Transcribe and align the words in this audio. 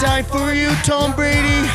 Know 0.00 0.08
I 0.08 0.22
for 0.22 0.52
you, 0.52 0.68
Tom 0.82 1.14
Brady, 1.14 1.68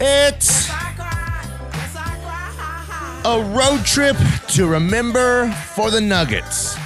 it's 0.00 0.70
I 0.70 0.92
cried. 0.96 1.48
Yes, 1.72 1.96
I 1.96 3.22
cried. 3.22 3.40
a 3.40 3.44
road 3.54 3.84
trip 3.84 4.16
to 4.48 4.66
remember 4.66 5.50
for 5.74 5.90
the 5.90 6.00
Nuggets. 6.00 6.76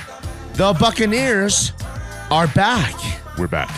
The 0.55 0.73
Buccaneers 0.79 1.73
are 2.31 2.49
back. 2.49 2.95
We're 3.39 3.49
back. 3.49 3.71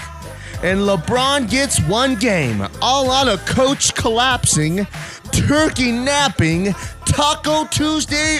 And 0.62 0.80
LeBron 0.80 1.48
gets 1.48 1.80
one 1.82 2.16
game, 2.16 2.66
all 2.82 3.10
on 3.10 3.28
a 3.28 3.38
coach 3.38 3.94
collapsing, 3.94 4.86
turkey 5.30 5.92
napping, 5.92 6.74
Taco 7.04 7.64
Tuesday 7.66 8.38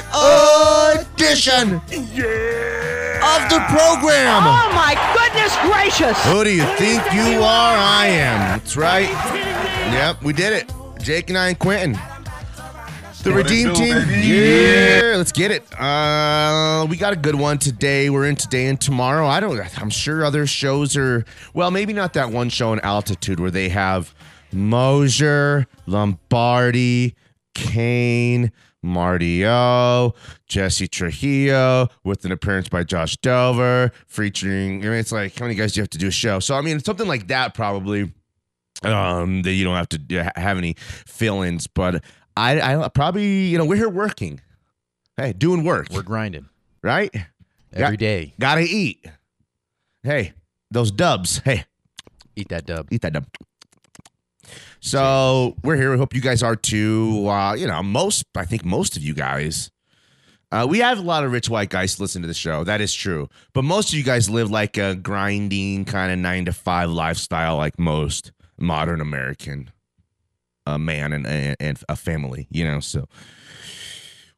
edition 0.94 1.74
of 1.74 1.80
the 3.50 3.60
program. 3.70 4.42
Oh 4.44 4.70
my 4.74 4.94
goodness 5.28 5.56
gracious! 5.62 6.24
Who 6.26 6.44
do 6.44 6.54
you 6.54 6.64
think 6.76 7.02
you 7.12 7.42
are? 7.42 7.76
I 7.76 8.06
am. 8.06 8.58
That's 8.58 8.76
right. 8.76 9.08
Yep, 9.92 10.22
we 10.22 10.32
did 10.32 10.52
it. 10.52 10.72
Jake 11.02 11.28
and 11.28 11.38
I 11.38 11.48
and 11.48 11.58
Quentin. 11.58 11.98
The 13.22 13.32
Redeem 13.32 13.74
Team. 13.74 13.96
Yeah, 14.08 15.14
let's 15.16 15.32
get 15.32 15.50
it. 15.50 15.62
Uh, 15.78 16.86
we 16.88 16.96
got 16.96 17.12
a 17.12 17.16
good 17.16 17.34
one 17.34 17.58
today. 17.58 18.10
We're 18.10 18.26
in 18.26 18.36
today 18.36 18.66
and 18.66 18.80
tomorrow. 18.80 19.26
I 19.26 19.40
don't. 19.40 19.58
I'm 19.80 19.90
sure 19.90 20.24
other 20.24 20.46
shows 20.46 20.96
are. 20.96 21.24
Well, 21.52 21.70
maybe 21.70 21.92
not 21.92 22.14
that 22.14 22.30
one 22.30 22.48
show 22.48 22.72
in 22.72 22.80
Altitude 22.80 23.40
where 23.40 23.50
they 23.50 23.68
have 23.70 24.14
Mosier, 24.52 25.66
Lombardi, 25.86 27.16
Kane, 27.54 28.52
Marty 28.82 29.44
O, 29.46 30.14
Jesse 30.46 30.86
Trujillo, 30.88 31.88
with 32.04 32.24
an 32.24 32.32
appearance 32.32 32.68
by 32.68 32.84
Josh 32.84 33.16
Delver, 33.18 33.90
featuring. 34.06 34.82
I 34.84 34.88
mean, 34.90 34.98
it's 34.98 35.12
like 35.12 35.36
how 35.38 35.44
many 35.46 35.54
guys 35.54 35.72
do 35.72 35.78
you 35.80 35.82
have 35.82 35.90
to 35.90 35.98
do 35.98 36.08
a 36.08 36.12
show? 36.12 36.38
So 36.40 36.54
I 36.54 36.60
mean, 36.60 36.80
something 36.80 37.08
like 37.08 37.28
that 37.28 37.54
probably 37.54 38.12
um 38.84 39.42
that 39.42 39.52
you 39.54 39.64
don't 39.64 39.74
have 39.74 39.88
to 39.88 40.30
have 40.36 40.56
any 40.56 40.74
fill-ins 40.78 41.66
but 41.66 42.04
i 42.36 42.60
i 42.84 42.88
probably 42.90 43.46
you 43.46 43.58
know 43.58 43.64
we're 43.64 43.74
here 43.74 43.88
working 43.88 44.40
hey 45.16 45.32
doing 45.32 45.64
work 45.64 45.88
We're 45.90 46.02
grinding 46.02 46.48
right 46.80 47.12
every 47.72 47.94
Yeah. 47.94 47.96
day. 47.96 48.34
gotta 48.38 48.60
eat 48.60 49.04
hey 50.04 50.32
those 50.70 50.92
dubs 50.92 51.38
hey 51.44 51.64
Eat 52.36 52.50
that 52.50 52.66
dub. 52.66 52.86
eat 52.92 53.00
that 53.02 53.14
dub 53.14 53.26
so 54.80 55.56
we're 55.62 55.76
here 55.76 55.90
we 55.90 55.98
hope 55.98 56.14
you 56.14 56.20
guys 56.20 56.42
are 56.42 56.56
too 56.56 57.28
uh 57.28 57.54
you 57.54 57.66
know 57.66 57.82
most 57.82 58.24
i 58.36 58.44
think 58.44 58.64
most 58.64 58.96
of 58.96 59.02
you 59.02 59.14
guys 59.14 59.70
uh, 60.50 60.66
we 60.68 60.78
have 60.78 60.98
a 60.98 61.02
lot 61.02 61.24
of 61.24 61.32
rich 61.32 61.50
white 61.50 61.68
guys 61.68 62.00
listen 62.00 62.22
to 62.22 62.28
the 62.28 62.32
show. 62.32 62.64
That 62.64 62.80
is 62.80 62.94
true. 62.94 63.28
But 63.52 63.64
most 63.64 63.90
of 63.90 63.98
you 63.98 64.02
guys 64.04 64.30
live 64.30 64.50
like 64.50 64.78
a 64.78 64.94
grinding 64.94 65.84
kind 65.84 66.10
of 66.10 66.18
nine 66.18 66.46
to 66.46 66.54
five 66.54 66.90
lifestyle, 66.90 67.56
like 67.56 67.78
most 67.78 68.32
modern 68.56 69.02
American 69.02 69.70
uh, 70.66 70.78
man 70.78 71.12
and, 71.12 71.26
and, 71.26 71.56
and 71.60 71.78
a 71.88 71.96
family, 71.96 72.46
you 72.50 72.64
know. 72.64 72.80
So 72.80 73.08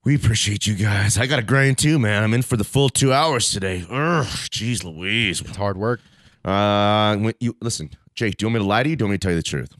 we 0.04 0.16
appreciate 0.16 0.66
you 0.66 0.74
guys. 0.74 1.16
I 1.16 1.26
got 1.26 1.36
to 1.36 1.42
grind 1.42 1.78
too, 1.78 1.98
man. 1.98 2.24
I'm 2.24 2.34
in 2.34 2.42
for 2.42 2.56
the 2.56 2.64
full 2.64 2.88
two 2.88 3.12
hours 3.12 3.52
today. 3.52 3.84
Ugh, 3.88 4.26
jeez 4.26 4.82
Louise. 4.82 5.40
It's 5.40 5.56
hard 5.56 5.76
work. 5.76 6.00
Uh, 6.44 7.32
you 7.38 7.56
listen, 7.60 7.90
Jake. 8.16 8.36
Do 8.36 8.44
you 8.44 8.48
want 8.48 8.54
me 8.54 8.60
to 8.60 8.66
lie 8.66 8.82
to 8.82 8.88
you? 8.88 8.96
Do 8.96 9.04
you 9.04 9.06
want 9.06 9.12
me 9.12 9.18
to 9.18 9.22
tell 9.22 9.32
you 9.32 9.38
the 9.38 9.42
truth? 9.42 9.76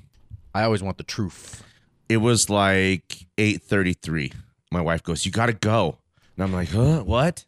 I 0.55 0.65
always 0.65 0.83
want 0.83 0.99
the 0.99 1.05
truth. 1.05 1.65
It 2.09 2.19
was 2.19 2.51
like 2.51 3.27
eight 3.39 3.63
thirty 3.63 3.95
three. 3.95 4.33
My 4.71 4.81
wife 4.81 5.03
goes, 5.03 5.25
"You 5.25 5.33
got 5.33 5.47
to 5.47 5.53
go," 5.53 5.99
and 6.37 6.45
I'm 6.45 6.53
like, 6.53 6.71
"Huh? 6.71 7.03
What?" 7.03 7.45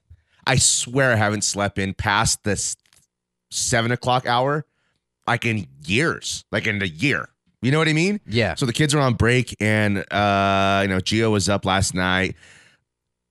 I 0.47 0.57
swear 0.57 1.13
I 1.13 1.17
haven't 1.17 1.43
slept 1.43 1.79
in 1.79 1.95
past 1.95 2.43
this 2.45 2.77
seven 3.51 3.93
o'clock 3.93 4.27
hour, 4.27 4.65
like 5.27 5.45
in 5.45 5.67
years, 5.85 6.45
like 6.51 6.67
in 6.67 6.83
a 6.83 6.87
year. 6.87 7.29
You 7.61 7.71
know 7.71 7.79
what 7.79 7.89
I 7.89 7.93
mean? 7.93 8.21
Yeah. 8.27 8.57
So 8.57 8.67
the 8.67 8.73
kids 8.73 8.93
are 8.95 9.01
on 9.01 9.15
break, 9.15 9.57
and 9.61 9.99
uh, 9.99 10.81
you 10.83 10.89
know, 10.89 10.99
Gio 10.99 11.31
was 11.31 11.49
up 11.49 11.65
last 11.65 11.95
night. 11.95 12.35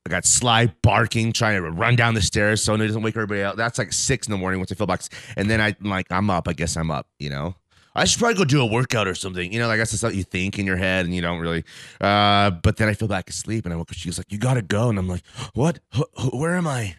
I 0.05 0.09
got 0.09 0.25
Sly 0.25 0.73
barking, 0.81 1.31
trying 1.31 1.61
to 1.61 1.69
run 1.69 1.95
down 1.95 2.15
the 2.15 2.21
stairs 2.21 2.63
so 2.63 2.75
he 2.75 2.87
doesn't 2.87 3.03
wake 3.03 3.15
everybody 3.15 3.43
up. 3.43 3.55
That's 3.55 3.77
like 3.77 3.93
six 3.93 4.25
in 4.25 4.31
the 4.31 4.37
morning 4.37 4.59
once 4.59 4.71
I 4.71 4.75
feel 4.75 4.87
back. 4.87 5.01
And 5.37 5.49
then 5.49 5.61
I, 5.61 5.75
I'm 5.79 5.89
like, 5.89 6.07
I'm 6.09 6.29
up. 6.29 6.47
I 6.47 6.53
guess 6.53 6.75
I'm 6.75 6.89
up. 6.89 7.07
You 7.19 7.29
know, 7.29 7.55
I 7.94 8.06
should 8.06 8.19
probably 8.19 8.35
go 8.38 8.46
do 8.46 8.62
a 8.62 8.66
workout 8.66 9.07
or 9.07 9.16
something. 9.16 9.52
You 9.52 9.59
know, 9.59 9.69
I 9.69 9.78
guess 9.78 9.91
that's 9.91 10.03
what 10.03 10.16
you 10.16 10.24
think 10.24 10.57
in 10.57 10.66
your 10.66 10.78
head, 10.78 11.06
and 11.06 11.13
you 11.13 11.22
don't 11.22 11.40
really. 11.40 11.63
Uh, 12.00 12.52
but 12.52 12.78
then 12.78 12.88
I 12.88 12.94
feel 12.94 13.07
back 13.07 13.29
asleep, 13.29 13.66
and 13.66 13.74
I 13.74 13.78
woke 13.78 13.91
up. 13.91 13.97
She 13.97 14.07
was 14.09 14.18
like, 14.18 14.31
"You 14.31 14.38
gotta 14.38 14.62
go," 14.62 14.90
and 14.90 14.97
I'm 14.97 15.07
like, 15.09 15.24
"What? 15.53 15.79
Wh- 15.94 16.02
wh- 16.22 16.34
where 16.34 16.56
am 16.56 16.68
I?" 16.68 16.96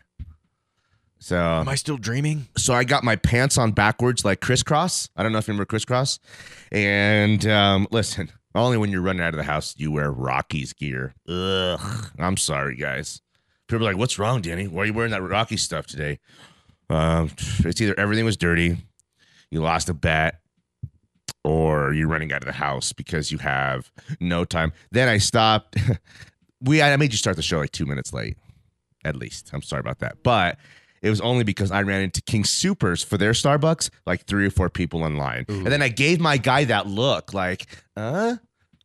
So 1.18 1.36
Am 1.38 1.68
I 1.68 1.76
still 1.76 1.96
dreaming? 1.96 2.48
so 2.56 2.74
I 2.74 2.82
got 2.82 3.04
my 3.04 3.14
pants 3.14 3.56
on 3.56 3.70
backwards 3.72 4.24
like 4.24 4.40
crisscross. 4.40 5.08
I 5.16 5.22
don't 5.22 5.30
know 5.30 5.38
if 5.38 5.46
you 5.46 5.52
remember 5.52 5.66
crisscross. 5.66 6.18
And 6.72 7.46
um, 7.46 7.86
listen, 7.92 8.30
only 8.56 8.76
when 8.76 8.90
you're 8.90 9.02
running 9.02 9.22
out 9.22 9.32
of 9.32 9.36
the 9.38 9.44
house 9.44 9.72
do 9.72 9.84
you 9.84 9.92
wear 9.92 10.10
Rockies 10.10 10.72
gear. 10.72 11.14
Ugh. 11.28 11.80
I'm 12.18 12.36
sorry, 12.36 12.74
guys. 12.76 13.22
People 13.68 13.86
are 13.86 13.90
like, 13.92 13.98
"What's 13.98 14.18
wrong, 14.18 14.42
Danny? 14.42 14.66
Why 14.66 14.82
are 14.82 14.86
you 14.86 14.92
wearing 14.92 15.12
that 15.12 15.22
Rocky 15.22 15.56
stuff 15.56 15.86
today?" 15.86 16.18
Um, 16.90 17.30
it's 17.60 17.80
either 17.80 17.98
everything 17.98 18.24
was 18.24 18.36
dirty, 18.36 18.76
you 19.50 19.62
lost 19.62 19.88
a 19.88 19.94
bet, 19.94 20.40
or 21.44 21.92
you're 21.92 22.08
running 22.08 22.32
out 22.32 22.42
of 22.42 22.46
the 22.46 22.52
house 22.52 22.92
because 22.92 23.32
you 23.32 23.38
have 23.38 23.90
no 24.20 24.44
time. 24.44 24.72
Then 24.90 25.08
I 25.08 25.18
stopped. 25.18 25.76
we 26.60 26.82
I 26.82 26.96
made 26.96 27.12
you 27.12 27.18
start 27.18 27.36
the 27.36 27.42
show 27.42 27.58
like 27.58 27.72
two 27.72 27.86
minutes 27.86 28.12
late, 28.12 28.36
at 29.04 29.16
least. 29.16 29.50
I'm 29.52 29.62
sorry 29.62 29.80
about 29.80 29.98
that, 30.00 30.22
but 30.22 30.58
it 31.02 31.10
was 31.10 31.20
only 31.20 31.44
because 31.44 31.70
I 31.70 31.82
ran 31.82 32.02
into 32.02 32.22
King 32.22 32.44
Supers 32.44 33.02
for 33.02 33.18
their 33.18 33.32
Starbucks, 33.32 33.90
like 34.06 34.24
three 34.24 34.46
or 34.46 34.50
four 34.50 34.70
people 34.70 35.04
in 35.04 35.16
line, 35.16 35.44
and 35.48 35.66
then 35.66 35.82
I 35.82 35.88
gave 35.88 36.20
my 36.20 36.36
guy 36.36 36.64
that 36.64 36.86
look, 36.86 37.34
like, 37.34 37.66
uh, 37.96 38.36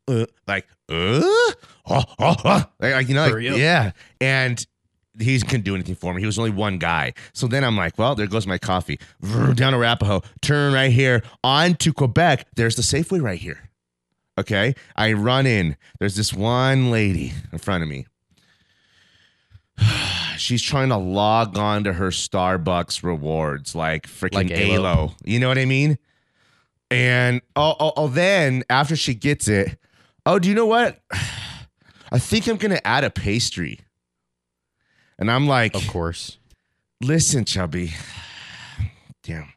uh 0.07 0.25
like, 0.47 0.67
uh, 0.89 1.21
oh, 1.21 1.53
oh, 1.87 2.03
oh. 2.19 2.63
Like, 2.79 2.93
like, 2.93 3.07
you 3.09 3.15
know, 3.15 3.27
like, 3.27 3.43
yeah, 3.43 3.91
and. 4.19 4.65
He 5.19 5.39
couldn't 5.39 5.63
do 5.63 5.75
anything 5.75 5.95
for 5.95 6.13
me. 6.13 6.21
He 6.21 6.25
was 6.25 6.37
only 6.37 6.51
one 6.51 6.77
guy. 6.77 7.13
So 7.33 7.47
then 7.47 7.63
I'm 7.63 7.75
like, 7.75 7.97
well, 7.97 8.15
there 8.15 8.27
goes 8.27 8.45
my 8.45 8.57
coffee. 8.57 8.99
Vroom, 9.21 9.55
Down 9.55 9.73
to 9.73 9.79
Arapahoe, 9.79 10.21
turn 10.41 10.73
right 10.73 10.91
here 10.91 11.23
on 11.43 11.75
to 11.75 11.93
Quebec. 11.93 12.47
There's 12.55 12.75
the 12.75 12.81
Safeway 12.81 13.21
right 13.21 13.39
here. 13.39 13.69
Okay. 14.37 14.75
I 14.95 15.13
run 15.13 15.45
in. 15.45 15.77
There's 15.99 16.15
this 16.15 16.33
one 16.33 16.91
lady 16.91 17.33
in 17.51 17.57
front 17.57 17.83
of 17.83 17.89
me. 17.89 18.05
She's 20.37 20.61
trying 20.61 20.89
to 20.89 20.97
log 20.97 21.57
on 21.57 21.83
to 21.85 21.93
her 21.93 22.09
Starbucks 22.09 23.03
rewards, 23.03 23.73
like 23.73 24.07
freaking 24.07 24.35
Like 24.35 24.51
Alo. 24.51 24.75
Alo. 24.77 25.15
You 25.25 25.39
know 25.39 25.47
what 25.47 25.57
I 25.57 25.65
mean? 25.65 25.97
And 26.89 27.41
oh, 27.55 27.75
oh, 27.79 27.93
oh, 27.97 28.07
then 28.07 28.63
after 28.69 28.95
she 28.95 29.13
gets 29.13 29.47
it, 29.47 29.77
oh, 30.25 30.39
do 30.39 30.47
you 30.47 30.55
know 30.55 30.65
what? 30.65 30.99
I 32.11 32.19
think 32.19 32.47
I'm 32.47 32.55
gonna 32.57 32.79
add 32.85 33.03
a 33.03 33.09
pastry. 33.09 33.81
And 35.19 35.31
I'm 35.31 35.47
like, 35.47 35.75
Of 35.75 35.87
course. 35.87 36.37
listen, 37.01 37.45
chubby. 37.45 37.93
Damn. 39.23 39.51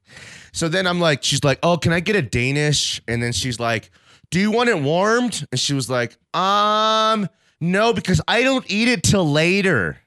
So 0.52 0.68
then 0.68 0.86
I'm 0.86 1.00
like, 1.00 1.22
she's 1.22 1.44
like, 1.44 1.58
oh, 1.62 1.76
can 1.76 1.92
I 1.92 2.00
get 2.00 2.16
a 2.16 2.22
Danish? 2.22 3.00
And 3.06 3.22
then 3.22 3.32
she's 3.32 3.60
like, 3.60 3.90
do 4.30 4.40
you 4.40 4.50
want 4.50 4.68
it 4.68 4.80
warmed? 4.80 5.46
And 5.52 5.60
she 5.60 5.74
was 5.74 5.88
like, 5.88 6.16
um, 6.34 7.28
no, 7.60 7.92
because 7.92 8.20
I 8.26 8.42
don't 8.42 8.64
eat 8.70 8.88
it 8.88 9.02
till 9.02 9.30
later. 9.30 9.98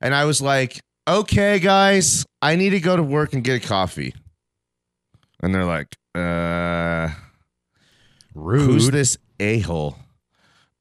And 0.00 0.14
I 0.14 0.24
was 0.24 0.40
like, 0.42 0.80
okay, 1.06 1.58
guys, 1.60 2.24
I 2.40 2.56
need 2.56 2.70
to 2.70 2.80
go 2.80 2.96
to 2.96 3.02
work 3.02 3.34
and 3.34 3.44
get 3.44 3.62
a 3.64 3.66
coffee. 3.66 4.14
And 5.42 5.54
they're 5.54 5.64
like, 5.64 5.94
uh, 6.14 7.10
Rude. 8.34 8.62
who's 8.66 8.90
this 8.90 9.16
a 9.38 9.60
hole 9.60 9.96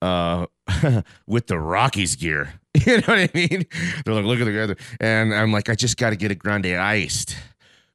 uh, 0.01 0.45
with 1.27 1.47
the 1.47 1.59
Rockies 1.59 2.15
gear? 2.15 2.53
You 2.85 2.97
know 2.97 3.03
what 3.07 3.19
I 3.19 3.29
mean? 3.33 3.65
They're 4.05 4.13
like, 4.13 4.25
look 4.25 4.39
at 4.39 4.45
the 4.45 4.63
other. 4.63 4.75
And 4.99 5.33
I'm 5.33 5.51
like, 5.51 5.69
I 5.69 5.75
just 5.75 5.97
got 5.97 6.11
to 6.11 6.15
get 6.15 6.31
a 6.31 6.35
grande 6.35 6.65
iced. 6.67 7.35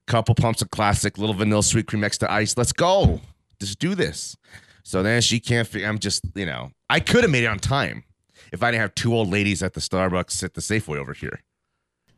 Couple 0.07 0.35
pumps 0.35 0.63
of 0.63 0.71
classic, 0.71 1.19
little 1.19 1.35
vanilla 1.35 1.63
sweet 1.63 1.87
cream 1.87 2.05
extra 2.05 2.31
ice. 2.33 2.57
Let's 2.57 2.73
go. 2.73 3.21
Just 3.61 3.79
do 3.79 3.95
this. 3.95 4.37
So 4.85 5.03
then 5.03 5.21
she 5.23 5.41
can't 5.41 5.67
figure. 5.67 5.89
I'm 5.89 5.99
just, 5.99 6.23
you 6.37 6.47
know, 6.47 6.71
I 6.89 7.01
could 7.01 7.23
have 7.25 7.31
made 7.31 7.43
it 7.43 7.49
on 7.49 7.59
time 7.59 8.05
if 8.53 8.63
I 8.63 8.71
didn't 8.71 8.83
have 8.83 8.95
two 8.95 9.13
old 9.15 9.31
ladies 9.31 9.63
at 9.63 9.73
the 9.75 9.81
Starbucks 9.81 10.45
at 10.45 10.55
the 10.55 10.61
Safeway 10.61 10.99
over 10.99 11.13
here. 11.13 11.41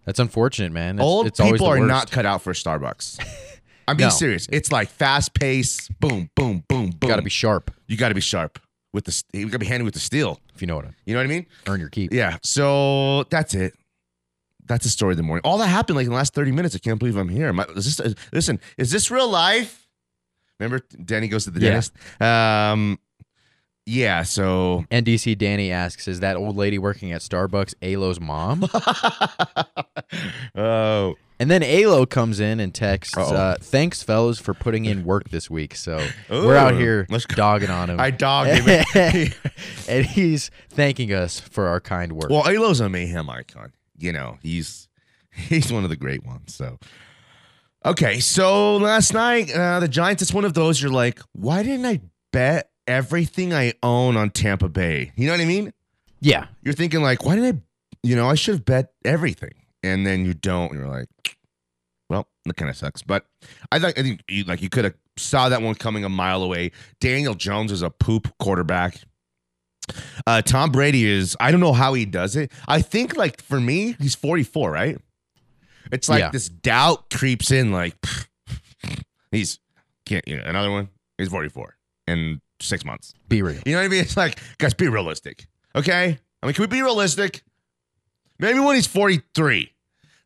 That's 0.04 0.18
unfortunate, 0.18 0.72
man. 0.72 0.96
It's, 0.96 1.02
old 1.02 1.26
it's 1.26 1.40
always 1.40 1.54
people 1.54 1.68
are 1.68 1.78
worst. 1.78 1.88
not 1.88 2.10
cut 2.10 2.26
out 2.26 2.42
for 2.42 2.52
Starbucks. 2.52 3.24
I'm 3.88 3.96
being 3.96 4.08
No. 4.08 4.14
serious. 4.14 4.46
It's 4.52 4.70
like 4.70 4.90
fast 4.90 5.32
pace, 5.32 5.88
boom, 6.00 6.28
boom, 6.34 6.64
boom, 6.68 6.90
boom. 6.90 7.08
Got 7.08 7.16
to 7.16 7.22
be 7.22 7.30
sharp, 7.30 7.70
you 7.86 7.96
got 7.96 8.10
to 8.10 8.14
be 8.14 8.20
sharp 8.20 8.58
with 8.92 9.04
the. 9.04 9.22
You 9.32 9.46
got 9.46 9.52
to 9.52 9.58
be 9.58 9.66
handy 9.66 9.84
with 9.84 9.94
the 9.94 10.00
steel. 10.00 10.40
if 10.54 10.60
you 10.60 10.66
know 10.66 10.76
what 10.76 10.84
I 10.84 10.88
mean. 10.88 10.94
You 11.06 11.14
know 11.14 11.20
what 11.20 11.24
I 11.24 11.28
mean? 11.28 11.46
Earn 11.66 11.80
your 11.80 11.88
keep. 11.88 12.12
Yeah. 12.12 12.38
So 12.42 13.24
that's 13.24 13.54
it. 13.54 13.74
That's 14.66 14.84
the 14.84 14.90
story 14.90 15.12
of 15.12 15.16
the 15.16 15.22
morning. 15.22 15.42
All 15.44 15.56
that 15.58 15.66
happened 15.68 15.96
like 15.96 16.04
in 16.04 16.10
the 16.10 16.16
last 16.16 16.34
30 16.34 16.52
minutes. 16.52 16.74
I 16.74 16.78
can't 16.78 16.98
believe 16.98 17.16
I'm 17.16 17.28
here. 17.30 17.54
Is 17.74 17.96
this, 17.96 18.14
listen, 18.32 18.60
is 18.76 18.90
this 18.90 19.10
real 19.10 19.28
life? 19.30 19.88
Remember, 20.60 20.84
Danny 21.04 21.28
goes 21.28 21.44
to 21.44 21.50
the 21.50 21.60
Yeah. 21.60 21.68
dentist. 21.70 21.92
Um, 22.20 22.98
yeah. 23.86 24.24
So 24.24 24.84
NDC 24.90 25.38
Danny 25.38 25.70
asks, 25.72 26.06
"Is 26.08 26.20
that 26.20 26.36
old 26.36 26.56
lady 26.56 26.78
working 26.78 27.12
at 27.12 27.22
Starbucks 27.22 27.74
Alo's 27.80 28.20
mom?" 28.20 28.68
oh, 30.54 31.14
and 31.40 31.50
then 31.50 31.62
Alo 31.62 32.04
comes 32.06 32.40
in 32.40 32.60
and 32.60 32.74
texts, 32.74 33.16
uh, 33.16 33.56
"Thanks, 33.60 34.02
fellas, 34.02 34.38
for 34.38 34.54
putting 34.54 34.84
in 34.84 35.04
work 35.04 35.30
this 35.30 35.48
week." 35.50 35.74
So 35.74 36.04
we're 36.30 36.56
out 36.56 36.74
here 36.74 37.06
dogging 37.28 37.70
on 37.70 37.90
him. 37.90 38.00
I 38.00 38.10
dogged 38.10 38.50
him. 38.68 39.32
and 39.88 40.06
he's 40.06 40.50
thanking 40.68 41.12
us 41.12 41.40
for 41.40 41.68
our 41.68 41.80
kind 41.80 42.12
work. 42.12 42.30
well, 42.30 42.48
Alo's 42.48 42.80
a 42.80 42.88
mayhem 42.88 43.28
icon. 43.30 43.72
You 43.96 44.12
know, 44.12 44.38
he's 44.42 44.88
he's 45.30 45.72
one 45.72 45.84
of 45.84 45.90
the 45.90 45.96
great 45.96 46.24
ones. 46.24 46.54
So. 46.54 46.78
Okay, 47.84 48.18
so 48.18 48.76
last 48.76 49.14
night, 49.14 49.54
uh, 49.54 49.78
the 49.78 49.86
Giants, 49.88 50.20
it's 50.20 50.34
one 50.34 50.44
of 50.44 50.52
those 50.52 50.82
you're 50.82 50.90
like, 50.90 51.20
why 51.32 51.62
didn't 51.62 51.86
I 51.86 52.00
bet 52.32 52.70
everything 52.88 53.54
I 53.54 53.74
own 53.84 54.16
on 54.16 54.30
Tampa 54.30 54.68
Bay? 54.68 55.12
You 55.14 55.26
know 55.26 55.32
what 55.34 55.40
I 55.40 55.44
mean? 55.44 55.72
yeah, 56.20 56.46
you're 56.62 56.74
thinking 56.74 57.00
like, 57.02 57.24
why 57.24 57.36
didn't 57.36 57.56
I, 57.56 57.60
you 58.02 58.16
know, 58.16 58.28
I 58.28 58.34
should 58.34 58.56
have 58.56 58.64
bet 58.64 58.92
everything, 59.04 59.52
and 59.82 60.06
then 60.06 60.24
you 60.24 60.34
don't. 60.34 60.72
You're 60.72 60.88
like, 60.88 61.08
well, 62.08 62.26
that 62.44 62.56
kind 62.56 62.70
of 62.70 62.76
sucks. 62.76 63.02
But 63.02 63.26
I 63.72 63.78
think 63.78 63.98
I 63.98 64.02
think 64.02 64.22
you, 64.28 64.44
like 64.44 64.62
you 64.62 64.68
could 64.68 64.84
have 64.84 64.94
saw 65.16 65.48
that 65.48 65.62
one 65.62 65.74
coming 65.74 66.04
a 66.04 66.08
mile 66.08 66.42
away. 66.42 66.72
Daniel 67.00 67.34
Jones 67.34 67.72
is 67.72 67.82
a 67.82 67.90
poop 67.90 68.32
quarterback. 68.38 69.00
Uh, 70.26 70.42
Tom 70.42 70.70
Brady 70.70 71.06
is. 71.06 71.36
I 71.40 71.50
don't 71.50 71.60
know 71.60 71.72
how 71.72 71.94
he 71.94 72.04
does 72.04 72.36
it. 72.36 72.52
I 72.66 72.82
think 72.82 73.16
like 73.16 73.42
for 73.42 73.58
me, 73.60 73.96
he's 73.98 74.14
44, 74.14 74.70
right? 74.70 74.98
It's 75.90 76.08
like 76.08 76.20
Yeah. 76.20 76.30
this 76.30 76.48
doubt 76.48 77.08
creeps 77.10 77.50
in. 77.50 77.72
Like 77.72 77.96
he's 79.30 79.58
can't. 80.06 80.26
You 80.28 80.36
know, 80.36 80.42
another 80.44 80.70
one. 80.70 80.88
He's 81.16 81.28
44 81.28 81.76
in 82.06 82.40
six 82.60 82.84
months. 82.84 83.14
be 83.28 83.42
real. 83.42 83.60
You 83.66 83.72
know 83.72 83.78
what 83.78 83.84
I 83.86 83.88
mean? 83.88 84.00
It's 84.00 84.16
like, 84.16 84.38
guys, 84.58 84.74
be 84.74 84.88
realistic. 84.88 85.46
Okay? 85.74 86.18
I 86.42 86.46
mean, 86.46 86.54
can 86.54 86.62
we 86.62 86.66
be 86.66 86.82
realistic? 86.82 87.42
Maybe 88.38 88.58
when 88.60 88.76
he's 88.76 88.86
43. 88.86 89.72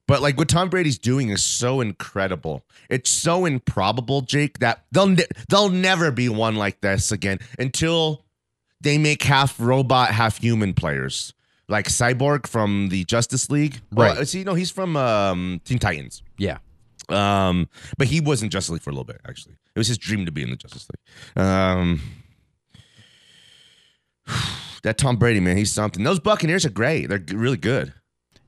But 0.08 0.20
like 0.20 0.36
what 0.36 0.48
Tom 0.48 0.68
Brady's 0.68 0.98
doing 0.98 1.30
is 1.30 1.44
so 1.44 1.80
incredible. 1.80 2.64
It's 2.90 3.08
so 3.08 3.44
improbable, 3.46 4.20
Jake, 4.20 4.58
that 4.58 4.84
they'll 4.90 5.06
ne- 5.06 5.26
they'll 5.48 5.68
never 5.70 6.10
be 6.10 6.28
one 6.28 6.56
like 6.56 6.80
this 6.80 7.12
again 7.12 7.38
until 7.58 8.24
they 8.80 8.98
make 8.98 9.22
half 9.22 9.58
robot, 9.60 10.10
half 10.10 10.38
human 10.38 10.74
players. 10.74 11.32
Like 11.68 11.86
Cyborg 11.86 12.46
from 12.46 12.88
the 12.90 13.04
Justice 13.04 13.48
League. 13.48 13.80
Right. 13.92 14.16
Well, 14.16 14.26
see, 14.26 14.42
no, 14.44 14.54
he's 14.54 14.70
from 14.70 14.96
um, 14.96 15.60
Teen 15.64 15.78
Titans. 15.78 16.22
Yeah, 16.36 16.58
Um, 17.08 17.68
but 17.96 18.08
he 18.08 18.20
was 18.20 18.42
in 18.42 18.50
Justice 18.50 18.70
League 18.72 18.82
for 18.82 18.90
a 18.90 18.92
little 18.92 19.04
bit, 19.04 19.20
actually. 19.26 19.54
It 19.74 19.78
was 19.78 19.86
his 19.88 19.96
dream 19.96 20.26
to 20.26 20.32
be 20.32 20.42
in 20.42 20.50
the 20.50 20.56
Justice 20.56 20.86
League. 20.90 21.42
Um, 21.46 22.02
that 24.82 24.98
Tom 24.98 25.16
Brady, 25.16 25.40
man, 25.40 25.56
he's 25.56 25.72
something. 25.72 26.02
Those 26.04 26.20
Buccaneers 26.20 26.66
are 26.66 26.70
great. 26.70 27.06
They're 27.08 27.24
really 27.32 27.56
good. 27.56 27.94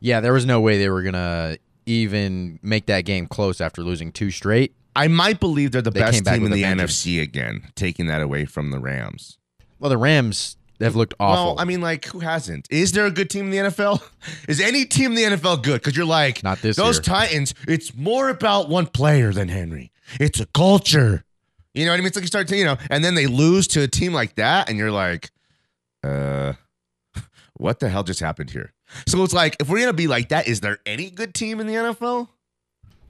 Yeah. 0.04 0.20
There 0.20 0.32
was 0.32 0.44
no 0.44 0.60
way 0.60 0.78
they 0.78 0.88
were 0.90 1.02
gonna 1.02 1.56
even 1.86 2.58
make 2.62 2.86
that 2.86 3.02
game 3.02 3.26
close 3.26 3.60
after 3.60 3.82
losing 3.82 4.12
two 4.12 4.30
straight. 4.30 4.74
I 4.94 5.08
might 5.08 5.40
believe 5.40 5.72
they're 5.72 5.82
the 5.82 5.90
They 5.90 6.00
best 6.00 6.24
team 6.24 6.44
in 6.44 6.52
the 6.52 6.62
vengeance. 6.62 7.04
NFC 7.04 7.20
again, 7.20 7.68
taking 7.74 8.06
that 8.06 8.22
away 8.22 8.44
from 8.44 8.70
the 8.70 8.78
Rams. 8.78 9.38
Well, 9.80 9.90
the 9.90 9.98
Rams 9.98 10.56
have 10.80 10.94
looked 10.94 11.14
awful. 11.18 11.54
Well, 11.54 11.60
I 11.60 11.64
mean, 11.64 11.80
like, 11.80 12.04
who 12.04 12.20
hasn't? 12.20 12.68
Is 12.70 12.92
there 12.92 13.06
a 13.06 13.10
good 13.10 13.30
team 13.30 13.46
in 13.46 13.50
the 13.50 13.70
NFL? 13.70 14.02
Is 14.48 14.60
any 14.60 14.84
team 14.84 15.12
in 15.12 15.16
the 15.16 15.36
NFL 15.36 15.62
good? 15.62 15.80
Because 15.80 15.96
you're 15.96 16.06
like, 16.06 16.42
Not 16.44 16.60
this 16.60 16.76
those 16.76 16.96
year. 16.96 17.02
Titans, 17.02 17.54
it's 17.66 17.94
more 17.94 18.28
about 18.28 18.68
one 18.68 18.86
player 18.86 19.32
than 19.32 19.48
Henry. 19.48 19.90
It's 20.20 20.38
a 20.38 20.46
culture. 20.46 21.24
You 21.72 21.84
know 21.86 21.90
what 21.90 21.96
I 21.96 21.98
mean? 21.98 22.06
It's 22.06 22.16
like 22.16 22.22
you 22.22 22.28
start 22.28 22.46
to, 22.48 22.56
you 22.56 22.64
know, 22.64 22.76
and 22.88 23.04
then 23.04 23.14
they 23.16 23.26
lose 23.26 23.66
to 23.68 23.82
a 23.82 23.88
team 23.88 24.12
like 24.12 24.36
that, 24.36 24.68
and 24.68 24.78
you're 24.78 24.92
like, 24.92 25.32
uh, 26.04 26.52
what 27.54 27.80
the 27.80 27.88
hell 27.88 28.04
just 28.04 28.20
happened 28.20 28.50
here? 28.50 28.72
So 29.06 29.22
it's 29.22 29.32
like, 29.32 29.56
if 29.60 29.68
we're 29.68 29.80
gonna 29.80 29.92
be 29.92 30.06
like 30.06 30.28
that, 30.30 30.46
is 30.46 30.60
there 30.60 30.78
any 30.86 31.10
good 31.10 31.34
team 31.34 31.60
in 31.60 31.66
the 31.66 31.74
NFL? 31.74 32.28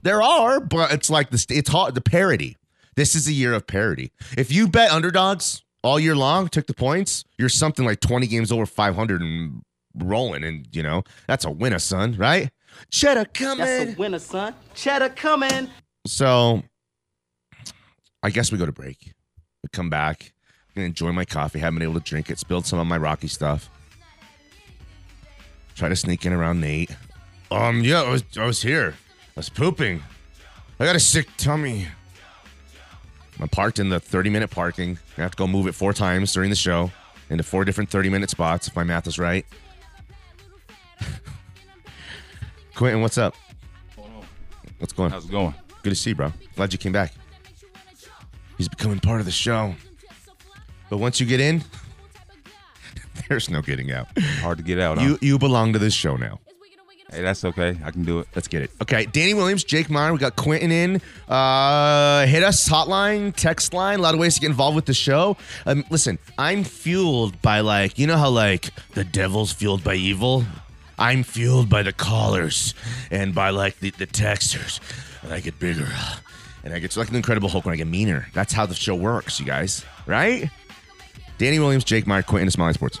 There 0.01 0.21
are, 0.21 0.59
but 0.59 0.91
it's 0.91 1.09
like 1.09 1.31
the 1.31 1.45
it's 1.49 1.69
hard 1.69 1.95
the 1.95 2.01
parity. 2.01 2.57
This 2.95 3.15
is 3.15 3.27
a 3.27 3.33
year 3.33 3.53
of 3.53 3.67
parity. 3.67 4.11
If 4.37 4.51
you 4.51 4.67
bet 4.67 4.91
underdogs 4.91 5.63
all 5.83 5.99
year 5.99 6.15
long, 6.15 6.47
took 6.47 6.67
the 6.67 6.73
points, 6.73 7.25
you're 7.37 7.49
something 7.49 7.85
like 7.85 7.99
20 7.99 8.27
games 8.27 8.51
over 8.51 8.65
500 8.65 9.21
and 9.21 9.63
rolling, 9.95 10.43
and 10.43 10.67
you 10.71 10.83
know 10.83 11.03
that's 11.27 11.45
a 11.45 11.51
winner, 11.51 11.79
son, 11.79 12.15
right? 12.17 12.51
Cheddar 12.91 13.25
coming. 13.33 13.65
That's 13.65 13.93
a 13.93 13.95
winner, 13.95 14.19
son. 14.19 14.53
Cheddar 14.73 15.09
coming. 15.09 15.69
So 16.05 16.61
I 18.21 18.29
guess 18.29 18.51
we 18.51 18.57
go 18.57 18.65
to 18.65 18.71
break. 18.71 19.13
We 19.63 19.69
come 19.71 19.89
back. 19.89 20.33
I'm 20.69 20.75
gonna 20.75 20.87
enjoy 20.87 21.11
my 21.11 21.25
coffee. 21.25 21.59
Haven't 21.59 21.79
been 21.79 21.89
able 21.89 21.99
to 21.99 22.05
drink 22.05 22.29
it. 22.29 22.37
Spilled 22.37 22.65
some 22.65 22.79
of 22.79 22.87
my 22.87 22.97
Rocky 22.97 23.27
stuff. 23.27 23.69
Try 25.75 25.89
to 25.89 25.95
sneak 25.95 26.25
in 26.25 26.33
around 26.33 26.61
Nate. 26.61 26.95
Um, 27.51 27.81
yeah, 27.81 28.01
I 28.01 28.09
was 28.09 28.23
I 28.37 28.45
was 28.45 28.61
here. 28.61 28.95
I 29.35 29.39
was 29.39 29.49
pooping. 29.49 30.01
I 30.79 30.85
got 30.85 30.95
a 30.95 30.99
sick 30.99 31.27
tummy. 31.37 31.87
I'm 33.39 33.49
parked 33.49 33.79
in 33.79 33.89
the 33.89 33.99
30 33.99 34.29
minute 34.29 34.49
parking. 34.49 34.97
I 35.17 35.21
have 35.21 35.31
to 35.31 35.37
go 35.37 35.47
move 35.47 35.67
it 35.67 35.73
four 35.75 35.93
times 35.93 36.33
during 36.33 36.49
the 36.49 36.55
show 36.55 36.91
into 37.29 37.43
four 37.43 37.65
different 37.65 37.89
30 37.89 38.09
minute 38.09 38.29
spots, 38.29 38.67
if 38.67 38.75
my 38.75 38.83
math 38.83 39.07
is 39.07 39.19
right. 39.19 39.45
Quentin, 42.75 43.01
what's 43.01 43.17
up? 43.17 43.35
What's 44.79 44.93
going 44.93 45.07
on? 45.07 45.11
How's 45.11 45.25
it 45.25 45.31
going? 45.31 45.53
Good 45.83 45.89
to 45.91 45.95
see 45.95 46.11
you, 46.11 46.15
bro. 46.15 46.33
Glad 46.55 46.73
you 46.73 46.79
came 46.79 46.91
back. 46.91 47.13
He's 48.57 48.69
becoming 48.69 48.99
part 48.99 49.19
of 49.19 49.25
the 49.25 49.31
show. 49.31 49.75
But 50.89 50.97
once 50.97 51.19
you 51.19 51.25
get 51.25 51.39
in, 51.39 51.63
there's 53.29 53.49
no 53.49 53.61
getting 53.61 53.91
out. 53.91 54.07
Hard 54.41 54.57
to 54.57 54.63
get 54.63 54.79
out. 54.79 55.01
You 55.01 55.11
huh? 55.11 55.17
you 55.21 55.39
belong 55.39 55.73
to 55.73 55.79
this 55.79 55.93
show 55.93 56.15
now. 56.15 56.39
Hey, 57.11 57.21
that's 57.21 57.45
okay. 57.45 57.77
I 57.83 57.91
can 57.91 58.03
do 58.03 58.19
it. 58.19 58.27
Let's 58.33 58.47
get 58.47 58.63
it. 58.63 58.71
Okay, 58.81 59.05
Danny 59.05 59.35
Williams, 59.35 59.63
Jake 59.63 59.89
Meyer. 59.89 60.11
We 60.11 60.17
got 60.17 60.35
Quentin 60.35 60.71
in. 60.71 61.01
Uh, 61.29 62.25
hit 62.25 62.43
us 62.43 62.67
hotline, 62.67 63.33
text 63.35 63.73
line. 63.73 63.99
A 63.99 64.01
lot 64.01 64.15
of 64.15 64.19
ways 64.19 64.35
to 64.35 64.41
get 64.41 64.49
involved 64.49 64.75
with 64.75 64.85
the 64.85 64.93
show. 64.93 65.37
Um, 65.65 65.85
listen, 65.89 66.17
I'm 66.37 66.63
fueled 66.63 67.41
by 67.41 67.59
like 67.59 67.99
you 67.99 68.07
know 68.07 68.17
how 68.17 68.29
like 68.29 68.69
the 68.95 69.03
devil's 69.03 69.53
fueled 69.53 69.83
by 69.83 69.95
evil. 69.95 70.43
I'm 70.97 71.23
fueled 71.23 71.69
by 71.69 71.83
the 71.83 71.93
callers 71.93 72.73
and 73.11 73.35
by 73.35 73.49
like 73.49 73.79
the, 73.79 73.91
the 73.91 74.07
texters. 74.07 74.79
And 75.23 75.33
I 75.33 75.41
get 75.41 75.59
bigger, 75.59 75.87
and 76.63 76.73
I 76.73 76.79
get 76.79 76.97
like 76.97 77.09
an 77.09 77.15
Incredible 77.15 77.49
Hulk 77.49 77.65
when 77.65 77.73
I 77.73 77.77
get 77.77 77.87
meaner. 77.87 78.27
That's 78.33 78.51
how 78.51 78.65
the 78.65 78.75
show 78.75 78.95
works, 78.95 79.39
you 79.39 79.45
guys. 79.45 79.85
Right? 80.07 80.49
Danny 81.37 81.59
Williams, 81.59 81.83
Jake 81.83 82.07
Meyer, 82.07 82.23
Quentin, 82.23 82.49
Smiley 82.49 82.73
Sports. 82.73 82.99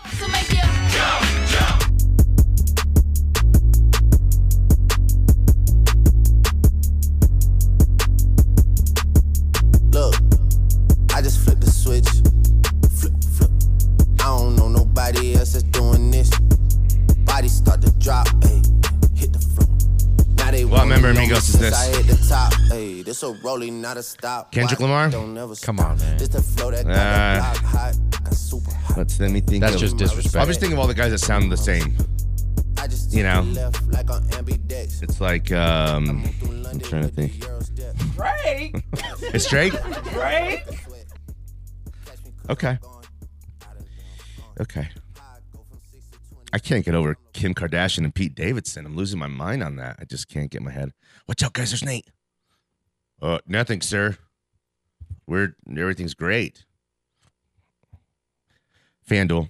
They 21.13 21.19
What 21.21 21.29
wanna 21.29 21.29
member 21.29 21.33
know 21.33 21.37
Amigos 21.37 21.49
is 21.49 21.59
this? 21.59 21.73
I 21.73 21.95
hit 22.03 22.07
the 22.07 22.27
top, 22.27 22.53
ayy. 22.71 23.03
This 23.05 23.23
a 23.23 23.31
rolling, 23.43 23.81
not 23.81 23.97
a 23.97 24.03
stop. 24.03 24.51
Kendrick 24.51 24.79
Lamar? 24.79 25.09
Come 25.11 25.79
on, 25.79 25.97
man. 25.97 26.17
This 26.17 26.29
the 26.29 26.41
flow 26.41 26.71
that 26.71 26.85
got 26.85 26.95
Uh, 26.95 27.53
the 27.53 27.59
block 27.61 27.71
hot 27.71 27.95
and 28.25 28.37
super 28.37 28.71
hot. 28.71 28.97
Let's 28.97 29.19
let 29.19 29.31
me 29.31 29.41
think. 29.41 29.61
That's 29.61 29.75
of- 29.75 29.81
just 29.81 29.97
disrespect. 29.97 30.35
I 30.35 30.45
was 30.47 30.57
thinking 30.57 30.77
of 30.77 30.79
all 30.81 30.87
the 30.87 30.93
guys 30.93 31.11
that 31.11 31.19
sound 31.19 31.51
the 31.51 31.57
same. 31.57 31.95
You 33.09 33.23
know. 33.23 33.43
the 33.45 33.61
left 33.61 33.87
like 33.91 34.09
on 34.11 34.21
ambidex. 34.29 35.01
It's 35.01 35.19
like 35.21 35.51
um 35.51 36.23
I'm 36.69 36.79
trying 36.79 37.03
to 37.03 37.07
think. 37.09 37.43
Euro 37.43 37.61
step. 37.61 37.95
It's 39.33 39.47
Drake? 39.49 39.73
Okay. 42.49 42.77
Okay. 44.61 44.87
I 46.55 46.57
can't 46.57 46.85
get 46.85 46.95
over 46.95 47.17
Kim 47.33 47.53
Kardashian 47.53 48.05
and 48.05 48.15
Pete 48.15 48.33
Davidson. 48.33 48.85
I'm 48.85 48.95
losing 48.95 49.19
my 49.19 49.27
mind 49.27 49.61
on 49.61 49.75
that. 49.75 49.97
I 49.99 50.05
just 50.05 50.29
can't 50.29 50.49
get 50.49 50.61
my 50.61 50.71
head. 50.71 50.93
Watch 51.27 51.43
out, 51.43 51.51
guys. 51.51 51.71
There's 51.71 51.83
Nate. 51.83 52.09
Uh, 53.21 53.39
nothing, 53.45 53.81
sir. 53.81 54.17
We're 55.27 55.57
everything's 55.69 56.13
great. 56.13 56.63
FanDuel. 59.05 59.49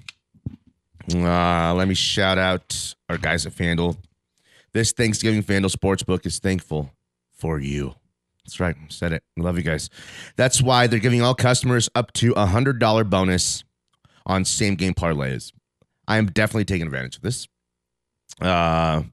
Uh, 1.14 1.76
let 1.76 1.88
me 1.88 1.94
shout 1.94 2.40
out 2.40 2.96
our 3.08 3.20
guys 3.20 3.46
at 3.46 3.54
FanDuel. 3.54 3.98
This 4.74 4.92
Thanksgiving 4.92 5.44
FanDuel 5.44 5.76
Sportsbook 5.76 6.26
is 6.26 6.40
thankful 6.40 6.90
for 7.32 7.60
you. 7.60 7.94
That's 8.44 8.60
right. 8.60 8.76
Said 8.90 9.14
it. 9.14 9.22
Love 9.38 9.58
you 9.58 9.64
guys. 9.64 9.92
That's 10.38 10.60
why 10.60 10.88
they're 10.88 10.98
giving 10.98 11.22
all 11.22 11.36
customers 11.36 11.88
up 11.94 12.14
to 12.14 12.32
a 12.32 12.48
hundred 12.48 12.80
dollar 12.80 13.04
bonus 13.04 13.64
on 14.26 14.44
same 14.44 14.74
game 14.74 14.96
parlays. 14.96 15.52
I 16.08 16.18
am 16.18 16.28
definitely 16.28 16.66
taking 16.66 16.86
advantage 16.88 17.18
of 17.18 17.22
this. 17.22 17.48
Uh, 18.42 19.04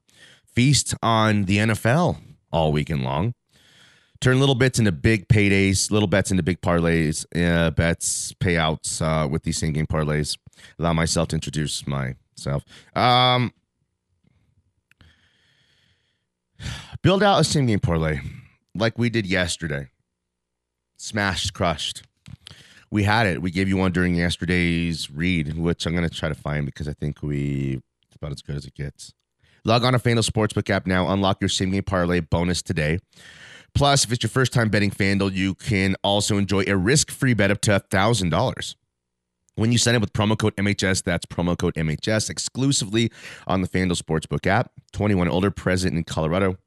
feast 0.45 0.93
on 1.01 1.45
the 1.45 1.57
NFL 1.57 2.17
all 2.51 2.71
weekend 2.71 3.03
long. 3.03 3.33
Turn 4.21 4.39
little 4.39 4.55
bits 4.55 4.79
into 4.79 4.91
big 4.91 5.27
paydays, 5.27 5.91
little 5.91 6.07
bets 6.07 6.31
into 6.31 6.43
big 6.43 6.61
parlays, 6.61 7.25
uh, 7.35 7.71
bets, 7.71 8.31
payouts 8.39 9.01
uh, 9.01 9.27
with 9.27 9.43
these 9.43 9.57
same 9.57 9.73
game 9.73 9.85
parlays. 9.85 10.37
Allow 10.79 10.93
myself 10.93 11.29
to 11.29 11.35
introduce 11.35 11.85
myself. 11.85 12.63
Um, 12.95 13.51
build 17.01 17.21
out 17.21 17.39
a 17.39 17.43
same 17.43 17.65
game 17.65 17.79
parlay 17.79 18.21
like 18.75 18.97
we 18.97 19.09
did 19.09 19.25
yesterday. 19.25 19.89
Smashed, 20.95 21.53
crushed. 21.53 22.03
We 22.93 23.01
had 23.01 23.25
it. 23.25 23.41
We 23.41 23.49
gave 23.49 23.67
you 23.67 23.77
one 23.77 23.91
during 23.91 24.13
yesterday's 24.13 25.09
read, 25.09 25.57
which 25.57 25.87
I'm 25.87 25.95
going 25.95 26.07
to 26.07 26.15
try 26.15 26.29
to 26.29 26.35
find 26.35 26.67
because 26.67 26.87
I 26.87 26.93
think 26.93 27.23
we 27.23 27.81
it's 28.05 28.15
about 28.15 28.31
as 28.31 28.43
good 28.43 28.55
as 28.55 28.67
it 28.67 28.75
gets. 28.75 29.15
Log 29.65 29.83
on 29.83 29.93
to 29.93 29.99
FanDuel 29.99 30.29
Sportsbook 30.29 30.69
app 30.69 30.85
now. 30.85 31.11
Unlock 31.11 31.41
your 31.41 31.49
same 31.49 31.71
game 31.71 31.81
parlay 31.81 32.19
bonus 32.19 32.61
today. 32.61 32.99
Plus, 33.73 34.05
if 34.05 34.11
it's 34.11 34.21
your 34.21 34.29
first 34.29 34.53
time 34.53 34.69
betting 34.69 34.91
FanDuel, 34.91 35.33
you 35.33 35.55
can 35.55 35.95
also 36.03 36.37
enjoy 36.37 36.65
a 36.67 36.77
risk 36.77 37.09
free 37.09 37.33
bet 37.33 37.49
up 37.49 37.61
to 37.61 37.71
$1,000. 37.71 38.75
When 39.55 39.71
you 39.71 39.79
sign 39.79 39.95
up 39.95 40.01
with 40.01 40.13
promo 40.13 40.37
code 40.37 40.55
MHS, 40.57 41.01
that's 41.01 41.25
promo 41.25 41.57
code 41.57 41.73
MHS 41.73 42.29
exclusively 42.29 43.11
on 43.47 43.61
the 43.61 43.67
FanDuel 43.67 43.99
Sportsbook 43.99 44.45
app. 44.45 44.71
21 44.91 45.27
older, 45.29 45.49
present 45.49 45.97
in 45.97 46.03
Colorado. 46.03 46.57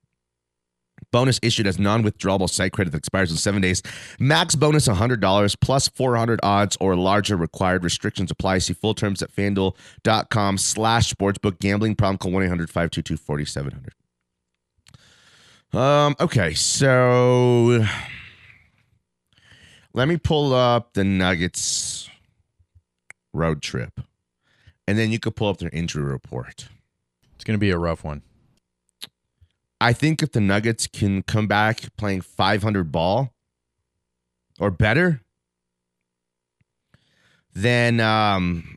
Bonus 1.12 1.38
issued 1.42 1.66
as 1.66 1.78
non-withdrawable 1.78 2.48
site 2.48 2.72
credit 2.72 2.90
that 2.90 2.98
expires 2.98 3.30
in 3.30 3.36
seven 3.36 3.62
days. 3.62 3.82
Max 4.18 4.54
bonus 4.54 4.88
$100 4.88 5.60
plus 5.60 5.88
400 5.88 6.40
odds 6.42 6.76
or 6.80 6.96
larger 6.96 7.36
required. 7.36 7.84
Restrictions 7.84 8.30
apply. 8.30 8.58
See 8.58 8.74
full 8.74 8.94
terms 8.94 9.22
at 9.22 9.30
fanduel.com 9.34 10.58
slash 10.58 11.12
sportsbook. 11.12 11.58
Gambling 11.60 11.94
problem 11.94 12.18
call 12.18 12.32
1-800-522-4700. 12.32 13.90
Um, 15.72 16.16
okay, 16.20 16.54
so 16.54 17.84
let 19.92 20.08
me 20.08 20.16
pull 20.16 20.54
up 20.54 20.94
the 20.94 21.04
Nuggets 21.04 22.08
road 23.32 23.62
trip. 23.62 24.00
And 24.88 24.96
then 24.98 25.10
you 25.10 25.18
could 25.18 25.34
pull 25.34 25.48
up 25.48 25.58
their 25.58 25.70
injury 25.72 26.04
report. 26.04 26.68
It's 27.34 27.44
going 27.44 27.56
to 27.56 27.58
be 27.58 27.70
a 27.70 27.78
rough 27.78 28.04
one. 28.04 28.22
I 29.80 29.92
think 29.92 30.22
if 30.22 30.32
the 30.32 30.40
Nuggets 30.40 30.86
can 30.86 31.22
come 31.22 31.46
back 31.46 31.94
playing 31.96 32.22
500 32.22 32.90
ball 32.90 33.34
or 34.58 34.70
better, 34.70 35.20
then 37.54 38.00
um, 38.00 38.76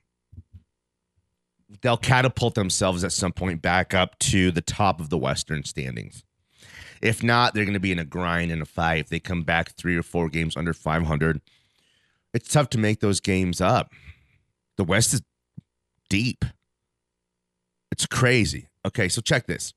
they'll 1.82 1.98
catapult 1.98 2.56
themselves 2.56 3.04
at 3.04 3.12
some 3.12 3.32
point 3.32 3.62
back 3.62 3.94
up 3.94 4.20
to 4.20 4.52
the 4.52 4.62
top 4.62 5.00
of 5.00 5.10
the 5.10 5.18
Western 5.18 5.64
standings. 5.64 6.24
If 7.02 7.24
not, 7.24 7.54
they're 7.54 7.66
going 7.66 7.74
to 7.74 7.80
be 7.80 7.94
in 7.94 8.00
a 8.00 8.06
grind 8.06 8.52
and 8.52 8.62
a 8.62 8.66
fight. 8.66 9.00
If 9.00 9.10
they 9.10 9.20
come 9.20 9.44
back 9.44 9.72
three 9.72 9.96
or 9.96 10.04
four 10.04 10.28
games 10.28 10.58
under 10.58 10.74
500, 10.74 11.40
it's 12.34 12.52
tough 12.52 12.70
to 12.72 12.78
make 12.78 13.00
those 13.00 13.22
games 13.22 13.62
up. 13.62 13.94
The 14.76 14.84
West 14.84 15.14
is 15.14 15.22
deep. 16.10 16.44
It's 17.92 18.06
crazy. 18.06 18.68
Okay, 18.86 19.08
so 19.08 19.22
check 19.22 19.48
this. 19.48 19.74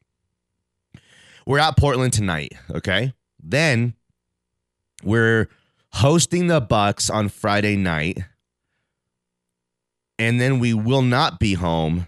We're 1.47 1.59
at 1.59 1.77
Portland 1.77 2.13
tonight, 2.13 2.53
okay? 2.71 3.15
Then 3.43 3.95
we're 5.03 5.49
hosting 5.93 6.47
the 6.47 6.61
Bucks 6.61 7.11
on 7.11 7.29
Friday 7.29 7.77
night. 7.77 8.19
And 10.19 10.41
then 10.41 10.61
we 10.61 10.73
will 10.73 11.03
not 11.03 11.41
be 11.41 11.55
home 11.55 12.07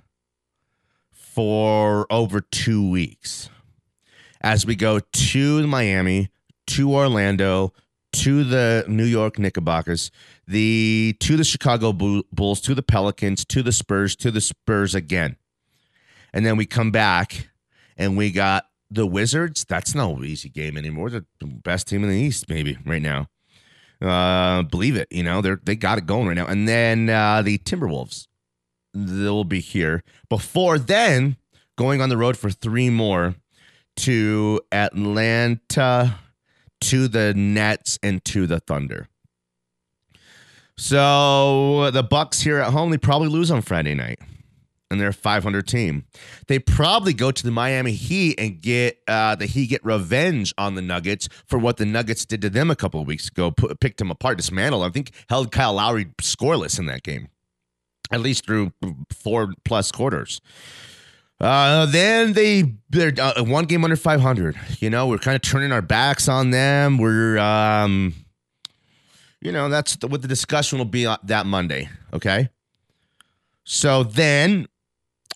for 1.11 2.07
over 2.11 2.41
2 2.41 2.89
weeks. 2.89 3.51
As 4.41 4.65
we 4.65 4.77
go 4.77 5.01
to 5.01 5.67
Miami, 5.67 6.29
to 6.69 6.93
Orlando, 6.93 7.73
to 8.13 8.45
the 8.45 8.85
New 8.87 9.05
York 9.05 9.39
Knickerbockers, 9.39 10.13
the 10.47 11.17
to 11.19 11.37
the 11.37 11.43
Chicago 11.43 11.93
Bulls, 11.93 12.61
to 12.61 12.75
the 12.75 12.83
Pelicans, 12.83 13.45
to 13.47 13.63
the 13.63 13.73
Spurs, 13.73 14.15
to 14.17 14.31
the 14.31 14.41
Spurs 14.41 14.95
again. 14.95 15.37
And 16.33 16.47
then 16.47 16.57
we 16.57 16.67
come 16.67 16.93
back 16.93 17.49
and 17.97 18.17
we 18.17 18.31
got 18.31 18.67
the 18.95 19.07
Wizards, 19.07 19.65
that's 19.65 19.95
no 19.95 20.23
easy 20.23 20.49
game 20.49 20.77
anymore. 20.77 21.11
They're 21.11 21.27
the 21.41 21.47
best 21.47 21.89
team 21.89 22.03
in 22.05 22.11
the 22.11 22.17
East, 22.17 22.49
maybe 22.49 22.79
right 22.87 23.03
now. 23.03 23.29
Uh, 24.01 24.63
believe 24.63 24.97
it, 24.97 25.09
you 25.11 25.23
know 25.23 25.41
they're 25.41 25.61
they 25.65 25.77
got 25.77 25.99
it 25.99 26.07
going 26.07 26.27
right 26.27 26.37
now. 26.37 26.47
And 26.47 26.69
then 26.69 27.09
uh, 27.09 27.43
the 27.43 27.59
Timberwolves, 27.59 28.27
they'll 28.93 29.45
be 29.45 29.61
here 29.61 30.03
before 30.29 30.79
then 30.79 31.37
going 31.77 32.01
on 32.01 32.09
the 32.09 32.17
road 32.17 32.37
for 32.37 32.51
three 32.51 32.91
more 32.91 33.35
to 33.97 34.61
Atlanta, 34.73 36.19
to 36.81 37.09
the 37.09 37.35
Nets, 37.35 37.99
and 38.03 38.25
to 38.27 38.47
the 38.47 38.61
Thunder. 38.61 39.09
So 40.77 41.91
the 41.93 42.03
Bucks 42.03 42.41
here 42.41 42.59
at 42.59 42.73
home, 42.73 42.91
they 42.91 42.99
probably 42.99 43.29
lose 43.29 43.51
on 43.51 43.63
Friday 43.63 43.95
night 43.95 44.19
and 44.95 45.01
they're 45.01 45.09
a 45.09 45.13
500 45.13 45.67
team. 45.67 46.05
They 46.47 46.59
probably 46.59 47.13
go 47.13 47.31
to 47.31 47.43
the 47.43 47.51
Miami 47.51 47.93
Heat 47.93 48.39
and 48.39 48.61
get 48.61 49.01
uh, 49.09 49.35
the 49.35 49.47
Heat 49.47 49.67
get 49.67 49.85
revenge 49.85 50.55
on 50.57 50.77
the 50.77 50.83
Nuggets 50.83 51.29
for 51.47 51.59
what 51.59 51.77
the 51.77 51.85
Nuggets 51.85 52.25
did 52.25 52.41
to 52.43 52.49
them 52.51 52.71
a 52.71 52.77
couple 52.77 53.01
of 53.01 53.07
weeks 53.07 53.29
ago. 53.29 53.51
Picked 53.51 53.99
them 53.99 54.11
apart, 54.11 54.37
dismantled. 54.39 54.85
I 54.85 54.91
think 54.91 55.11
held 55.29 55.51
Kyle 55.51 55.75
Lowry 55.75 56.07
scoreless 56.23 56.79
in 56.79 56.87
that 56.87 57.03
game, 57.03 57.29
at 58.13 58.21
least 58.21 58.47
through 58.47 58.73
four 59.11 59.53
plus 59.65 59.91
quarters. 59.91 60.41
Uh, 61.41 61.87
then 61.87 62.33
they 62.33 62.73
they're 62.91 63.13
uh, 63.21 63.43
one 63.43 63.65
game 63.65 63.83
under 63.83 63.97
500. 63.97 64.57
You 64.79 64.89
know, 64.89 65.09
we're 65.09 65.19
kind 65.19 65.35
of 65.35 65.43
turning 65.43 65.73
our 65.73 65.83
backs 65.83 66.29
on 66.29 66.51
them. 66.51 66.99
We're 66.99 67.39
um, 67.39 68.15
you 69.41 69.53
know, 69.53 69.69
that's 69.69 69.97
the, 69.97 70.07
what 70.07 70.23
the 70.23 70.29
discussion 70.29 70.79
will 70.79 70.87
be 70.87 71.05
that 71.25 71.47
Monday. 71.47 71.91
Okay. 72.13 72.49
So 73.65 74.03
then 74.03 74.67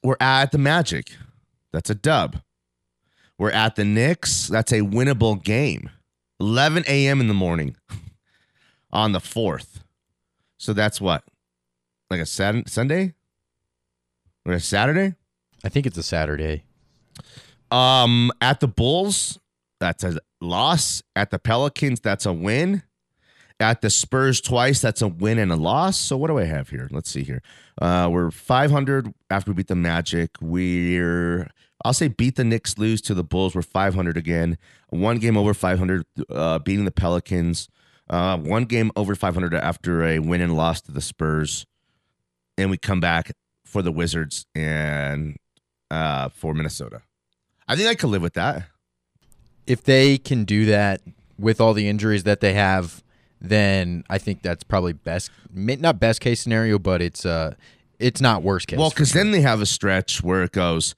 we're 0.02 0.16
at 0.20 0.52
the 0.52 0.58
Magic. 0.58 1.10
That's 1.72 1.90
a 1.90 1.94
dub. 1.94 2.36
We're 3.38 3.50
at 3.50 3.76
the 3.76 3.84
Knicks. 3.84 4.48
That's 4.48 4.72
a 4.72 4.80
winnable 4.80 5.42
game. 5.42 5.90
11 6.40 6.84
a.m. 6.88 7.20
in 7.20 7.28
the 7.28 7.34
morning 7.34 7.76
on 8.92 9.12
the 9.12 9.18
4th. 9.18 9.82
So 10.58 10.72
that's 10.72 11.00
what? 11.00 11.24
Like 12.10 12.20
a 12.20 12.26
Saturday, 12.26 12.68
Sunday? 12.68 13.14
Or 14.46 14.54
a 14.54 14.60
Saturday? 14.60 15.14
I 15.64 15.68
think 15.68 15.86
it's 15.86 15.98
a 15.98 16.02
Saturday. 16.02 16.64
Um, 17.70 18.32
at 18.40 18.60
the 18.60 18.68
Bulls, 18.68 19.38
that's 19.78 20.04
a 20.04 20.18
loss. 20.40 21.02
At 21.14 21.30
the 21.30 21.38
Pelicans, 21.38 22.00
that's 22.00 22.26
a 22.26 22.32
win. 22.32 22.82
At 23.60 23.80
the 23.80 23.90
Spurs 23.90 24.40
twice, 24.40 24.80
that's 24.80 25.02
a 25.02 25.08
win 25.08 25.38
and 25.38 25.50
a 25.50 25.56
loss. 25.56 25.98
So 25.98 26.16
what 26.16 26.28
do 26.28 26.38
I 26.38 26.44
have 26.44 26.68
here? 26.70 26.88
Let's 26.92 27.10
see 27.10 27.24
here. 27.24 27.42
Uh, 27.80 28.08
we're 28.10 28.30
500 28.30 29.12
after 29.30 29.50
we 29.50 29.56
beat 29.56 29.66
the 29.66 29.74
Magic. 29.74 30.30
We're 30.40 31.50
I'll 31.84 31.92
say 31.92 32.08
beat 32.08 32.36
the 32.36 32.44
Knicks, 32.44 32.78
lose 32.78 33.00
to 33.02 33.14
the 33.14 33.24
Bulls. 33.24 33.54
We're 33.54 33.62
500 33.62 34.16
again. 34.16 34.58
One 34.90 35.18
game 35.18 35.36
over 35.36 35.54
500, 35.54 36.04
uh, 36.30 36.58
beating 36.60 36.84
the 36.84 36.90
Pelicans. 36.90 37.68
Uh, 38.10 38.38
one 38.38 38.64
game 38.64 38.90
over 38.96 39.14
500 39.14 39.54
after 39.54 40.04
a 40.04 40.18
win 40.18 40.40
and 40.40 40.56
loss 40.56 40.80
to 40.82 40.92
the 40.92 41.00
Spurs, 41.00 41.66
and 42.56 42.70
we 42.70 42.78
come 42.78 43.00
back 43.00 43.32
for 43.66 43.82
the 43.82 43.92
Wizards 43.92 44.46
and 44.54 45.36
uh, 45.90 46.30
for 46.30 46.54
Minnesota. 46.54 47.02
I 47.66 47.76
think 47.76 47.88
I 47.88 47.94
could 47.94 48.08
live 48.08 48.22
with 48.22 48.32
that. 48.34 48.64
If 49.66 49.84
they 49.84 50.16
can 50.16 50.44
do 50.44 50.64
that 50.66 51.02
with 51.38 51.60
all 51.60 51.74
the 51.74 51.86
injuries 51.86 52.24
that 52.24 52.40
they 52.40 52.54
have, 52.54 53.02
then 53.40 54.04
I 54.10 54.18
think 54.18 54.42
that's 54.42 54.64
probably 54.64 54.92
best, 54.92 55.30
not 55.52 56.00
best 56.00 56.20
case 56.20 56.40
scenario, 56.40 56.78
but 56.78 57.00
it's 57.00 57.24
uh, 57.24 57.54
it's 57.98 58.20
not 58.20 58.42
worst 58.42 58.66
case. 58.66 58.78
Well, 58.78 58.90
because 58.90 59.12
then 59.12 59.30
they 59.30 59.40
have 59.42 59.60
a 59.60 59.66
stretch 59.66 60.22
where 60.22 60.42
it 60.42 60.52
goes 60.52 60.94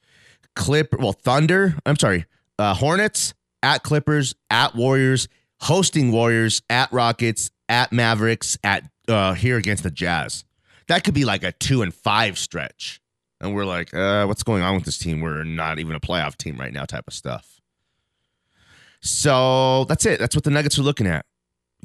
Clip, 0.55 0.93
well, 0.99 1.13
Thunder. 1.13 1.75
I'm 1.85 1.97
sorry, 1.97 2.25
uh, 2.57 2.73
Hornets 2.73 3.33
at 3.63 3.83
Clippers 3.83 4.35
at 4.49 4.75
Warriors, 4.75 5.27
hosting 5.61 6.11
Warriors 6.11 6.61
at 6.69 6.91
Rockets 6.91 7.51
at 7.69 7.91
Mavericks 7.91 8.57
at 8.63 8.83
uh, 9.07 9.33
here 9.33 9.57
against 9.57 9.83
the 9.83 9.91
Jazz. 9.91 10.43
That 10.87 11.03
could 11.03 11.13
be 11.13 11.25
like 11.25 11.43
a 11.43 11.51
two 11.51 11.83
and 11.83 11.93
five 11.93 12.37
stretch, 12.39 13.01
and 13.39 13.53
we're 13.53 13.65
like, 13.65 13.93
uh, 13.93 14.25
what's 14.25 14.43
going 14.43 14.63
on 14.63 14.75
with 14.75 14.85
this 14.85 14.97
team? 14.97 15.21
We're 15.21 15.43
not 15.43 15.79
even 15.79 15.95
a 15.95 15.99
playoff 15.99 16.37
team 16.37 16.59
right 16.59 16.73
now, 16.73 16.85
type 16.85 17.05
of 17.07 17.13
stuff. 17.13 17.61
So 19.03 19.85
that's 19.85 20.05
it. 20.05 20.19
That's 20.19 20.35
what 20.35 20.43
the 20.43 20.51
Nuggets 20.51 20.77
are 20.77 20.83
looking 20.83 21.07
at 21.07 21.25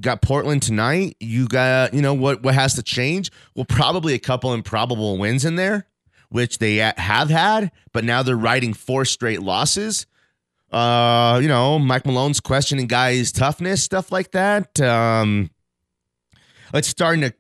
got 0.01 0.23
Portland 0.23 0.63
tonight. 0.63 1.17
You 1.21 1.49
got, 1.49 1.95
you 1.95 2.03
know, 2.03 2.15
what 2.15 2.43
what 2.43 2.55
has 2.55 2.75
to 2.75 2.83
change? 2.83 3.31
Well, 3.55 3.65
probably 3.65 4.15
a 4.15 4.19
couple 4.19 4.53
improbable 4.53 5.19
wins 5.19 5.45
in 5.45 5.57
there, 5.57 5.87
which 6.29 6.59
they 6.59 6.77
have 6.77 7.31
had, 7.31 7.71
but 7.93 8.05
now 8.05 8.23
they're 8.23 8.37
riding 8.37 8.75
four 8.75 9.05
straight 9.05 9.43
losses. 9.43 10.07
Uh, 10.73 11.39
you 11.41 11.49
know, 11.49 11.79
Mike 11.79 12.05
Malone's 12.05 12.41
questioning 12.41 12.87
guys' 12.87 13.33
toughness, 13.33 13.83
stuff 13.83 14.11
like 14.11 14.33
that. 14.33 14.79
Um, 14.81 15.51
it's 16.75 16.89
starting 16.89 17.23
to 17.23 17.33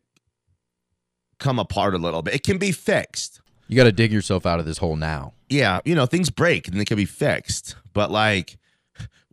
come 1.39 1.59
apart 1.59 1.95
a 1.95 1.99
little 1.99 2.23
bit. 2.23 2.35
It 2.35 2.43
can 2.45 2.59
be 2.59 2.73
fixed. 2.73 3.41
You 3.69 3.77
got 3.77 3.85
to 3.85 3.93
dig 3.93 4.13
yourself 4.13 4.47
out 4.47 4.61
of 4.61 4.67
this 4.67 4.79
hole 4.79 4.97
now. 4.97 5.33
Yeah, 5.49 5.81
you 5.85 5.95
know, 5.95 6.07
things 6.07 6.31
break 6.31 6.69
and 6.69 6.79
they 6.79 6.85
can 6.85 6.97
be 6.97 7.05
fixed. 7.05 7.77
But 7.93 8.11
like, 8.11 8.57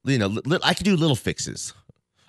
you 0.03 0.18
know, 0.18 0.38
I 0.63 0.74
can 0.74 0.86
do 0.86 0.96
little 0.96 1.15
fixes. 1.15 1.74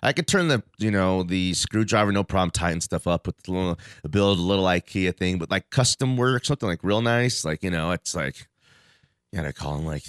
I 0.04 0.12
could 0.12 0.26
turn 0.26 0.48
the, 0.48 0.62
you 0.76 0.90
know, 0.90 1.22
the 1.22 1.54
screwdriver, 1.54 2.12
no 2.12 2.22
problem, 2.22 2.50
tighten 2.50 2.82
stuff 2.82 3.06
up 3.06 3.26
with 3.26 3.36
a 3.48 3.50
little, 3.50 3.78
build 4.10 4.38
a 4.38 4.42
little 4.42 4.66
IKEA 4.66 5.16
thing, 5.16 5.38
but 5.38 5.50
like 5.50 5.70
custom 5.70 6.18
work, 6.18 6.44
something 6.44 6.68
like 6.68 6.84
real 6.84 7.00
nice, 7.00 7.42
like 7.44 7.62
you 7.62 7.70
know, 7.70 7.90
it's 7.90 8.14
like, 8.14 8.46
you 9.32 9.38
gotta 9.38 9.54
call 9.54 9.76
them 9.76 9.86
like 9.86 10.04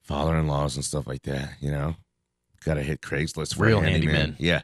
father-in-laws 0.00 0.76
and 0.76 0.84
stuff 0.84 1.06
like 1.06 1.22
that. 1.22 1.50
You 1.60 1.70
know, 1.70 1.96
gotta 2.64 2.82
hit 2.82 3.02
Craigslist 3.02 3.54
for 3.54 3.66
Real 3.66 3.80
handyman. 3.80 4.14
handyman. 4.14 4.36
Yeah, 4.38 4.62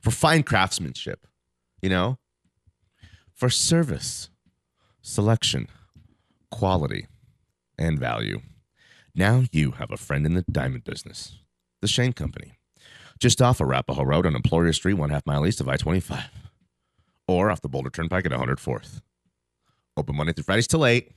for 0.00 0.12
fine 0.12 0.44
craftsmanship. 0.44 1.26
You 1.82 1.90
know, 1.90 2.18
for 3.34 3.50
service, 3.50 4.30
selection, 5.02 5.68
quality, 6.52 7.08
and 7.76 7.98
value. 7.98 8.42
Now 9.12 9.42
you 9.50 9.72
have 9.72 9.90
a 9.90 9.96
friend 9.96 10.24
in 10.24 10.34
the 10.34 10.44
diamond 10.50 10.84
business. 10.84 11.38
The 11.80 11.88
Shane 11.88 12.12
Company. 12.12 12.52
Just 13.18 13.40
off 13.40 13.60
Arapahoe 13.60 14.04
Road 14.04 14.26
on 14.26 14.34
Employer 14.34 14.72
Street, 14.72 14.94
one 14.94 15.10
half 15.10 15.24
mile 15.26 15.46
east 15.46 15.60
of 15.60 15.68
I 15.68 15.76
25. 15.76 16.24
Or 17.26 17.50
off 17.50 17.60
the 17.62 17.68
Boulder 17.68 17.90
Turnpike 17.90 18.26
at 18.26 18.32
104th. 18.32 19.00
Open 19.96 20.16
Monday 20.16 20.32
through 20.32 20.44
Fridays 20.44 20.66
till 20.66 20.84
8, 20.84 21.10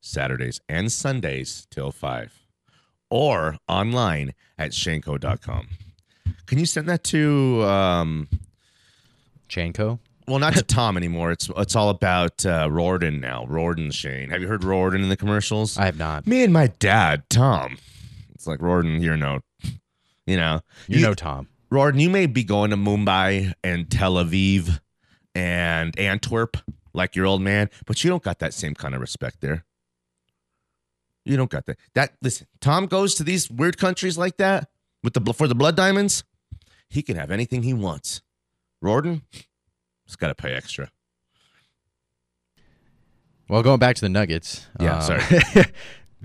Saturdays 0.00 0.60
and 0.68 0.92
Sundays 0.92 1.66
till 1.70 1.90
5. 1.90 2.32
Or 3.10 3.56
online 3.68 4.34
at 4.58 4.72
shaneco.com. 4.72 5.68
Can 6.46 6.58
you 6.58 6.66
send 6.66 6.88
that 6.88 7.02
to 7.04 7.64
um, 7.64 8.28
Chanko? 9.48 9.98
well, 10.28 10.38
not 10.38 10.54
to 10.54 10.62
Tom 10.66 10.96
anymore. 10.96 11.30
It's 11.32 11.48
it's 11.56 11.76
all 11.76 11.88
about 11.88 12.44
uh, 12.44 12.68
Rorden 12.68 13.20
now. 13.20 13.46
Rorden 13.48 13.92
Shane. 13.92 14.30
Have 14.30 14.40
you 14.40 14.48
heard 14.48 14.62
Rorden 14.62 15.02
in 15.02 15.08
the 15.08 15.16
commercials? 15.16 15.78
I 15.78 15.86
have 15.86 15.98
not. 15.98 16.26
Me 16.26 16.44
and 16.44 16.52
my 16.52 16.68
dad, 16.78 17.24
Tom. 17.30 17.78
It's 18.34 18.46
like 18.46 18.60
Rorden, 18.60 19.02
you're 19.02 19.16
no, 19.16 19.40
you 20.26 20.36
know, 20.36 20.60
You 20.88 21.00
know 21.00 21.14
Tom. 21.14 21.48
Rorden. 21.72 22.00
You 22.00 22.10
may 22.10 22.26
be 22.26 22.44
going 22.44 22.70
to 22.70 22.76
Mumbai 22.76 23.52
and 23.64 23.90
Tel 23.90 24.14
Aviv 24.14 24.80
and 25.34 25.98
Antwerp 25.98 26.56
like 26.94 27.14
your 27.16 27.26
old 27.26 27.42
man, 27.42 27.70
but 27.86 28.02
you 28.02 28.10
don't 28.10 28.22
got 28.22 28.38
that 28.38 28.54
same 28.54 28.74
kind 28.74 28.94
of 28.94 29.00
respect 29.00 29.40
there. 29.40 29.64
You 31.24 31.36
don't 31.36 31.50
got 31.50 31.66
that. 31.66 31.78
That 31.94 32.12
listen, 32.22 32.46
Tom 32.60 32.86
goes 32.86 33.14
to 33.16 33.24
these 33.24 33.50
weird 33.50 33.78
countries 33.78 34.16
like 34.16 34.36
that 34.36 34.68
with 35.02 35.14
the 35.14 35.32
for 35.34 35.48
the 35.48 35.54
blood 35.56 35.76
diamonds. 35.76 36.24
He 36.88 37.02
can 37.02 37.16
have 37.16 37.30
anything 37.32 37.64
he 37.64 37.74
wants. 37.74 38.22
Rorden, 38.82 39.22
he's 40.04 40.16
got 40.16 40.28
to 40.28 40.34
pay 40.36 40.52
extra. 40.54 40.90
Well, 43.48 43.62
going 43.62 43.78
back 43.78 43.96
to 43.96 44.02
the 44.02 44.08
Nuggets. 44.08 44.66
Yeah, 44.80 44.96
um, 44.98 45.02
sorry. 45.02 45.22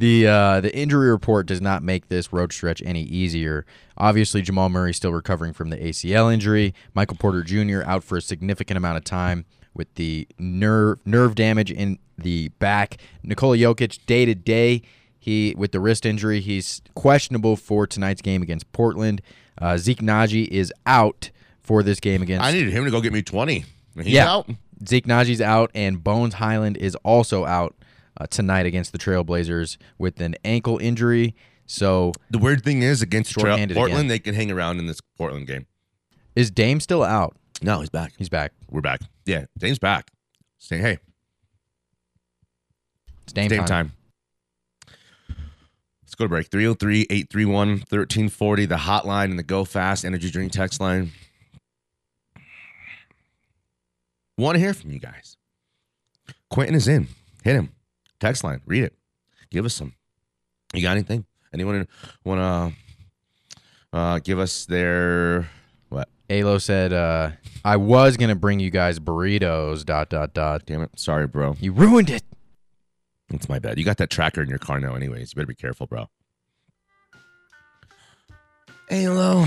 the 0.01 0.25
uh, 0.25 0.61
the 0.61 0.75
injury 0.75 1.11
report 1.11 1.45
does 1.45 1.61
not 1.61 1.83
make 1.83 2.09
this 2.09 2.33
road 2.33 2.51
stretch 2.51 2.81
any 2.83 3.03
easier. 3.03 3.67
Obviously, 3.97 4.41
Jamal 4.41 4.67
Murray 4.67 4.95
still 4.95 5.13
recovering 5.13 5.53
from 5.53 5.69
the 5.69 5.77
ACL 5.77 6.33
injury. 6.33 6.73
Michael 6.95 7.17
Porter 7.17 7.43
Jr. 7.43 7.83
out 7.85 8.03
for 8.03 8.17
a 8.17 8.21
significant 8.21 8.77
amount 8.77 8.97
of 8.97 9.03
time 9.03 9.45
with 9.75 9.93
the 9.95 10.27
nerve 10.39 10.97
nerve 11.05 11.35
damage 11.35 11.71
in 11.71 11.99
the 12.17 12.47
back. 12.57 12.97
Nikola 13.21 13.57
Jokic 13.57 14.03
day 14.07 14.25
to 14.25 14.33
day. 14.33 14.81
He 15.19 15.53
with 15.55 15.71
the 15.71 15.79
wrist 15.79 16.03
injury, 16.07 16.41
he's 16.41 16.81
questionable 16.95 17.55
for 17.55 17.85
tonight's 17.85 18.23
game 18.23 18.41
against 18.41 18.71
Portland. 18.71 19.21
Uh, 19.59 19.77
Zeke 19.77 19.99
Nnaji 19.99 20.47
is 20.47 20.73
out 20.87 21.29
for 21.59 21.83
this 21.83 21.99
game 21.99 22.23
against 22.23 22.43
I 22.43 22.51
needed 22.51 22.73
him 22.73 22.85
to 22.85 22.91
go 22.91 23.01
get 23.01 23.13
me 23.13 23.21
20. 23.21 23.65
He's 23.97 24.07
yeah. 24.07 24.31
out. 24.31 24.49
Zeke 24.87 25.05
Nnaji's 25.05 25.41
out, 25.41 25.69
and 25.75 26.03
Bones 26.03 26.33
Hyland 26.33 26.75
is 26.77 26.95
also 27.03 27.45
out 27.45 27.75
uh, 28.17 28.27
tonight 28.27 28.65
against 28.65 28.91
the 28.91 28.97
Trailblazers 28.97 29.77
with 29.97 30.19
an 30.21 30.35
ankle 30.43 30.77
injury. 30.79 31.35
So 31.65 32.11
The 32.29 32.37
weird 32.37 32.63
thing 32.63 32.81
is, 32.81 33.01
against 33.01 33.31
Trail- 33.31 33.55
Portland, 33.57 33.71
again. 33.71 34.07
they 34.07 34.19
can 34.19 34.35
hang 34.35 34.51
around 34.51 34.79
in 34.79 34.87
this 34.87 34.99
Portland 35.17 35.47
game. 35.47 35.65
is 36.35 36.51
Dame 36.51 36.79
still 36.79 37.03
out? 37.03 37.35
No, 37.61 37.79
he's 37.79 37.89
back. 37.89 38.13
He's 38.17 38.29
back. 38.29 38.51
We're 38.69 38.81
back. 38.81 39.01
Yeah, 39.25 39.45
Dame's 39.57 39.79
back. 39.79 40.09
Saying, 40.57 40.81
hey, 40.81 40.97
It's 43.23 43.33
Dame, 43.33 43.47
Dame 43.49 43.59
time. 43.59 43.67
time. 43.67 43.91
Let's 46.03 46.15
go 46.15 46.25
to 46.25 46.29
break. 46.29 46.47
303 46.51 47.01
831 47.09 47.69
1340, 47.69 48.65
the 48.65 48.75
hotline 48.75 49.25
and 49.25 49.39
the 49.39 49.43
Go 49.43 49.63
Fast 49.63 50.03
energy 50.03 50.29
drink 50.29 50.51
text 50.51 50.81
line. 50.81 51.11
Want 54.37 54.55
to 54.55 54.59
hear 54.59 54.73
from 54.73 54.91
you 54.91 54.99
guys. 54.99 55.37
Quentin 56.49 56.75
is 56.75 56.87
in. 56.87 57.07
Hit 57.43 57.55
him. 57.55 57.69
Text 58.21 58.43
line. 58.43 58.61
Read 58.65 58.83
it. 58.83 58.93
Give 59.49 59.65
us 59.65 59.73
some. 59.73 59.93
You 60.73 60.81
got 60.81 60.91
anything? 60.91 61.25
Anyone 61.53 61.87
want 62.23 62.39
to 63.91 63.97
uh, 63.97 64.19
give 64.19 64.39
us 64.39 64.65
their 64.65 65.49
what? 65.89 66.07
Alo 66.29 66.59
said, 66.59 66.93
uh, 66.93 67.31
"I 67.65 67.75
was 67.75 68.15
gonna 68.15 68.35
bring 68.35 68.61
you 68.61 68.69
guys 68.69 68.99
burritos." 68.99 69.83
Dot 69.83 70.09
dot 70.09 70.33
dot. 70.33 70.65
Damn 70.65 70.83
it. 70.83 70.91
Sorry, 70.97 71.27
bro. 71.27 71.57
You 71.59 71.73
ruined 71.73 72.09
it. 72.09 72.23
It's 73.33 73.49
my 73.49 73.59
bad. 73.59 73.77
You 73.77 73.83
got 73.83 73.97
that 73.97 74.09
tracker 74.09 74.41
in 74.41 74.49
your 74.49 74.59
car 74.59 74.79
now, 74.79 74.95
anyways. 74.95 75.31
You 75.31 75.35
better 75.35 75.47
be 75.47 75.55
careful, 75.55 75.87
bro. 75.87 76.07
Hello. 78.87 79.45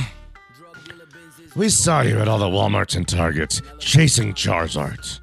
We 1.54 1.68
saw 1.68 2.00
you 2.00 2.18
at 2.18 2.26
all 2.26 2.38
the 2.38 2.46
Walmarts 2.46 2.96
and 2.96 3.06
Targets 3.06 3.62
chasing 3.78 4.34
Charizards. 4.34 5.20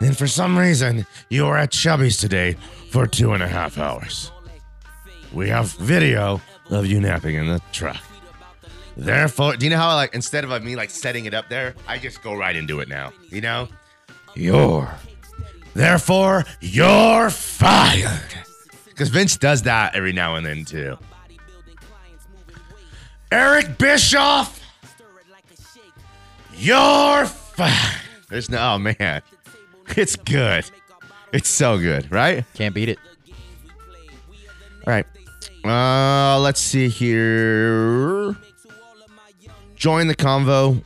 And 0.00 0.16
for 0.16 0.26
some 0.26 0.56
reason, 0.58 1.06
you 1.28 1.44
were 1.44 1.56
at 1.56 1.70
Chubby's 1.70 2.16
today 2.16 2.56
for 2.90 3.06
two 3.06 3.32
and 3.32 3.42
a 3.42 3.48
half 3.48 3.78
hours. 3.78 4.30
We 5.32 5.48
have 5.48 5.72
video 5.72 6.40
of 6.70 6.86
you 6.86 7.00
napping 7.00 7.34
in 7.34 7.46
the 7.46 7.60
truck. 7.72 8.02
Therefore, 8.96 9.56
do 9.56 9.66
you 9.66 9.70
know 9.70 9.76
how 9.76 9.94
like 9.94 10.14
instead 10.14 10.44
of 10.44 10.62
me 10.62 10.76
like 10.76 10.90
setting 10.90 11.24
it 11.24 11.34
up 11.34 11.48
there, 11.48 11.74
I 11.86 11.98
just 11.98 12.22
go 12.22 12.34
right 12.34 12.54
into 12.54 12.80
it 12.80 12.88
now. 12.88 13.12
You 13.30 13.40
know, 13.40 13.68
you're 14.34 14.88
Therefore, 15.78 16.44
you're 16.60 17.30
fired. 17.30 18.34
Because 18.84 19.10
Vince 19.10 19.36
does 19.36 19.62
that 19.62 19.94
every 19.94 20.12
now 20.12 20.34
and 20.34 20.44
then 20.44 20.64
too. 20.64 20.98
Eric 23.30 23.78
Bischoff, 23.78 24.60
you're 26.56 27.26
fired. 27.26 28.00
There's 28.28 28.50
no, 28.50 28.74
oh 28.74 28.78
man, 28.78 29.22
it's 29.96 30.16
good. 30.16 30.64
It's 31.32 31.48
so 31.48 31.78
good, 31.78 32.10
right? 32.10 32.44
Can't 32.54 32.74
beat 32.74 32.88
it. 32.88 32.98
All 34.86 34.92
right. 34.94 35.06
Uh, 35.64 36.38
let's 36.40 36.60
see 36.60 36.88
here. 36.88 38.34
Join 39.76 40.06
the 40.08 40.14
convo. 40.14 40.82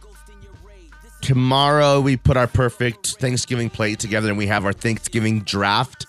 Tomorrow 1.20 2.00
we 2.00 2.16
put 2.16 2.36
our 2.36 2.48
perfect 2.48 3.16
Thanksgiving 3.20 3.70
plate 3.70 4.00
together 4.00 4.28
and 4.28 4.36
we 4.36 4.48
have 4.48 4.64
our 4.64 4.72
Thanksgiving 4.72 5.42
draft. 5.42 6.06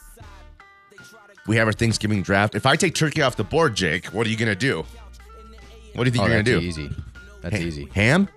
We 1.45 1.58
have 1.58 1.67
our 1.67 1.73
Thanksgiving 1.73 2.23
draft. 2.23 2.56
If 2.56 2.65
I 2.65 2.75
take 2.75 2.95
turkey 2.95 3.21
off 3.21 3.36
the 3.36 3.43
board, 3.43 3.75
Jake, 3.75 4.08
what 4.08 4.25
are 4.25 4.29
you 4.29 4.38
gonna 4.38 4.56
do? 4.56 4.86
What 5.93 6.06
do 6.06 6.08
you 6.08 6.12
think 6.12 6.23
Oh, 6.23 6.27
you're 6.27 6.41
gonna 6.41 6.43
do? 6.43 6.60
easy. 6.60 6.89
That's 7.41 7.56
Ha- 7.58 7.62
easy. 7.62 7.89
Ham? 7.93 8.27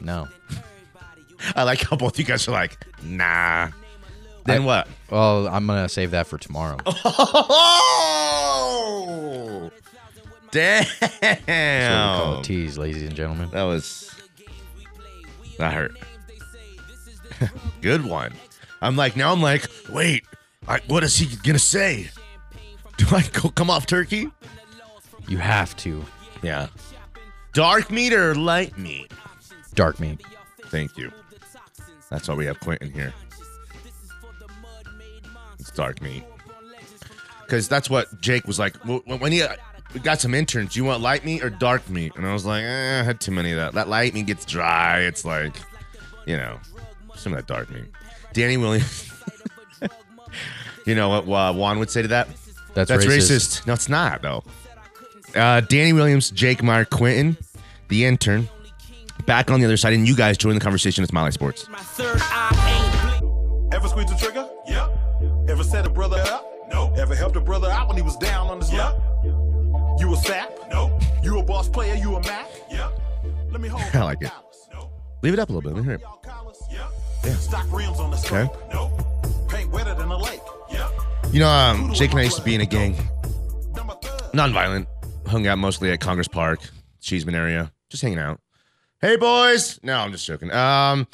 No. 0.00 0.28
I 1.56 1.64
like 1.64 1.82
how 1.82 1.96
both 1.96 2.18
you 2.18 2.24
guys 2.24 2.48
are 2.48 2.52
like, 2.52 2.78
nah. 3.02 3.68
Then 4.44 4.64
what? 4.64 4.88
Well, 5.10 5.46
I'm 5.48 5.66
gonna 5.66 5.88
save 5.88 6.10
that 6.12 6.26
for 6.26 6.38
tomorrow. 6.38 6.78
Oh, 8.54 9.70
damn! 10.50 10.84
That's 11.00 11.40
what 11.40 11.46
we 11.46 12.24
call 12.34 12.40
a 12.40 12.42
tease, 12.42 12.76
ladies 12.78 13.02
and 13.02 13.14
gentlemen. 13.14 13.50
That 13.50 13.62
was 13.64 14.14
that 15.58 15.72
hurt. 15.72 15.96
Good 17.80 18.04
one. 18.04 18.32
I'm 18.80 18.96
like 18.96 19.16
now. 19.16 19.32
I'm 19.32 19.40
like, 19.42 19.66
wait. 19.90 20.24
I, 20.68 20.80
what 20.86 21.02
is 21.04 21.16
he 21.16 21.34
gonna 21.36 21.58
say? 21.58 22.10
Do 22.96 23.06
I 23.10 23.22
go 23.32 23.48
come 23.50 23.70
off 23.70 23.86
turkey? 23.86 24.28
You 25.28 25.38
have 25.38 25.76
to. 25.78 26.04
Yeah. 26.42 26.68
Dark 27.52 27.90
meat 27.90 28.12
or 28.12 28.34
light 28.34 28.76
meat? 28.78 29.12
Dark 29.74 29.98
meat. 30.00 30.20
Thank 30.66 30.96
you. 30.96 31.12
That's 32.10 32.28
why 32.28 32.34
we 32.34 32.46
have 32.46 32.60
Quentin 32.60 32.90
here. 32.92 33.12
It's 35.72 35.78
dark 35.78 36.02
meat. 36.02 36.22
Because 37.44 37.66
that's 37.66 37.88
what 37.88 38.20
Jake 38.20 38.46
was 38.46 38.58
like. 38.58 38.76
When 38.84 39.00
when 39.18 39.32
he 39.32 39.42
we 39.94 40.00
got 40.00 40.20
some 40.20 40.34
interns, 40.34 40.76
you 40.76 40.84
want 40.84 41.00
light 41.00 41.24
meat 41.24 41.42
or 41.42 41.48
dark 41.48 41.88
meat? 41.88 42.12
And 42.16 42.26
I 42.26 42.32
was 42.34 42.44
like, 42.44 42.62
eh, 42.62 43.00
I 43.00 43.02
had 43.02 43.20
too 43.20 43.30
many 43.30 43.52
of 43.52 43.56
that. 43.56 43.72
That 43.72 43.88
light 43.88 44.12
meat 44.12 44.26
gets 44.26 44.44
dry. 44.44 45.00
It's 45.00 45.24
like, 45.24 45.54
you 46.26 46.36
know, 46.36 46.58
some 47.14 47.32
of 47.32 47.38
that 47.38 47.46
dark 47.46 47.70
meat. 47.70 47.86
Danny 48.34 48.58
Williams. 48.58 49.10
you 50.86 50.94
know 50.94 51.08
what 51.08 51.26
uh, 51.26 51.54
Juan 51.54 51.78
would 51.78 51.88
say 51.88 52.02
to 52.02 52.08
that? 52.08 52.28
That's, 52.74 52.88
That's 52.90 53.06
racist. 53.06 53.30
racist. 53.30 53.66
No, 53.66 53.72
it's 53.72 53.88
not 53.88 54.20
though. 54.20 54.44
Uh, 55.34 55.60
Danny 55.60 55.94
Williams, 55.94 56.30
Jake 56.30 56.62
Meyer, 56.62 56.84
Quentin, 56.84 57.38
the 57.88 58.04
intern, 58.04 58.46
back 59.24 59.50
on 59.50 59.60
the 59.60 59.64
other 59.64 59.78
side, 59.78 59.94
and 59.94 60.06
you 60.06 60.14
guys 60.14 60.36
join 60.36 60.52
the 60.54 60.60
conversation. 60.60 61.02
It's 61.02 61.14
Mile 61.14 61.32
Sports. 61.32 61.66
My 61.70 61.78
third 61.78 62.20
eye 62.20 63.18
ain't 63.18 63.20
blink. 63.20 63.74
Ever 63.74 63.88
squeeze 63.88 64.10
the 64.10 64.16
trigger? 64.16 64.41
Ever 67.02 67.16
helped 67.16 67.34
a 67.34 67.40
brother 67.40 67.68
out 67.68 67.88
when 67.88 67.96
he 67.96 68.02
was 68.02 68.16
down 68.16 68.46
on 68.46 68.60
his 68.60 68.72
luck? 68.72 68.96
You 69.98 70.14
a 70.14 70.16
sap? 70.16 70.52
No. 70.70 70.96
You 71.20 71.36
a 71.40 71.42
boss 71.42 71.68
player? 71.68 71.96
You 71.96 72.14
a 72.14 72.20
Mac? 72.22 72.46
Yep. 72.70 72.92
Let 73.50 73.60
me 73.60 73.68
hold 73.68 73.82
I 74.00 74.04
like 74.04 74.22
it. 74.22 74.30
Leave 75.20 75.32
it 75.32 75.40
up 75.40 75.48
a 75.50 75.52
little 75.52 75.68
bit. 75.68 75.74
Let 75.76 75.84
me 75.84 75.90
hear 75.90 75.94
it. 75.96 76.02
Yeah. 77.24 77.34
Stock 77.34 77.66
rims 77.72 77.98
on 77.98 78.12
the 78.12 78.16
Okay. 78.18 78.26
stroke. 78.46 78.72
No. 78.72 78.96
Paint 79.48 79.72
wetter 79.72 79.96
than 79.96 80.12
a 80.12 80.16
lake. 80.16 80.42
Yep. 80.70 80.92
You 81.32 81.40
know, 81.40 81.48
um, 81.48 81.92
Jake 81.92 82.12
and 82.12 82.20
I 82.20 82.22
used 82.22 82.36
to 82.36 82.42
be 82.44 82.54
in 82.54 82.60
a 82.60 82.66
gang, 82.66 82.94
non-violent, 84.32 84.86
hung 85.26 85.44
out 85.48 85.58
mostly 85.58 85.90
at 85.90 85.98
Congress 85.98 86.28
Park, 86.28 86.60
Cheesman 87.00 87.34
area, 87.34 87.72
just 87.90 88.02
hanging 88.04 88.20
out. 88.20 88.38
Hey, 89.00 89.16
boys! 89.16 89.80
No, 89.82 89.96
I'm 89.98 90.12
just 90.12 90.24
joking. 90.24 90.52
Um, 90.52 91.08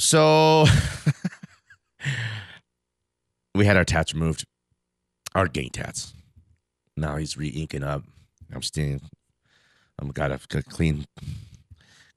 so 0.00 0.64
we 3.54 3.64
had 3.64 3.76
our 3.76 3.84
tats 3.84 4.14
removed, 4.14 4.46
our 5.34 5.48
gang 5.48 5.70
tats. 5.70 6.12
Now 6.96 7.16
he's 7.16 7.36
re-inking 7.36 7.82
up. 7.82 8.02
I'm 8.54 8.62
still, 8.62 8.98
I'm 9.98 10.08
got 10.08 10.30
a, 10.30 10.40
got 10.48 10.60
a 10.60 10.62
clean, 10.62 11.06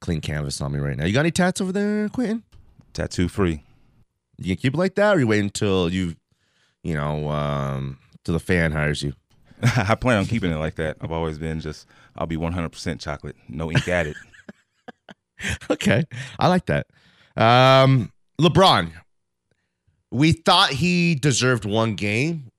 clean 0.00 0.20
canvas 0.20 0.60
on 0.60 0.72
me 0.72 0.78
right 0.78 0.96
now. 0.96 1.06
You 1.06 1.12
got 1.12 1.20
any 1.20 1.30
tats 1.30 1.60
over 1.60 1.72
there, 1.72 2.08
Quentin? 2.08 2.42
Tattoo 2.92 3.28
free. 3.28 3.62
You 4.38 4.54
can 4.54 4.60
keep 4.60 4.74
it 4.74 4.78
like 4.78 4.94
that, 4.96 5.16
or 5.16 5.20
you 5.20 5.26
wait 5.26 5.40
until 5.40 5.90
you, 5.90 6.14
you 6.82 6.94
know, 6.94 7.30
um, 7.30 7.98
till 8.24 8.34
the 8.34 8.40
fan 8.40 8.72
hires 8.72 9.02
you. 9.02 9.14
I 9.62 9.94
plan 9.94 10.18
on 10.18 10.26
keeping 10.26 10.50
it 10.50 10.56
like 10.56 10.74
that. 10.74 10.98
I've 11.00 11.12
always 11.12 11.38
been 11.38 11.60
just, 11.60 11.86
I'll 12.16 12.26
be 12.26 12.36
100% 12.36 13.00
chocolate, 13.00 13.36
no 13.48 13.70
ink 13.70 13.88
added. 13.88 14.16
okay, 15.70 16.04
I 16.38 16.48
like 16.48 16.66
that. 16.66 16.86
Um, 17.36 18.12
LeBron, 18.40 18.92
we 20.10 20.32
thought 20.32 20.70
he 20.70 21.14
deserved 21.14 21.64
one 21.64 21.94
game. 21.94 22.50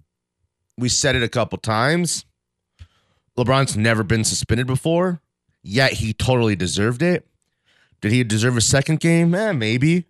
We 0.78 0.90
said 0.90 1.16
it 1.16 1.24
a 1.24 1.30
couple 1.30 1.58
times. 1.58 2.26
LeBron's 3.38 3.78
never 3.78 4.04
been 4.04 4.24
suspended 4.24 4.68
before, 4.68 5.22
yet 5.64 5.94
he 5.94 6.14
totally 6.14 6.56
deserved 6.56 7.02
it. 7.02 7.28
Did 8.02 8.12
he 8.12 8.24
deserve 8.24 8.58
a 8.58 8.62
second 8.62 9.00
game? 9.00 9.34
Eh, 9.34 9.52
maybe. 9.54 10.06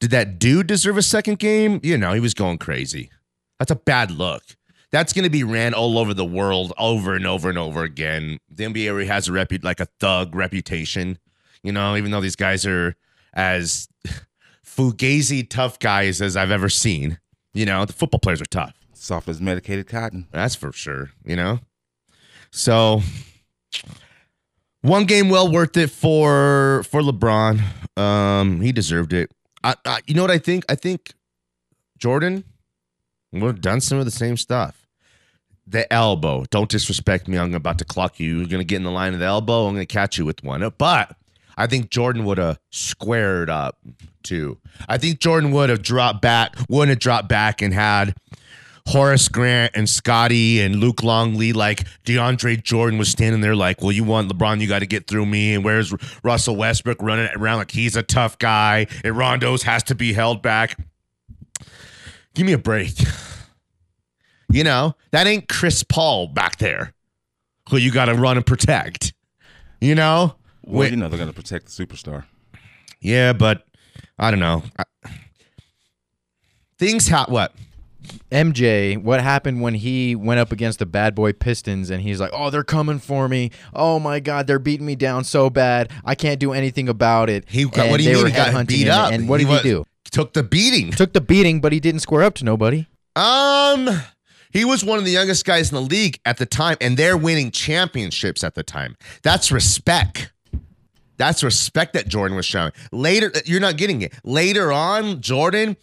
Did 0.00 0.10
that 0.10 0.38
dude 0.38 0.66
deserve 0.68 0.96
a 0.96 1.02
second 1.02 1.38
game? 1.38 1.80
You 1.82 1.98
know, 1.98 2.12
he 2.12 2.20
was 2.20 2.34
going 2.34 2.58
crazy. 2.58 3.10
That's 3.58 3.70
a 3.70 3.76
bad 3.76 4.10
look. 4.10 4.42
That's 4.90 5.12
going 5.12 5.24
to 5.24 5.30
be 5.30 5.44
ran 5.44 5.74
all 5.74 5.98
over 5.98 6.14
the 6.14 6.24
world 6.24 6.72
over 6.78 7.14
and 7.14 7.26
over 7.26 7.48
and 7.48 7.58
over 7.58 7.82
again. 7.82 8.38
The 8.48 8.64
NBA 8.64 8.90
already 8.90 9.08
has 9.08 9.28
a 9.28 9.32
repu- 9.32 9.64
like 9.64 9.80
a 9.80 9.86
thug 10.00 10.34
reputation, 10.34 11.18
you 11.62 11.72
know, 11.72 11.96
even 11.96 12.10
though 12.10 12.20
these 12.20 12.36
guys 12.36 12.64
are 12.64 12.96
as 13.34 13.88
fugazi 14.66 15.48
tough 15.48 15.78
guys 15.78 16.22
as 16.22 16.36
I've 16.36 16.50
ever 16.50 16.68
seen. 16.68 17.18
You 17.52 17.66
know, 17.66 17.84
the 17.84 17.92
football 17.92 18.20
players 18.20 18.40
are 18.40 18.46
tough. 18.46 18.77
Soft 19.00 19.28
as 19.28 19.40
medicated 19.40 19.86
cotton. 19.86 20.26
That's 20.32 20.54
for 20.54 20.72
sure, 20.72 21.10
you 21.24 21.36
know? 21.36 21.60
So 22.50 23.00
one 24.82 25.04
game 25.04 25.28
well 25.28 25.50
worth 25.50 25.76
it 25.76 25.90
for 25.90 26.82
for 26.84 27.00
LeBron. 27.00 27.60
Um 27.96 28.60
he 28.60 28.72
deserved 28.72 29.12
it. 29.12 29.30
I, 29.62 29.76
I 29.84 30.00
you 30.06 30.14
know 30.14 30.22
what 30.22 30.30
I 30.30 30.38
think? 30.38 30.64
I 30.68 30.74
think 30.74 31.12
Jordan 31.98 32.44
would 33.32 33.46
have 33.46 33.60
done 33.60 33.80
some 33.80 33.98
of 33.98 34.04
the 34.04 34.10
same 34.10 34.36
stuff. 34.36 34.86
The 35.66 35.90
elbow. 35.92 36.44
Don't 36.50 36.70
disrespect 36.70 37.28
me. 37.28 37.38
I'm 37.38 37.54
about 37.54 37.78
to 37.78 37.84
clock 37.84 38.18
you. 38.18 38.38
You're 38.38 38.58
to 38.58 38.64
get 38.64 38.76
in 38.76 38.84
the 38.84 38.90
line 38.90 39.14
of 39.14 39.20
the 39.20 39.26
elbow. 39.26 39.66
I'm 39.66 39.76
to 39.76 39.86
catch 39.86 40.18
you 40.18 40.24
with 40.24 40.42
one. 40.42 40.68
But 40.78 41.14
I 41.56 41.66
think 41.66 41.90
Jordan 41.90 42.24
would 42.24 42.38
have 42.38 42.58
squared 42.70 43.50
up 43.50 43.78
too. 44.22 44.58
I 44.88 44.96
think 44.98 45.20
Jordan 45.20 45.52
would 45.52 45.68
have 45.68 45.82
dropped 45.82 46.22
back, 46.22 46.56
wouldn't 46.68 46.90
have 46.90 46.98
dropped 46.98 47.28
back 47.28 47.60
and 47.60 47.74
had 47.74 48.14
Horace 48.88 49.28
Grant 49.28 49.72
and 49.74 49.88
Scotty 49.88 50.60
and 50.62 50.76
Luke 50.76 51.02
Longley, 51.02 51.52
like 51.52 51.86
DeAndre 52.04 52.62
Jordan 52.62 52.98
was 52.98 53.10
standing 53.10 53.42
there 53.42 53.54
like, 53.54 53.82
well, 53.82 53.92
you 53.92 54.02
want 54.02 54.32
LeBron, 54.32 54.60
you 54.62 54.66
got 54.66 54.78
to 54.78 54.86
get 54.86 55.06
through 55.06 55.26
me. 55.26 55.52
And 55.54 55.62
where's 55.62 55.92
Russell 56.24 56.56
Westbrook 56.56 57.02
running 57.02 57.28
around 57.36 57.58
like 57.58 57.70
he's 57.70 57.96
a 57.96 58.02
tough 58.02 58.38
guy 58.38 58.86
and 59.04 59.14
Rondo's 59.16 59.62
has 59.64 59.82
to 59.84 59.94
be 59.94 60.14
held 60.14 60.40
back. 60.40 60.78
Give 62.34 62.46
me 62.46 62.52
a 62.52 62.58
break. 62.58 62.94
You 64.50 64.64
know, 64.64 64.94
that 65.10 65.26
ain't 65.26 65.46
Chris 65.46 65.82
Paul 65.82 66.26
back 66.28 66.56
there 66.56 66.94
who 67.68 67.76
you 67.76 67.90
got 67.92 68.06
to 68.06 68.14
run 68.14 68.38
and 68.38 68.46
protect. 68.46 69.12
You 69.78 69.94
know? 69.94 70.36
Well, 70.64 70.80
Wait- 70.80 70.90
you 70.92 70.96
know 70.96 71.08
they're 71.10 71.18
going 71.18 71.28
to 71.28 71.36
protect 71.36 71.66
the 71.66 71.86
superstar. 71.86 72.24
Yeah, 72.98 73.34
but 73.34 73.66
I 74.18 74.30
don't 74.30 74.40
know. 74.40 74.62
I- 74.78 75.10
Things 76.78 77.08
ha 77.08 77.26
what? 77.28 77.52
MJ, 78.30 78.96
what 78.96 79.20
happened 79.20 79.60
when 79.60 79.74
he 79.74 80.14
went 80.14 80.40
up 80.40 80.52
against 80.52 80.78
the 80.78 80.86
bad 80.86 81.14
boy 81.14 81.32
Pistons 81.32 81.90
and 81.90 82.02
he's 82.02 82.20
like, 82.20 82.30
"Oh, 82.32 82.50
they're 82.50 82.64
coming 82.64 82.98
for 82.98 83.28
me. 83.28 83.50
Oh 83.74 83.98
my 83.98 84.20
God, 84.20 84.46
they're 84.46 84.58
beating 84.58 84.86
me 84.86 84.94
down 84.94 85.24
so 85.24 85.50
bad. 85.50 85.90
I 86.04 86.14
can't 86.14 86.38
do 86.38 86.52
anything 86.52 86.88
about 86.88 87.28
it." 87.28 87.44
He 87.48 87.64
got, 87.64 87.78
And 87.78 87.90
what 87.90 87.98
do 87.98 88.04
you 88.04 88.14
mean? 88.16 88.26
He 88.26 88.32
got 88.32 88.66
beat 88.66 88.88
up. 88.88 89.12
And 89.12 89.28
what 89.28 89.38
did 89.38 89.48
was- 89.48 89.62
he 89.62 89.68
do? 89.70 89.84
Took 90.10 90.32
the 90.32 90.42
beating. 90.42 90.90
Took 90.92 91.12
the 91.12 91.20
beating, 91.20 91.60
but 91.60 91.72
he 91.72 91.80
didn't 91.80 92.00
square 92.00 92.22
up 92.22 92.34
to 92.36 92.44
nobody. 92.44 92.86
Um, 93.14 93.90
he 94.50 94.64
was 94.64 94.82
one 94.82 94.98
of 94.98 95.04
the 95.04 95.10
youngest 95.10 95.44
guys 95.44 95.70
in 95.70 95.74
the 95.74 95.82
league 95.82 96.18
at 96.24 96.38
the 96.38 96.46
time, 96.46 96.76
and 96.80 96.96
they're 96.96 97.16
winning 97.16 97.50
championships 97.50 98.42
at 98.42 98.54
the 98.54 98.62
time. 98.62 98.96
That's 99.22 99.52
respect. 99.52 100.32
That's 101.18 101.42
respect 101.42 101.92
that 101.94 102.08
Jordan 102.08 102.36
was 102.36 102.46
showing. 102.46 102.72
Later, 102.92 103.32
you're 103.44 103.60
not 103.60 103.76
getting 103.76 104.00
it. 104.02 104.14
Later 104.24 104.72
on, 104.72 105.20
Jordan, 105.20 105.76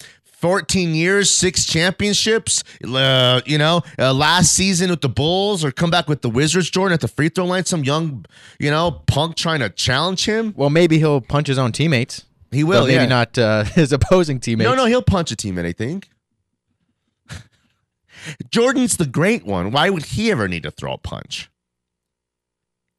14 0.45 0.93
years, 0.93 1.35
six 1.35 1.65
championships. 1.65 2.63
Uh, 2.83 3.41
you 3.47 3.57
know, 3.57 3.81
uh, 3.97 4.13
last 4.13 4.55
season 4.55 4.91
with 4.91 5.01
the 5.01 5.09
Bulls, 5.09 5.65
or 5.65 5.71
come 5.71 5.89
back 5.89 6.07
with 6.07 6.21
the 6.21 6.29
Wizards. 6.29 6.69
Jordan 6.69 6.93
at 6.93 7.01
the 7.01 7.07
free 7.07 7.29
throw 7.29 7.45
line, 7.45 7.65
some 7.65 7.83
young, 7.83 8.27
you 8.59 8.69
know, 8.69 8.91
punk 8.91 9.37
trying 9.37 9.61
to 9.61 9.71
challenge 9.71 10.25
him. 10.25 10.53
Well, 10.55 10.69
maybe 10.69 10.99
he'll 10.99 11.19
punch 11.19 11.47
his 11.47 11.57
own 11.57 11.71
teammates. 11.71 12.25
He 12.51 12.63
will, 12.63 12.85
maybe 12.85 12.93
yeah. 12.93 13.05
not 13.07 13.35
uh, 13.39 13.63
his 13.73 13.91
opposing 13.91 14.39
teammates. 14.39 14.69
No, 14.69 14.75
no, 14.75 14.85
he'll 14.85 15.01
punch 15.01 15.31
a 15.31 15.35
teammate, 15.35 15.65
I 15.65 15.71
think. 15.71 16.11
Jordan's 18.51 18.97
the 18.97 19.07
great 19.07 19.47
one. 19.47 19.71
Why 19.71 19.89
would 19.89 20.05
he 20.05 20.29
ever 20.29 20.47
need 20.47 20.61
to 20.61 20.69
throw 20.69 20.93
a 20.93 20.99
punch? 20.99 21.49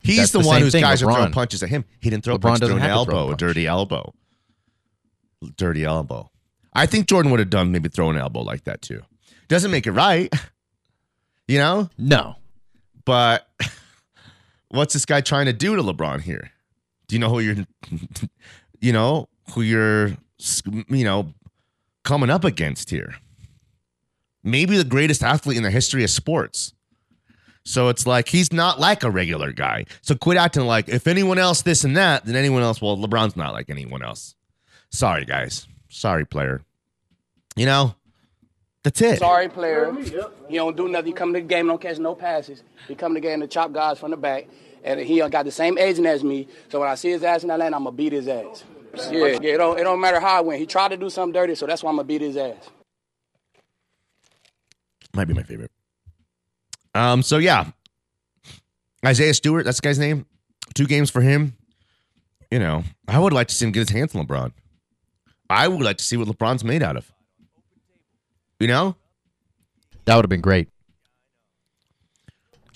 He's 0.00 0.16
That's 0.16 0.32
the, 0.32 0.40
the 0.40 0.48
one 0.48 0.62
whose 0.62 0.72
thing, 0.72 0.82
guys 0.82 1.00
are 1.00 1.06
throwing 1.06 1.30
LeBron. 1.30 1.32
punches 1.32 1.62
at 1.62 1.68
him. 1.68 1.85
He 2.00 2.11
didn't 2.11 2.24
throw 2.24 2.35
a 2.35 2.38
LeBron 2.40 2.42
punch, 2.42 2.59
threw 2.59 2.68
doesn't 2.70 2.82
an 2.82 2.88
to 2.88 2.92
a 2.92 2.96
elbow, 2.96 3.30
a 3.30 3.37
dirty 3.37 3.68
elbow. 3.68 4.12
Dirty 5.56 5.85
elbow. 5.85 6.28
I 6.76 6.86
think 6.86 7.06
Jordan 7.06 7.30
would 7.30 7.40
have 7.40 7.50
done 7.50 7.72
maybe 7.72 7.88
throw 7.88 8.10
an 8.10 8.18
elbow 8.18 8.42
like 8.42 8.64
that 8.64 8.82
too. 8.82 9.02
Doesn't 9.48 9.70
make 9.70 9.86
it 9.86 9.92
right, 9.92 10.32
you 11.48 11.58
know? 11.58 11.88
No. 11.96 12.36
But 13.04 13.48
what's 14.68 14.92
this 14.92 15.06
guy 15.06 15.22
trying 15.22 15.46
to 15.46 15.52
do 15.52 15.74
to 15.74 15.82
LeBron 15.82 16.20
here? 16.20 16.50
Do 17.08 17.16
you 17.16 17.20
know 17.20 17.30
who 17.30 17.40
you're, 17.40 17.66
you 18.80 18.92
know, 18.92 19.28
who 19.52 19.62
you're, 19.62 20.16
you 20.88 21.04
know, 21.04 21.32
coming 22.04 22.30
up 22.30 22.44
against 22.44 22.90
here? 22.90 23.14
Maybe 24.44 24.76
the 24.76 24.84
greatest 24.84 25.22
athlete 25.22 25.56
in 25.56 25.62
the 25.62 25.70
history 25.70 26.04
of 26.04 26.10
sports. 26.10 26.74
So 27.64 27.88
it's 27.88 28.06
like 28.06 28.28
he's 28.28 28.52
not 28.52 28.78
like 28.78 29.02
a 29.02 29.10
regular 29.10 29.52
guy. 29.52 29.86
So 30.02 30.14
quit 30.14 30.36
acting 30.36 30.66
like 30.66 30.88
if 30.88 31.06
anyone 31.08 31.38
else 31.38 31.62
this 31.62 31.84
and 31.84 31.96
that, 31.96 32.24
then 32.24 32.36
anyone 32.36 32.62
else. 32.62 32.80
Well, 32.80 32.96
LeBron's 32.96 33.34
not 33.34 33.52
like 33.52 33.70
anyone 33.70 34.02
else. 34.02 34.36
Sorry, 34.90 35.24
guys. 35.24 35.66
Sorry, 35.96 36.26
player. 36.26 36.61
You 37.56 37.64
know, 37.64 37.94
that's 38.85 39.00
it. 39.00 39.18
Sorry, 39.18 39.48
player. 39.48 39.94
He 40.46 40.56
don't 40.56 40.76
do 40.76 40.88
nothing. 40.88 41.06
He 41.06 41.12
come 41.14 41.32
to 41.32 41.40
the 41.40 41.46
game, 41.46 41.68
don't 41.68 41.80
catch 41.80 41.98
no 41.98 42.14
passes. 42.14 42.62
He 42.87 42.94
come 42.94 43.14
to 43.14 43.20
the 43.20 43.26
game 43.26 43.40
to 43.40 43.46
chop 43.46 43.72
guys 43.72 43.98
from 43.98 44.11
the 44.11 44.18
back, 44.18 44.46
and 44.85 45.00
he 45.00 45.26
got 45.30 45.46
the 45.46 45.50
same 45.50 45.78
agent 45.78 46.06
as 46.06 46.22
me. 46.22 46.48
So 46.68 46.80
when 46.80 46.88
I 46.90 46.96
see 46.96 47.09
his 47.12 47.24
ass 47.24 47.44
in 47.44 47.48
that 47.48 47.59
lane, 47.59 47.72
I'm 47.72 47.85
gonna 47.85 47.96
beat 47.96 48.12
his 48.12 48.28
ass. 48.28 48.62
Yeah, 49.11 49.38
yeah. 49.40 49.54
It 49.54 49.56
don't, 49.56 49.80
it 49.80 49.85
don't 49.85 49.98
matter 49.98 50.20
how 50.20 50.37
I 50.37 50.40
win. 50.42 50.59
He 50.59 50.66
tried 50.66 50.88
to 50.88 50.98
do 50.98 51.09
something 51.09 51.32
dirty, 51.32 51.54
so 51.54 51.66
that's 51.66 51.82
why 51.82 51.88
I'm 51.88 51.96
gonna 51.96 52.06
beat 52.06 52.20
his 52.20 52.37
ass. 52.37 52.68
Might 55.14 55.28
be 55.28 55.32
my 55.32 55.44
favorite. 55.44 55.70
Um, 56.94 57.22
so 57.22 57.38
yeah. 57.38 57.70
Isaiah 59.04 59.32
Stewart, 59.32 59.64
that's 59.64 59.80
the 59.80 59.88
guy's 59.88 59.98
name. 59.98 60.26
Two 60.74 60.87
games 60.87 61.09
for 61.09 61.22
him. 61.22 61.54
You 62.50 62.59
know, 62.59 62.85
I 63.09 63.18
would 63.18 63.32
like 63.32 63.48
to 63.48 63.54
see 63.54 63.64
him 63.64 63.72
get 63.72 63.88
his 63.88 63.90
hands 63.90 64.14
on 64.14 64.26
LeBron. 64.26 64.52
I 65.48 65.68
would 65.68 65.82
like 65.82 65.98
to 65.98 66.04
see 66.04 66.16
what 66.16 66.28
LeBron's 66.28 66.64
made 66.64 66.82
out 66.82 66.96
of. 66.96 67.12
You 68.59 68.68
know? 68.68 68.96
That 70.04 70.16
would 70.16 70.24
have 70.24 70.30
been 70.30 70.40
great. 70.40 70.68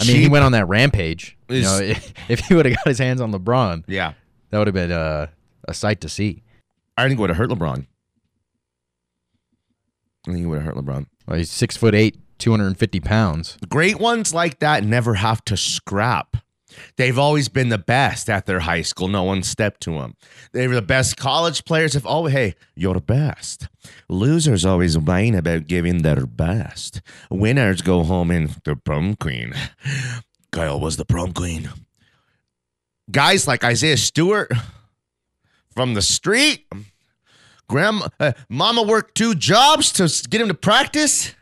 I 0.01 0.05
mean, 0.07 0.17
he 0.17 0.29
went 0.29 0.45
on 0.45 0.53
that 0.53 0.67
rampage. 0.69 1.37
You 1.49 1.63
know, 1.63 1.79
if, 1.79 2.13
if 2.31 2.41
he 2.41 2.55
would 2.55 2.67
have 2.67 2.77
got 2.77 2.87
his 2.87 2.99
hands 2.99 3.21
on 3.21 3.33
LeBron, 3.33 3.85
Yeah. 3.87 4.15
that 4.51 4.59
would 4.59 4.67
have 4.67 4.75
been 4.75 4.93
uh, 4.93 5.27
a 5.69 5.75
sight 5.75 6.01
to 6.03 6.09
see. 6.09 6.43
I 6.97 7.07
think 7.07 7.19
it 7.19 7.21
would 7.21 7.31
have 7.31 7.37
hurt 7.37 7.51
LeBron. 7.51 7.87
I 10.27 10.33
think 10.33 10.45
it 10.45 10.47
would 10.47 10.63
have 10.63 10.75
hurt 10.75 10.85
LeBron. 10.85 11.07
Well, 11.27 11.39
he's 11.39 11.51
six 11.51 11.77
foot 11.77 11.95
eight, 11.95 12.19
two 12.39 12.51
hundred 12.51 12.67
and 12.67 12.79
fifty 12.79 13.01
pounds. 13.01 13.57
Great 13.69 13.99
ones 13.99 14.35
like 14.35 14.59
that 14.61 14.85
never 14.85 15.15
have 15.15 15.45
to 15.47 15.57
scrap. 15.57 16.37
They've 16.97 17.19
always 17.19 17.49
been 17.49 17.69
the 17.69 17.79
best 17.79 18.29
at 18.29 18.47
their 18.47 18.61
high 18.61 18.83
school. 18.83 19.09
No 19.09 19.25
one 19.25 19.43
stepped 19.43 19.81
to 19.83 19.93
them. 19.93 20.15
They 20.53 20.69
were 20.69 20.75
the 20.75 20.83
best 20.83 21.17
college 21.17 21.65
players. 21.65 21.95
Have 21.95 22.07
always, 22.07 22.35
hey, 22.35 22.55
you're 22.75 22.95
the 22.95 23.01
best. 23.01 23.69
Losers 24.09 24.65
always 24.65 24.99
whine 24.99 25.35
about 25.35 25.67
giving 25.67 26.03
their 26.03 26.27
best. 26.27 27.01
Winners 27.31 27.83
go 27.83 28.03
home 28.03 28.31
in 28.31 28.51
the 28.65 28.77
prom 28.77 29.17
queen. 29.17 29.55
Kyle 30.53 30.81
was 30.81 30.97
the 30.97 31.05
prom 31.05 31.33
queen. 31.33 31.71
Guys 33.11 33.47
like 33.49 33.65
Isaiah 33.65 33.97
Stewart 33.97 34.51
from 35.75 35.95
the 35.95 36.03
street. 36.03 36.67
Grandma, 37.69 38.09
uh, 38.19 38.33
mama 38.49 38.83
worked 38.83 39.15
two 39.15 39.35
jobs 39.35 39.93
to 39.93 40.29
get 40.29 40.41
him 40.41 40.49
to 40.49 40.55
practice. 40.55 41.35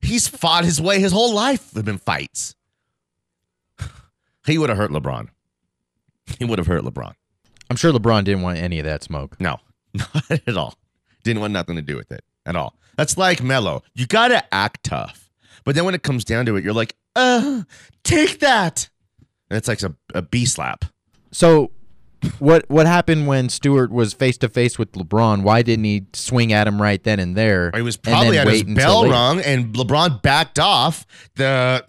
He's 0.00 0.28
fought 0.28 0.64
his 0.64 0.80
way 0.80 1.00
his 1.00 1.12
whole 1.12 1.34
life. 1.34 1.74
Have 1.74 1.84
been 1.84 1.98
fights. 1.98 2.54
He 4.46 4.58
would 4.58 4.68
have 4.68 4.78
hurt 4.78 4.90
LeBron. 4.90 5.28
He 6.38 6.44
would 6.44 6.58
have 6.58 6.66
hurt 6.66 6.82
LeBron. 6.82 7.14
I'm 7.68 7.76
sure 7.76 7.92
LeBron 7.92 8.24
didn't 8.24 8.42
want 8.42 8.58
any 8.58 8.78
of 8.78 8.84
that 8.84 9.02
smoke. 9.02 9.40
No, 9.40 9.58
not 9.94 10.30
at 10.30 10.56
all. 10.56 10.74
Didn't 11.22 11.40
want 11.40 11.52
nothing 11.52 11.76
to 11.76 11.82
do 11.82 11.96
with 11.96 12.10
it 12.10 12.24
at 12.46 12.56
all. 12.56 12.76
That's 12.96 13.16
like 13.16 13.42
Melo. 13.42 13.82
You 13.94 14.06
gotta 14.06 14.42
act 14.52 14.84
tough, 14.84 15.30
but 15.64 15.74
then 15.74 15.84
when 15.84 15.94
it 15.94 16.02
comes 16.02 16.24
down 16.24 16.46
to 16.46 16.56
it, 16.56 16.64
you're 16.64 16.74
like, 16.74 16.96
uh, 17.16 17.62
take 18.02 18.40
that. 18.40 18.88
And 19.50 19.56
it's 19.56 19.68
like 19.68 19.82
a, 19.82 19.94
a 20.14 20.22
B 20.22 20.44
slap. 20.46 20.84
So, 21.32 21.70
what 22.38 22.68
what 22.68 22.86
happened 22.86 23.26
when 23.26 23.48
Stewart 23.48 23.90
was 23.90 24.12
face 24.12 24.36
to 24.38 24.48
face 24.48 24.78
with 24.78 24.92
LeBron? 24.92 25.42
Why 25.42 25.62
didn't 25.62 25.84
he 25.84 26.06
swing 26.12 26.52
at 26.52 26.66
him 26.66 26.80
right 26.80 27.02
then 27.02 27.18
and 27.18 27.36
there? 27.36 27.70
He 27.74 27.82
was 27.82 27.96
probably 27.96 28.36
had 28.36 28.48
his 28.48 28.64
bell 28.64 29.08
rung, 29.08 29.40
and 29.40 29.74
LeBron 29.74 30.22
backed 30.22 30.58
off. 30.58 31.06
The 31.36 31.86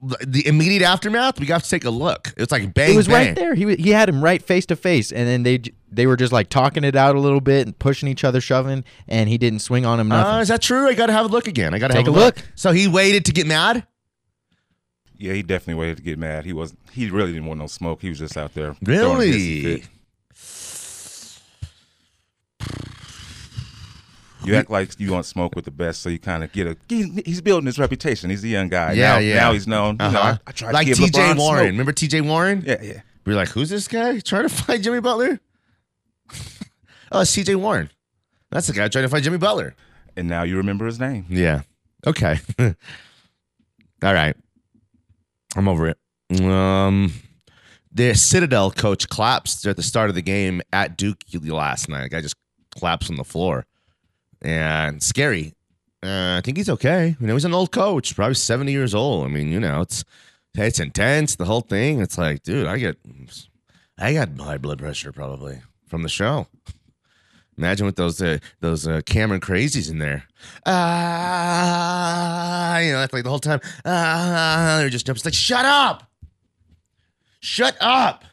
the 0.00 0.46
immediate 0.46 0.82
aftermath, 0.82 1.40
we 1.40 1.46
got 1.46 1.64
to 1.64 1.70
take 1.70 1.84
a 1.84 1.90
look. 1.90 2.32
It's 2.36 2.52
like 2.52 2.72
bang. 2.72 2.94
It 2.94 2.96
was 2.96 3.08
bang. 3.08 3.28
right 3.28 3.36
there. 3.36 3.54
He 3.54 3.74
he 3.76 3.90
had 3.90 4.08
him 4.08 4.22
right 4.22 4.40
face 4.40 4.64
to 4.66 4.76
face, 4.76 5.10
and 5.10 5.26
then 5.26 5.42
they 5.42 5.60
they 5.90 6.06
were 6.06 6.16
just 6.16 6.32
like 6.32 6.48
talking 6.48 6.84
it 6.84 6.94
out 6.94 7.16
a 7.16 7.20
little 7.20 7.40
bit 7.40 7.66
and 7.66 7.76
pushing 7.78 8.08
each 8.08 8.22
other, 8.22 8.40
shoving, 8.40 8.84
and 9.08 9.28
he 9.28 9.38
didn't 9.38 9.58
swing 9.60 9.84
on 9.84 9.98
him 9.98 10.08
nothing. 10.08 10.34
Uh, 10.34 10.40
is 10.40 10.48
that 10.48 10.62
true? 10.62 10.88
I 10.88 10.94
got 10.94 11.06
to 11.06 11.12
have 11.12 11.26
a 11.26 11.28
look 11.28 11.48
again. 11.48 11.74
I 11.74 11.78
got 11.78 11.88
to 11.88 11.94
Take 11.94 12.06
have 12.06 12.14
a 12.14 12.18
look. 12.18 12.36
So 12.54 12.70
he 12.72 12.86
waited 12.86 13.24
to 13.24 13.32
get 13.32 13.46
mad. 13.46 13.86
Yeah, 15.16 15.32
he 15.32 15.42
definitely 15.42 15.80
waited 15.80 15.96
to 15.96 16.02
get 16.04 16.16
mad. 16.16 16.44
He 16.44 16.52
was 16.52 16.76
he 16.92 17.10
really 17.10 17.32
didn't 17.32 17.46
want 17.46 17.58
no 17.58 17.66
smoke. 17.66 18.00
He 18.00 18.08
was 18.08 18.20
just 18.20 18.36
out 18.36 18.54
there. 18.54 18.74
throwing 18.74 19.20
a 19.20 19.32
Really? 19.32 19.84
You 24.48 24.56
act 24.56 24.70
like 24.70 24.98
you 24.98 25.12
want 25.12 25.26
smoke 25.26 25.54
with 25.54 25.64
the 25.64 25.70
best, 25.70 26.02
so 26.02 26.08
you 26.08 26.18
kind 26.18 26.42
of 26.44 26.52
get 26.52 26.66
a. 26.66 26.76
he- 26.88 27.22
He's 27.24 27.40
building 27.40 27.66
his 27.66 27.78
reputation. 27.78 28.30
He's 28.30 28.42
a 28.44 28.48
young 28.48 28.68
guy. 28.68 28.92
Yeah, 28.92 29.12
now, 29.14 29.18
yeah. 29.18 29.34
Now 29.36 29.52
he's 29.52 29.66
known. 29.66 29.94
You 30.00 30.10
know, 30.10 30.18
Uh-huh. 30.18 30.38
I, 30.46 30.48
I 30.48 30.52
tried 30.52 30.72
like 30.74 30.86
to 30.86 30.94
give 30.94 30.98
T.J. 31.12 31.34
Warren. 31.34 31.36
smoke. 31.36 31.66
Remember 31.66 31.92
T.J. 31.92 32.20
Warren? 32.22 32.62
Yeah, 32.66 32.82
yeah. 32.82 33.00
We're 33.26 33.36
like, 33.36 33.48
who's 33.48 33.68
this 33.70 33.86
guy 33.88 34.20
trying 34.20 34.48
to 34.48 34.48
find 34.54 34.82
Jimmy 34.82 35.00
Butler? 35.00 35.38
oh, 37.12 37.20
it's 37.20 37.32
T.J. 37.32 37.54
Warren. 37.56 37.90
That's 38.50 38.66
the 38.66 38.72
guy 38.72 38.88
trying 38.88 39.04
to 39.04 39.08
find 39.08 39.22
Jimmy 39.22 39.38
Butler. 39.38 39.74
And 40.16 40.28
now 40.28 40.42
you 40.42 40.56
remember 40.56 40.86
his 40.86 40.98
name. 40.98 41.26
Yeah. 41.28 41.62
Okay. 42.06 42.38
All 42.58 42.74
right. 44.14 44.34
I'm 45.56 45.68
over 45.68 45.88
it. 45.88 46.40
Um, 46.42 47.12
the 47.92 48.14
Citadel 48.14 48.70
coach 48.70 49.08
collapsed 49.08 49.66
at 49.66 49.76
the 49.76 49.82
start 49.82 50.08
of 50.08 50.14
the 50.14 50.22
game 50.22 50.60
at 50.72 50.96
Duke 50.96 51.18
last 51.42 51.88
night. 51.88 52.04
The 52.04 52.08
guy 52.08 52.20
just 52.20 52.36
collapsed 52.76 53.10
on 53.10 53.16
the 53.16 53.24
floor, 53.24 53.66
and 54.42 55.02
scary. 55.02 55.54
Uh, 56.02 56.38
I 56.38 56.42
think 56.44 56.56
he's 56.56 56.70
okay. 56.70 57.16
You 57.18 57.26
know, 57.26 57.34
he's 57.34 57.44
an 57.44 57.54
old 57.54 57.72
coach, 57.72 58.14
probably 58.14 58.34
70 58.34 58.70
years 58.70 58.94
old. 58.94 59.24
I 59.24 59.28
mean, 59.28 59.50
you 59.50 59.58
know, 59.58 59.80
it's 59.80 60.04
it's 60.54 60.80
intense. 60.80 61.36
The 61.36 61.44
whole 61.44 61.60
thing. 61.60 62.00
It's 62.00 62.18
like, 62.18 62.42
dude, 62.42 62.66
I 62.66 62.78
get 62.78 62.96
I 63.98 64.14
got 64.14 64.38
high 64.38 64.58
blood 64.58 64.78
pressure 64.78 65.12
probably 65.12 65.60
from 65.86 66.02
the 66.02 66.08
show. 66.08 66.46
Imagine 67.56 67.86
with 67.86 67.96
those 67.96 68.22
uh, 68.22 68.38
those 68.60 68.86
uh, 68.86 69.00
Cameron 69.04 69.40
crazies 69.40 69.90
in 69.90 69.98
there. 69.98 70.24
Ah, 70.64 72.78
you 72.78 72.92
know, 72.92 73.00
that's 73.00 73.12
like 73.12 73.24
the 73.24 73.30
whole 73.30 73.40
time. 73.40 73.60
Ah, 73.84 74.76
they're 74.78 74.90
just 74.90 75.06
jumping. 75.06 75.18
It's 75.18 75.24
like, 75.24 75.34
shut 75.34 75.64
up, 75.64 76.04
shut 77.40 77.76
up. 77.80 78.24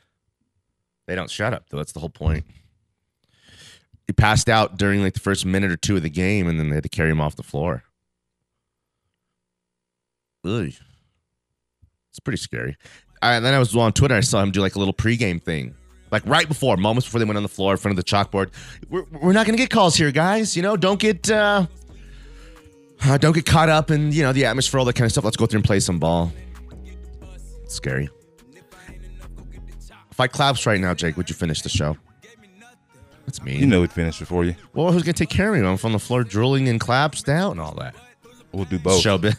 They 1.08 1.16
don't 1.16 1.32
shut 1.32 1.54
up 1.54 1.70
though. 1.70 1.78
That's 1.78 1.94
the 1.94 2.00
whole 2.00 2.10
point. 2.10 2.46
He 4.08 4.14
passed 4.14 4.50
out 4.50 4.78
during 4.78 5.02
like 5.02 5.14
the 5.14 5.20
first 5.20 5.46
minute 5.46 5.72
or 5.72 5.78
two 5.78 5.96
of 5.96 6.04
the 6.04 6.10
game, 6.10 6.48
and 6.48 6.60
then 6.60 6.70
they 6.70 6.76
had 6.76 6.84
to 6.84 6.90
carry 6.90 7.10
him 7.10 7.22
off 7.22 7.36
the 7.36 7.44
floor. 7.44 7.84
Ugh. 10.46 10.72
It's 12.10 12.20
pretty 12.24 12.38
scary. 12.38 12.78
Right, 13.24 13.40
then 13.40 13.54
I 13.54 13.60
was 13.60 13.76
on 13.76 13.92
Twitter. 13.92 14.16
I 14.16 14.20
saw 14.20 14.44
him 14.44 14.52
do 14.52 14.62
like 14.62 14.76
a 14.76 14.80
little 14.80 14.94
pregame 14.94 15.42
thing, 15.42 15.74
like 16.12 16.22
right 16.28 16.48
before, 16.48 16.78
moments 16.78 17.08
before 17.08 17.20
they 17.20 17.26
went 17.26 17.38
on 17.38 17.44
the 17.44 17.50
floor 17.50 17.72
in 17.72 17.78
front 17.78 17.98
of 17.98 18.06
the 18.06 18.10
chalkboard. 18.10 18.52
We're, 18.88 19.04
we're 19.12 19.34
not 19.34 19.48
going 19.48 19.58
to 19.58 19.62
get 19.62 19.72
calls 19.72 19.96
here, 19.96 20.12
guys. 20.12 20.56
You 20.56 20.62
know, 20.62 20.78
don't 20.78 21.00
get 21.00 21.30
uh, 21.32 21.66
uh, 23.04 23.18
don't 23.18 23.34
get 23.34 23.48
caught 23.48 23.70
up 23.70 23.90
in 23.90 24.12
you 24.12 24.22
know 24.22 24.32
the 24.32 24.46
atmosphere, 24.46 24.80
all 24.80 24.86
that 24.86 24.94
kind 24.94 25.06
of 25.06 25.12
stuff. 25.12 25.24
Let's 25.24 25.38
go 25.38 25.48
through 25.48 25.60
and 25.60 25.66
play 25.66 25.80
some 25.80 25.98
ball. 25.98 26.32
It's 27.64 27.74
scary. 27.74 28.10
If 30.12 30.20
I 30.20 30.28
collapse 30.28 30.66
right 30.66 30.80
now, 30.80 30.94
Jake, 30.94 31.18
would 31.18 31.30
you 31.30 31.36
finish 31.36 31.62
the 31.62 31.70
show? 31.70 31.98
That's 33.26 33.42
me. 33.42 33.58
You 33.58 33.66
know 33.66 33.82
he'd 33.82 33.92
finish 33.92 34.22
it 34.22 34.26
for 34.26 34.44
you. 34.44 34.56
Well, 34.74 34.92
who's 34.92 35.04
gonna 35.04 35.14
take 35.14 35.30
care 35.30 35.54
of 35.54 35.60
me? 35.60 35.68
I'm 35.68 35.78
from 35.78 35.94
the 35.94 36.00
floor 36.00 36.24
drooling 36.24 36.68
and 36.70 36.80
claps 36.80 37.24
down 37.24 37.52
and 37.52 37.60
all 37.62 37.74
that. 37.76 37.96
We'll 38.52 38.66
do 38.66 38.80
both. 38.80 39.02
Show 39.02 39.18
bu- 39.18 39.32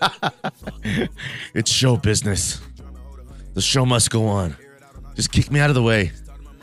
it's 1.54 1.70
show 1.70 1.96
business. 1.96 2.60
The 3.54 3.60
show 3.60 3.84
must 3.86 4.10
go 4.10 4.26
on. 4.26 4.56
Just 5.14 5.32
kick 5.32 5.50
me 5.50 5.60
out 5.60 5.70
of 5.70 5.74
the 5.74 5.82
way. 5.82 6.12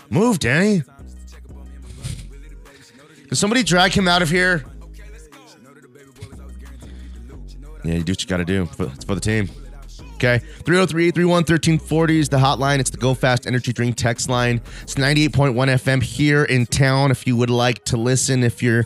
Move, 0.10 0.40
Danny. 0.40 0.84
Can 3.28 3.36
somebody 3.36 3.62
drag 3.64 3.92
him 3.92 4.08
out 4.08 4.22
of 4.22 4.30
here? 4.30 4.66
Yeah, 7.84 7.96
you 7.96 8.04
do 8.04 8.12
what 8.12 8.22
you 8.24 8.28
got 8.28 8.38
to 8.38 8.46
do. 8.46 8.66
For, 8.66 8.86
it's 8.88 9.06
for 9.06 9.16
the 9.16 9.22
team. 9.22 9.50
Okay. 10.20 10.40
303 10.40 11.12
331 11.12 11.32
1340 11.32 12.20
is 12.20 12.28
the 12.28 12.36
hotline. 12.36 12.80
It's 12.80 12.90
the 12.90 12.98
Go 12.98 13.14
Fast 13.14 13.48
Energy 13.48 13.72
Drink 13.72 13.96
text 13.96 14.28
line. 14.30 14.60
It's 14.82 14.96
98.1 14.96 15.54
FM 15.56 16.04
here 16.04 16.44
in 16.44 16.66
town 16.66 17.10
if 17.10 17.26
you 17.26 17.38
would 17.38 17.50
like 17.50 17.86
to 17.86 17.96
listen. 17.96 18.44
If 18.44 18.62
you're 18.62 18.84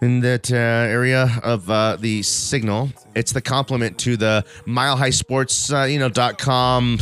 in 0.00 0.18
that 0.20 0.50
uh, 0.50 0.56
area 0.56 1.28
of 1.44 1.70
uh, 1.70 1.98
the 2.00 2.22
signal, 2.24 2.90
it's 3.14 3.30
the 3.30 3.40
complement 3.40 3.96
to 3.98 4.16
the 4.16 4.44
Mile 4.66 4.96
High 4.96 5.10
Sports, 5.10 5.72
uh, 5.72 5.84
you 5.84 6.00
know, 6.00 6.08
dot 6.08 6.36
com. 6.38 6.98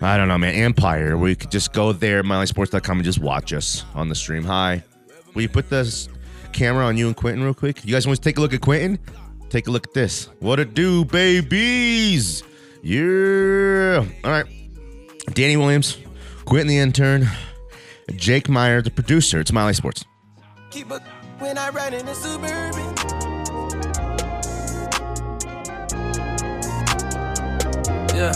I 0.00 0.16
don't 0.16 0.28
know, 0.28 0.38
man. 0.38 0.54
Empire, 0.54 1.16
We 1.18 1.34
could 1.34 1.50
just 1.50 1.72
go 1.72 1.92
there, 1.92 2.22
milehighsports.com, 2.22 2.98
and 2.98 3.04
just 3.04 3.18
watch 3.18 3.52
us 3.52 3.84
on 3.96 4.08
the 4.08 4.14
stream. 4.14 4.44
Hi. 4.44 4.84
Will 5.34 5.42
you 5.42 5.48
put 5.48 5.68
this 5.68 6.08
camera 6.52 6.84
on 6.86 6.96
you 6.96 7.08
and 7.08 7.16
Quentin 7.16 7.42
real 7.42 7.54
quick? 7.54 7.84
You 7.84 7.92
guys 7.92 8.06
want 8.06 8.18
to 8.18 8.22
take 8.22 8.38
a 8.38 8.40
look 8.40 8.54
at 8.54 8.60
Quentin? 8.60 9.00
Take 9.50 9.66
a 9.66 9.70
look 9.72 9.88
at 9.88 9.94
this. 9.94 10.26
What 10.38 10.60
it 10.60 10.74
do, 10.74 11.04
babies? 11.04 12.44
Yeah. 12.82 14.04
All 14.24 14.30
right. 14.30 14.46
Danny 15.32 15.56
Williams, 15.56 15.98
Quentin 16.44 16.66
the 16.66 16.78
intern, 16.78 17.28
Jake 18.16 18.48
Meyer, 18.48 18.82
the 18.82 18.90
producer. 18.90 19.40
It's 19.40 19.52
Miley 19.52 19.74
Sports. 19.74 20.04
Keep 20.70 20.90
a 20.90 20.98
when 21.38 21.58
I 21.58 21.68
ride 21.70 21.94
in 21.94 22.04
the 22.06 22.14
suburban. 22.14 23.92
Yeah. 28.14 28.32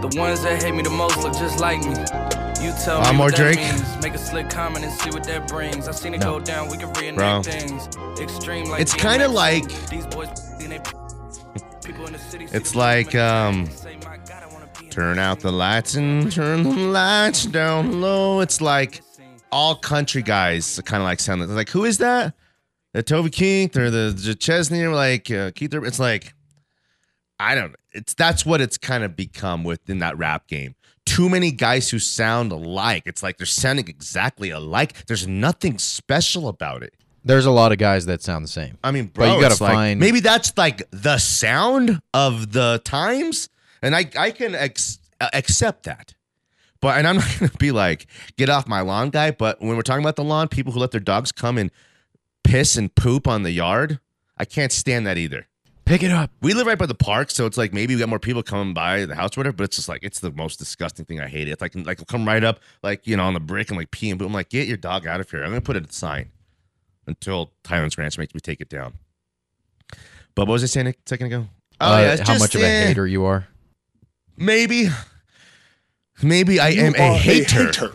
The 0.00 0.14
ones 0.18 0.42
that 0.42 0.62
hate 0.62 0.74
me 0.74 0.82
the 0.82 0.90
most 0.90 1.18
look 1.22 1.32
just 1.34 1.60
like 1.60 1.80
me. 1.80 1.94
You 2.62 2.72
tell 2.84 3.00
Uh, 3.02 3.10
me 3.12 3.16
more 3.16 3.26
what 3.26 3.36
that 3.36 3.54
Drake? 3.54 3.58
means. 3.58 3.82
Make 4.02 4.14
a 4.14 4.18
slick 4.18 4.50
comment 4.50 4.84
and 4.84 4.92
see 5.00 5.10
what 5.10 5.24
that 5.24 5.48
brings. 5.48 5.88
I've 5.88 5.96
seen 5.96 6.14
it 6.14 6.20
No. 6.20 6.38
go 6.38 6.40
down. 6.40 6.68
We 6.68 6.76
can 6.76 6.92
reenact 6.94 7.44
Bro. 7.44 7.52
things. 7.52 7.88
Extreme 8.20 8.66
like 8.66 8.80
It's 8.80 8.94
kinda 8.94 9.28
like- 9.28 9.68
these 9.88 10.06
boys. 10.06 10.28
It's 11.86 12.74
like, 12.74 13.14
um, 13.14 13.60
and 13.60 13.72
say, 13.72 13.96
"My 14.04 14.16
God, 14.18 14.42
I 14.42 14.52
wanna 14.52 14.68
be 14.78 14.86
in 14.86 14.90
Turn 14.90 15.18
out 15.18 15.40
the 15.40 15.52
lights 15.52 15.94
and 15.94 16.30
turn 16.32 16.62
the 16.62 16.70
lights 16.70 17.46
down 17.46 18.00
low. 18.00 18.40
It's 18.40 18.60
like 18.60 19.02
all 19.52 19.76
country 19.76 20.22
guys 20.22 20.80
kind 20.84 21.02
of 21.02 21.04
like 21.06 21.20
sound 21.20 21.46
like, 21.54 21.68
who 21.68 21.84
is 21.84 21.98
that? 21.98 22.34
The 22.92 23.02
Toby 23.02 23.30
Keith 23.30 23.76
or 23.76 23.90
the, 23.90 24.14
the 24.16 24.34
Chesney 24.34 24.82
or 24.82 24.94
like 24.94 25.30
uh, 25.30 25.50
Keith? 25.52 25.74
It's 25.74 25.98
like, 25.98 26.34
I 27.38 27.54
don't. 27.54 27.74
It's 27.92 28.14
that's 28.14 28.46
what 28.46 28.60
it's 28.60 28.78
kind 28.78 29.04
of 29.04 29.16
become 29.16 29.64
within 29.64 29.98
that 29.98 30.16
rap 30.18 30.46
game. 30.48 30.74
Too 31.04 31.28
many 31.28 31.52
guys 31.52 31.90
who 31.90 31.98
sound 31.98 32.50
alike. 32.50 33.02
It's 33.06 33.22
like 33.22 33.36
they're 33.36 33.46
sounding 33.46 33.88
exactly 33.88 34.50
alike. 34.50 35.06
There's 35.06 35.26
nothing 35.26 35.78
special 35.78 36.48
about 36.48 36.82
it. 36.82 36.94
There's 37.24 37.46
a 37.46 37.50
lot 37.50 37.72
of 37.72 37.78
guys 37.78 38.06
that 38.06 38.22
sound 38.22 38.44
the 38.44 38.48
same. 38.50 38.76
I 38.84 38.90
mean, 38.90 39.10
But 39.14 39.34
you 39.34 39.40
gotta 39.40 39.52
it's 39.52 39.60
like- 39.60 39.72
find- 39.72 39.98
maybe 40.00 40.20
that's 40.20 40.52
like 40.56 40.82
the 40.90 41.18
sound 41.18 42.00
of 42.12 42.52
the 42.52 42.80
times, 42.84 43.48
and 43.82 43.94
I 43.96 44.08
I 44.18 44.30
can 44.30 44.54
ex- 44.54 44.98
uh, 45.20 45.28
accept 45.32 45.84
that. 45.84 46.14
But 46.80 46.98
and 46.98 47.06
I'm 47.06 47.16
not 47.22 47.36
gonna 47.40 47.52
be 47.58 47.72
like 47.72 48.06
get 48.36 48.50
off 48.50 48.66
my 48.68 48.80
lawn, 48.82 49.10
guy. 49.10 49.30
But 49.30 49.60
when 49.62 49.74
we're 49.76 49.82
talking 49.82 50.04
about 50.04 50.16
the 50.16 50.24
lawn, 50.24 50.48
people 50.48 50.72
who 50.72 50.80
let 50.80 50.90
their 50.90 51.00
dogs 51.00 51.32
come 51.32 51.56
and 51.56 51.70
piss 52.42 52.76
and 52.76 52.94
poop 52.94 53.26
on 53.26 53.42
the 53.42 53.50
yard, 53.52 54.00
I 54.36 54.44
can't 54.44 54.70
stand 54.72 55.06
that 55.06 55.16
either. 55.16 55.46
Pick 55.86 56.02
it 56.02 56.10
up. 56.10 56.30
We 56.40 56.54
live 56.54 56.66
right 56.66 56.78
by 56.78 56.86
the 56.86 56.94
park, 56.94 57.30
so 57.30 57.44
it's 57.46 57.58
like 57.58 57.72
maybe 57.74 57.94
we 57.94 58.00
got 58.00 58.08
more 58.08 58.18
people 58.18 58.42
coming 58.42 58.72
by 58.74 59.04
the 59.06 59.14
house 59.14 59.36
or 59.36 59.40
whatever. 59.40 59.56
But 59.56 59.64
it's 59.64 59.76
just 59.76 59.88
like 59.88 60.02
it's 60.02 60.20
the 60.20 60.30
most 60.32 60.58
disgusting 60.58 61.04
thing. 61.06 61.20
I 61.20 61.28
hate 61.28 61.48
it. 61.48 61.52
It's 61.52 61.62
like 61.62 61.74
like 61.74 62.06
come 62.06 62.26
right 62.26 62.44
up, 62.44 62.60
like 62.82 63.06
you 63.06 63.16
know, 63.16 63.24
on 63.24 63.32
the 63.34 63.40
brick 63.40 63.68
and 63.70 63.78
like 63.78 63.90
pee 63.90 64.10
and 64.10 64.18
boom. 64.18 64.28
I'm 64.28 64.32
like, 64.34 64.50
get 64.50 64.66
your 64.68 64.76
dog 64.78 65.06
out 65.06 65.20
of 65.20 65.30
here. 65.30 65.42
I'm 65.42 65.50
gonna 65.50 65.60
put 65.62 65.76
a 65.76 65.84
sign 65.90 66.30
until 67.06 67.50
Tyrant's 67.62 67.98
Ranch 67.98 68.18
makes 68.18 68.34
me 68.34 68.40
take 68.40 68.60
it 68.60 68.68
down. 68.68 68.94
But 70.34 70.46
what 70.48 70.54
was 70.54 70.62
I 70.62 70.66
saying 70.66 70.88
a 70.88 70.94
second 71.06 71.26
ago? 71.28 71.46
Oh 71.80 71.94
Uh, 71.94 72.00
yeah, 72.00 72.10
how 72.18 72.24
just, 72.24 72.40
much 72.40 72.54
of 72.54 72.60
a 72.62 72.66
eh, 72.66 72.86
hater 72.88 73.06
you 73.06 73.24
are? 73.24 73.46
Maybe, 74.36 74.88
maybe 76.22 76.58
I 76.58 76.70
am 76.70 76.94
a 76.96 77.16
hater, 77.16 77.92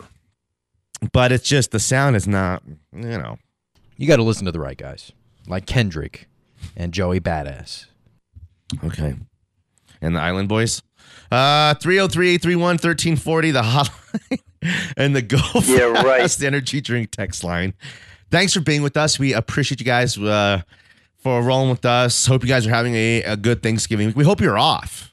but 1.12 1.32
it's 1.32 1.46
just 1.48 1.70
the 1.70 1.80
sound 1.80 2.16
is 2.16 2.26
not. 2.26 2.62
You 2.92 3.18
know, 3.18 3.38
You 3.96 4.06
got 4.06 4.16
to 4.16 4.22
listen 4.22 4.46
to 4.46 4.52
the 4.52 4.60
right 4.60 4.76
guys, 4.78 5.12
like 5.46 5.66
Kendrick 5.66 6.28
and 6.76 6.92
Joey 6.92 7.20
Badass. 7.20 7.86
Okay. 8.84 9.16
And 10.00 10.16
the 10.16 10.20
Island 10.20 10.48
Boys. 10.48 10.82
Uh 11.30 11.74
303-831-1340, 11.74 13.52
the 13.52 13.62
hotline 13.62 14.92
and 14.96 15.14
the 15.14 15.22
Go 15.22 15.38
Yeah, 15.64 15.84
right. 16.02 16.20
Fast 16.22 16.42
Energy 16.42 16.80
Drink 16.80 17.10
text 17.10 17.44
line. 17.44 17.74
Thanks 18.30 18.54
for 18.54 18.60
being 18.60 18.82
with 18.82 18.96
us. 18.96 19.18
We 19.18 19.34
appreciate 19.34 19.80
you 19.80 19.86
guys 19.86 20.16
uh, 20.16 20.62
for 21.18 21.42
rolling 21.42 21.70
with 21.70 21.84
us. 21.84 22.26
Hope 22.26 22.42
you 22.42 22.48
guys 22.48 22.66
are 22.66 22.70
having 22.70 22.94
a, 22.94 23.22
a 23.22 23.36
good 23.36 23.62
Thanksgiving. 23.62 24.12
We 24.14 24.24
hope 24.24 24.40
you're 24.40 24.58
off. 24.58 25.10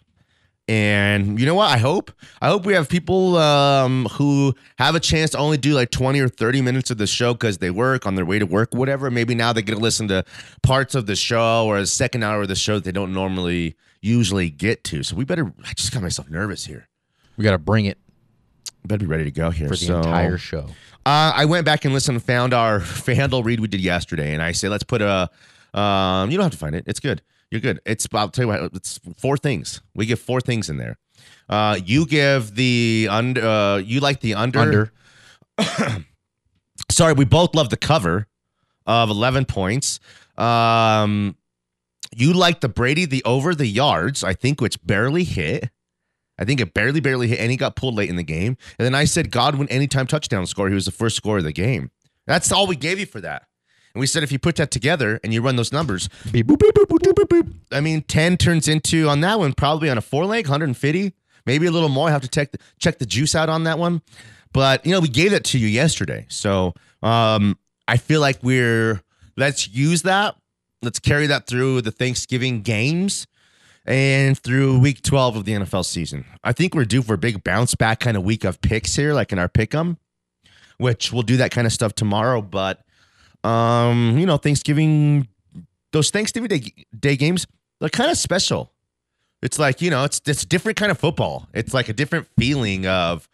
And 0.69 1.39
you 1.39 1.45
know 1.45 1.55
what? 1.55 1.69
I 1.69 1.77
hope 1.77 2.11
I 2.41 2.49
hope 2.49 2.65
we 2.65 2.73
have 2.73 2.89
people 2.89 3.37
um, 3.37 4.05
who 4.11 4.53
have 4.77 4.95
a 4.95 4.99
chance 4.99 5.31
to 5.31 5.37
only 5.37 5.55
do 5.55 5.73
like 5.73 5.91
20 5.91 6.19
or 6.19 6.27
30 6.27 6.61
minutes 6.61 6.91
of 6.91 6.97
the 6.97 7.07
show 7.07 7.33
because 7.33 7.59
they 7.59 7.71
work 7.71 8.05
on 8.05 8.15
their 8.15 8.25
way 8.25 8.37
to 8.37 8.45
work, 8.45 8.73
whatever. 8.73 9.09
Maybe 9.09 9.33
now 9.33 9.53
they 9.53 9.61
get 9.61 9.75
to 9.75 9.79
listen 9.79 10.09
to 10.09 10.25
parts 10.63 10.93
of 10.93 11.05
the 11.05 11.15
show 11.15 11.65
or 11.65 11.77
a 11.77 11.85
second 11.85 12.23
hour 12.23 12.41
of 12.41 12.49
the 12.49 12.55
show 12.55 12.75
that 12.75 12.83
they 12.83 12.91
don't 12.91 13.13
normally 13.13 13.77
usually 14.01 14.49
get 14.49 14.83
to. 14.85 15.03
So 15.03 15.15
we 15.15 15.23
better. 15.23 15.53
I 15.63 15.71
just 15.73 15.93
got 15.93 16.03
myself 16.03 16.29
nervous 16.29 16.65
here. 16.65 16.89
We 17.37 17.45
got 17.45 17.51
to 17.51 17.57
bring 17.57 17.85
it 17.85 17.97
Better 18.85 18.99
be 18.99 19.05
ready 19.05 19.23
to 19.25 19.31
go 19.31 19.49
here 19.49 19.67
for 19.67 19.75
the 19.75 19.85
So, 19.85 19.97
entire 19.97 20.37
show. 20.37 20.67
Uh, 21.05 21.31
I 21.35 21.45
went 21.45 21.65
back 21.65 21.85
and 21.85 21.93
listened 21.93 22.15
and 22.15 22.23
found 22.23 22.53
our 22.53 22.79
FanDuel 22.81 23.43
read 23.43 23.59
we 23.59 23.67
did 23.67 23.81
yesterday, 23.81 24.33
and 24.33 24.41
I 24.41 24.51
said 24.51 24.71
let's 24.71 24.83
put 24.83 25.01
a. 25.01 25.29
Um, 25.73 26.31
you 26.31 26.37
don't 26.37 26.45
have 26.45 26.51
to 26.53 26.57
find 26.57 26.75
it. 26.75 26.85
It's 26.87 26.99
good. 26.99 27.21
You're 27.51 27.61
good. 27.61 27.79
It's 27.85 28.07
I'll 28.13 28.29
tell 28.29 28.45
you 28.45 28.49
what. 28.49 28.71
It's 28.73 28.99
four 29.17 29.37
things. 29.37 29.81
We 29.95 30.05
give 30.05 30.19
four 30.19 30.41
things 30.41 30.69
in 30.69 30.77
there. 30.77 30.97
Uh, 31.49 31.79
you 31.83 32.05
give 32.05 32.55
the 32.55 33.07
under. 33.09 33.41
Uh, 33.45 33.77
you 33.77 33.99
like 33.99 34.19
the 34.21 34.35
under. 34.35 34.91
Under. 35.59 36.05
Sorry, 36.89 37.13
we 37.13 37.25
both 37.25 37.55
love 37.55 37.69
the 37.69 37.77
cover 37.77 38.27
of 38.85 39.09
11 39.09 39.45
points. 39.45 39.99
Um, 40.37 41.35
you 42.15 42.33
like 42.33 42.61
the 42.61 42.69
Brady 42.69 43.05
the 43.05 43.23
over 43.23 43.53
the 43.53 43.65
yards. 43.67 44.23
I 44.23 44.33
think 44.33 44.61
which 44.61 44.83
barely 44.85 45.23
hit. 45.23 45.69
I 46.39 46.45
think 46.45 46.61
it 46.61 46.73
barely, 46.73 46.99
barely 46.99 47.27
hit, 47.27 47.39
and 47.39 47.49
he 47.51 47.57
got 47.57 47.75
pulled 47.75 47.95
late 47.95 48.09
in 48.09 48.15
the 48.15 48.23
game. 48.23 48.57
And 48.77 48.85
then 48.85 48.95
I 48.95 49.05
said 49.05 49.31
Godwin 49.31 49.67
anytime 49.69 50.07
touchdown 50.07 50.45
score. 50.45 50.69
He 50.69 50.75
was 50.75 50.85
the 50.85 50.91
first 50.91 51.15
scorer 51.15 51.39
of 51.39 51.43
the 51.43 51.51
game. 51.51 51.91
That's 52.25 52.51
all 52.51 52.67
we 52.67 52.75
gave 52.75 52.99
you 52.99 53.05
for 53.05 53.21
that. 53.21 53.47
And 53.93 53.99
we 53.99 54.05
said 54.05 54.21
if 54.21 54.31
you 54.31 54.37
put 54.37 54.57
that 54.57 54.69
together 54.69 55.19
and 55.23 55.33
you 55.33 55.41
run 55.41 55.55
those 55.55 55.71
numbers, 55.71 56.07
Beep, 56.31 56.45
boop, 56.45 56.59
beep, 56.59 56.73
boop, 56.75 56.85
boop, 56.85 57.13
boop, 57.13 57.27
boop. 57.27 57.53
I 57.71 57.81
mean, 57.81 58.01
10 58.03 58.37
turns 58.37 58.67
into 58.67 59.09
on 59.09 59.21
that 59.21 59.39
one, 59.39 59.53
probably 59.53 59.89
on 59.89 59.97
a 59.97 60.01
four 60.01 60.25
leg, 60.25 60.45
150, 60.45 61.13
maybe 61.47 61.65
a 61.65 61.71
little 61.71 61.89
more. 61.89 62.07
I 62.07 62.11
have 62.11 62.21
to 62.21 62.27
check 62.27 62.51
the, 62.51 62.59
check 62.77 62.99
the 62.99 63.05
juice 63.07 63.33
out 63.33 63.49
on 63.49 63.63
that 63.63 63.79
one. 63.79 64.03
But, 64.53 64.85
you 64.85 64.91
know, 64.91 64.99
we 64.99 65.07
gave 65.07 65.31
that 65.31 65.45
to 65.45 65.57
you 65.57 65.67
yesterday. 65.67 66.25
So 66.29 66.73
um, 67.01 67.57
I 67.87 67.97
feel 67.97 68.21
like 68.21 68.37
we're, 68.43 69.01
let's 69.35 69.67
use 69.67 70.03
that. 70.03 70.35
Let's 70.83 70.99
carry 70.99 71.27
that 71.27 71.47
through 71.47 71.81
the 71.81 71.91
Thanksgiving 71.91 72.61
games 72.61 73.25
and 73.87 74.37
through 74.37 74.79
week 74.79 75.01
12 75.01 75.37
of 75.37 75.45
the 75.45 75.53
NFL 75.53 75.85
season. 75.85 76.25
I 76.43 76.51
think 76.51 76.75
we're 76.75 76.85
due 76.85 77.01
for 77.01 77.13
a 77.13 77.17
big 77.17 77.43
bounce 77.43 77.73
back 77.73 78.01
kind 78.01 78.17
of 78.17 78.23
week 78.23 78.43
of 78.43 78.61
picks 78.61 78.95
here, 78.95 79.13
like 79.13 79.31
in 79.31 79.39
our 79.39 79.47
pick 79.47 79.73
'em, 79.73 79.97
which 80.77 81.13
we'll 81.13 81.23
do 81.23 81.37
that 81.37 81.51
kind 81.51 81.65
of 81.65 81.73
stuff 81.73 81.93
tomorrow. 81.93 82.41
But, 82.41 82.81
um, 83.43 84.17
you 84.19 84.25
know, 84.25 84.37
Thanksgiving, 84.37 85.27
those 85.93 86.11
Thanksgiving 86.11 86.49
Day, 86.49 86.73
day 86.99 87.15
games, 87.15 87.47
they're 87.79 87.89
kind 87.89 88.11
of 88.11 88.17
special. 88.17 88.73
It's 89.41 89.57
like, 89.57 89.81
you 89.81 89.89
know, 89.89 90.03
it's 90.03 90.19
it's 90.25 90.43
a 90.43 90.47
different 90.47 90.77
kind 90.77 90.91
of 90.91 90.99
football. 90.99 91.47
It's 91.53 91.73
like 91.73 91.89
a 91.89 91.93
different 91.93 92.27
feeling 92.37 92.87
of 92.87 93.29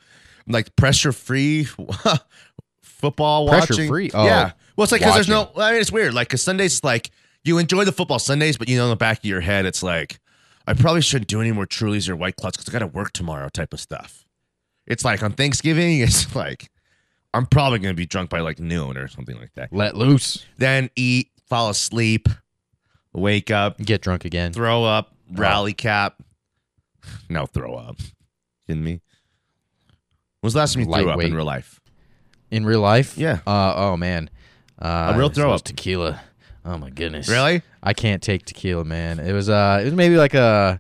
like 0.48 0.76
pressure 0.76 1.14
free 1.14 1.64
football 2.84 3.46
watching. 3.46 3.76
Pressure-free? 3.76 4.12
Oh, 4.14 4.26
yeah. 4.26 4.52
Well, 4.76 4.84
it's 4.84 4.92
like 4.92 5.02
because 5.02 5.16
there's 5.16 5.30
no. 5.30 5.50
I 5.56 5.72
mean, 5.72 5.82
it's 5.82 5.92
weird. 5.92 6.14
Like, 6.14 6.28
because 6.28 6.42
Sundays, 6.42 6.84
like 6.84 7.12
you 7.46 7.58
enjoy 7.58 7.86
the 7.86 7.92
football 7.92 8.20
Sundays, 8.20 8.58
but 8.58 8.68
you 8.68 8.78
know, 8.78 8.86
in 8.86 8.90
the 8.90 8.96
back 8.96 9.20
of 9.20 9.26
your 9.26 9.42
head, 9.42 9.66
it's 9.66 9.82
like 9.82 10.20
I 10.68 10.74
probably 10.74 11.02
shouldn't 11.02 11.28
do 11.28 11.42
any 11.42 11.52
more 11.52 11.66
Trulies 11.66 12.08
or 12.10 12.16
White 12.16 12.36
Claws 12.38 12.54
because 12.54 12.70
I 12.70 12.72
got 12.72 12.80
to 12.80 12.88
work 12.88 13.12
tomorrow, 13.12 13.50
type 13.50 13.74
of 13.74 13.80
stuff. 13.80 14.26
It's 14.88 15.04
like 15.06 15.22
on 15.24 15.34
Thanksgiving, 15.34 16.00
it's 16.02 16.36
like 16.36 16.70
I'm 17.34 17.46
probably 17.46 17.80
going 17.80 17.94
to 17.94 17.98
be 17.98 18.06
drunk 18.06 18.30
by 18.30 18.40
like 18.42 18.60
noon 18.60 18.98
or 18.98 19.08
something 19.08 19.38
like 19.38 19.54
that. 19.56 19.74
Let 19.74 19.96
loose. 19.98 20.46
Then 20.58 20.90
eat, 20.96 21.30
fall 21.50 21.70
asleep, 21.70 22.30
wake 23.14 23.52
up, 23.52 23.78
Get 23.80 24.02
drunk 24.02 24.24
again. 24.26 24.54
throw 24.54 24.84
up, 24.84 25.14
rally 25.32 25.74
cap. 25.74 26.22
No, 27.30 27.46
throw 27.46 27.74
up. 27.76 27.98
Kidding 28.68 28.84
me? 28.84 29.02
When's 30.42 30.54
the 30.54 30.60
last 30.60 30.74
time 30.74 30.84
you 30.88 30.94
threw 30.94 31.10
up 31.10 31.22
in 31.22 31.34
real 31.34 31.46
life? 31.46 31.82
In 32.52 32.66
real 32.66 32.82
life? 32.82 33.18
Yeah. 33.18 33.40
Uh, 33.48 33.74
oh, 33.76 33.98
man. 33.98 34.30
Uh, 34.80 35.12
A 35.14 35.18
real 35.18 35.30
throw 35.30 35.52
up. 35.54 35.64
tequila. 35.64 36.22
Oh, 36.64 36.78
my 36.78 36.90
goodness. 36.90 37.28
Really? 37.28 37.62
I 37.84 37.94
can't 37.94 38.24
take 38.24 38.46
tequila, 38.46 38.86
man. 38.86 39.20
It 39.20 39.34
was 39.34 39.50
uh, 39.50 39.80
it 39.82 39.86
was 39.86 39.94
maybe 39.94 40.16
like 40.16 40.34
a 40.34 40.80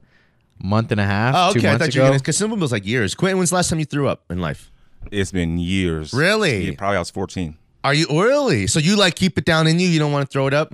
month 0.63 0.91
and 0.91 1.01
a 1.01 1.05
half, 1.05 1.35
Oh, 1.37 1.51
two 1.53 1.59
okay. 1.59 1.67
I 1.67 1.71
months 1.71 1.85
thought 1.85 1.95
you 1.95 2.01
were 2.01 2.05
ago. 2.05 2.11
going 2.11 2.19
to, 2.19 2.23
because 2.23 2.37
some 2.37 2.45
of 2.45 2.51
them 2.51 2.59
was 2.61 2.71
like 2.71 2.85
years. 2.85 3.13
Quentin, 3.15 3.37
when's 3.37 3.49
the 3.49 3.57
last 3.57 3.69
time 3.69 3.79
you 3.79 3.85
threw 3.85 4.07
up 4.07 4.23
in 4.31 4.39
life? 4.39 4.71
It's 5.11 5.31
been 5.33 5.57
years. 5.59 6.13
Really? 6.13 6.67
Yeah, 6.69 6.75
probably 6.77 6.95
I 6.95 6.99
was 6.99 7.09
14. 7.11 7.57
Are 7.83 7.93
you 7.93 8.07
really? 8.09 8.67
So 8.67 8.79
you 8.79 8.95
like 8.95 9.15
keep 9.15 9.37
it 9.37 9.43
down 9.43 9.67
in 9.67 9.79
you? 9.79 9.87
You 9.89 9.99
don't 9.99 10.13
want 10.13 10.25
to 10.27 10.31
throw 10.31 10.47
it 10.47 10.53
up? 10.53 10.73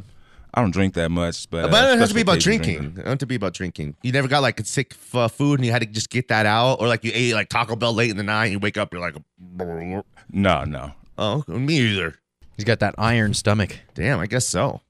I 0.53 0.61
don't 0.61 0.71
drink 0.71 0.93
that 0.95 1.09
much, 1.09 1.49
but, 1.49 1.65
uh, 1.65 1.67
but 1.69 1.77
it 1.83 1.87
doesn't 1.87 1.99
have 1.99 2.09
to 2.09 2.15
be 2.15 2.21
about 2.21 2.37
occasion 2.37 2.51
drinking. 2.61 2.73
drinker. 2.77 2.89
It 2.89 2.95
doesn't 3.03 3.09
have 3.09 3.17
to 3.19 3.25
be 3.27 3.35
about 3.35 3.53
drinking. 3.53 3.95
You 4.03 4.11
never 4.11 4.27
got 4.27 4.41
like 4.43 4.59
a 4.59 4.65
sick 4.65 4.95
f- 5.13 5.31
food 5.31 5.59
and 5.59 5.65
you 5.65 5.71
had 5.71 5.81
to 5.81 5.87
just 5.87 6.09
get 6.11 6.27
that 6.29 6.45
out, 6.45 6.75
or 6.81 6.87
like 6.87 7.03
you 7.03 7.11
ate 7.13 7.33
like 7.33 7.49
Taco 7.49 7.75
Bell 7.75 7.93
late 7.93 8.09
in 8.11 8.17
the 8.17 8.23
night. 8.23 8.45
And 8.45 8.53
you 8.53 8.59
wake 8.59 8.77
up, 8.77 8.91
you're 8.93 9.01
like, 9.01 9.15
No, 10.31 10.63
no. 10.65 10.91
oh, 11.17 11.43
me 11.47 11.77
either. 11.79 12.15
He's 12.55 12.65
got 12.65 12.79
that 12.79 12.95
iron 12.97 13.33
stomach. 13.33 13.77
Damn, 13.95 14.19
I 14.19 14.27
guess 14.27 14.45
so. 14.47 14.81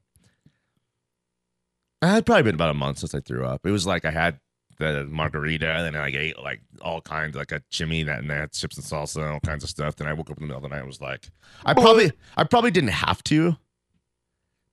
Uh, 2.02 2.16
It's 2.18 2.24
probably 2.24 2.42
been 2.44 2.54
about 2.54 2.70
a 2.70 2.74
month 2.74 2.98
since 2.98 3.14
I 3.14 3.20
threw 3.20 3.44
up. 3.44 3.66
It 3.66 3.70
was 3.70 3.86
like 3.86 4.04
I 4.04 4.10
had 4.10 4.40
the 4.78 5.04
margarita, 5.04 5.68
and 5.70 5.84
then 5.94 5.96
I 5.96 6.08
ate 6.08 6.38
like 6.38 6.62
all 6.80 7.00
kinds, 7.02 7.36
like 7.36 7.52
a 7.52 7.62
chimney 7.70 8.02
that 8.04 8.20
and 8.20 8.30
had 8.30 8.52
chips 8.52 8.76
and 8.78 8.84
salsa 8.86 9.16
and 9.16 9.26
all 9.32 9.40
kinds 9.40 9.62
of 9.62 9.70
stuff. 9.70 9.96
Then 9.96 10.08
I 10.08 10.14
woke 10.14 10.30
up 10.30 10.38
in 10.38 10.42
the 10.44 10.46
middle 10.46 10.56
of 10.56 10.62
the 10.62 10.68
night 10.70 10.78
and 10.78 10.86
was 10.86 11.00
like, 11.02 11.28
I 11.66 11.74
probably, 11.74 12.12
I 12.36 12.44
probably 12.44 12.70
didn't 12.70 12.90
have 12.90 13.22
to, 13.24 13.56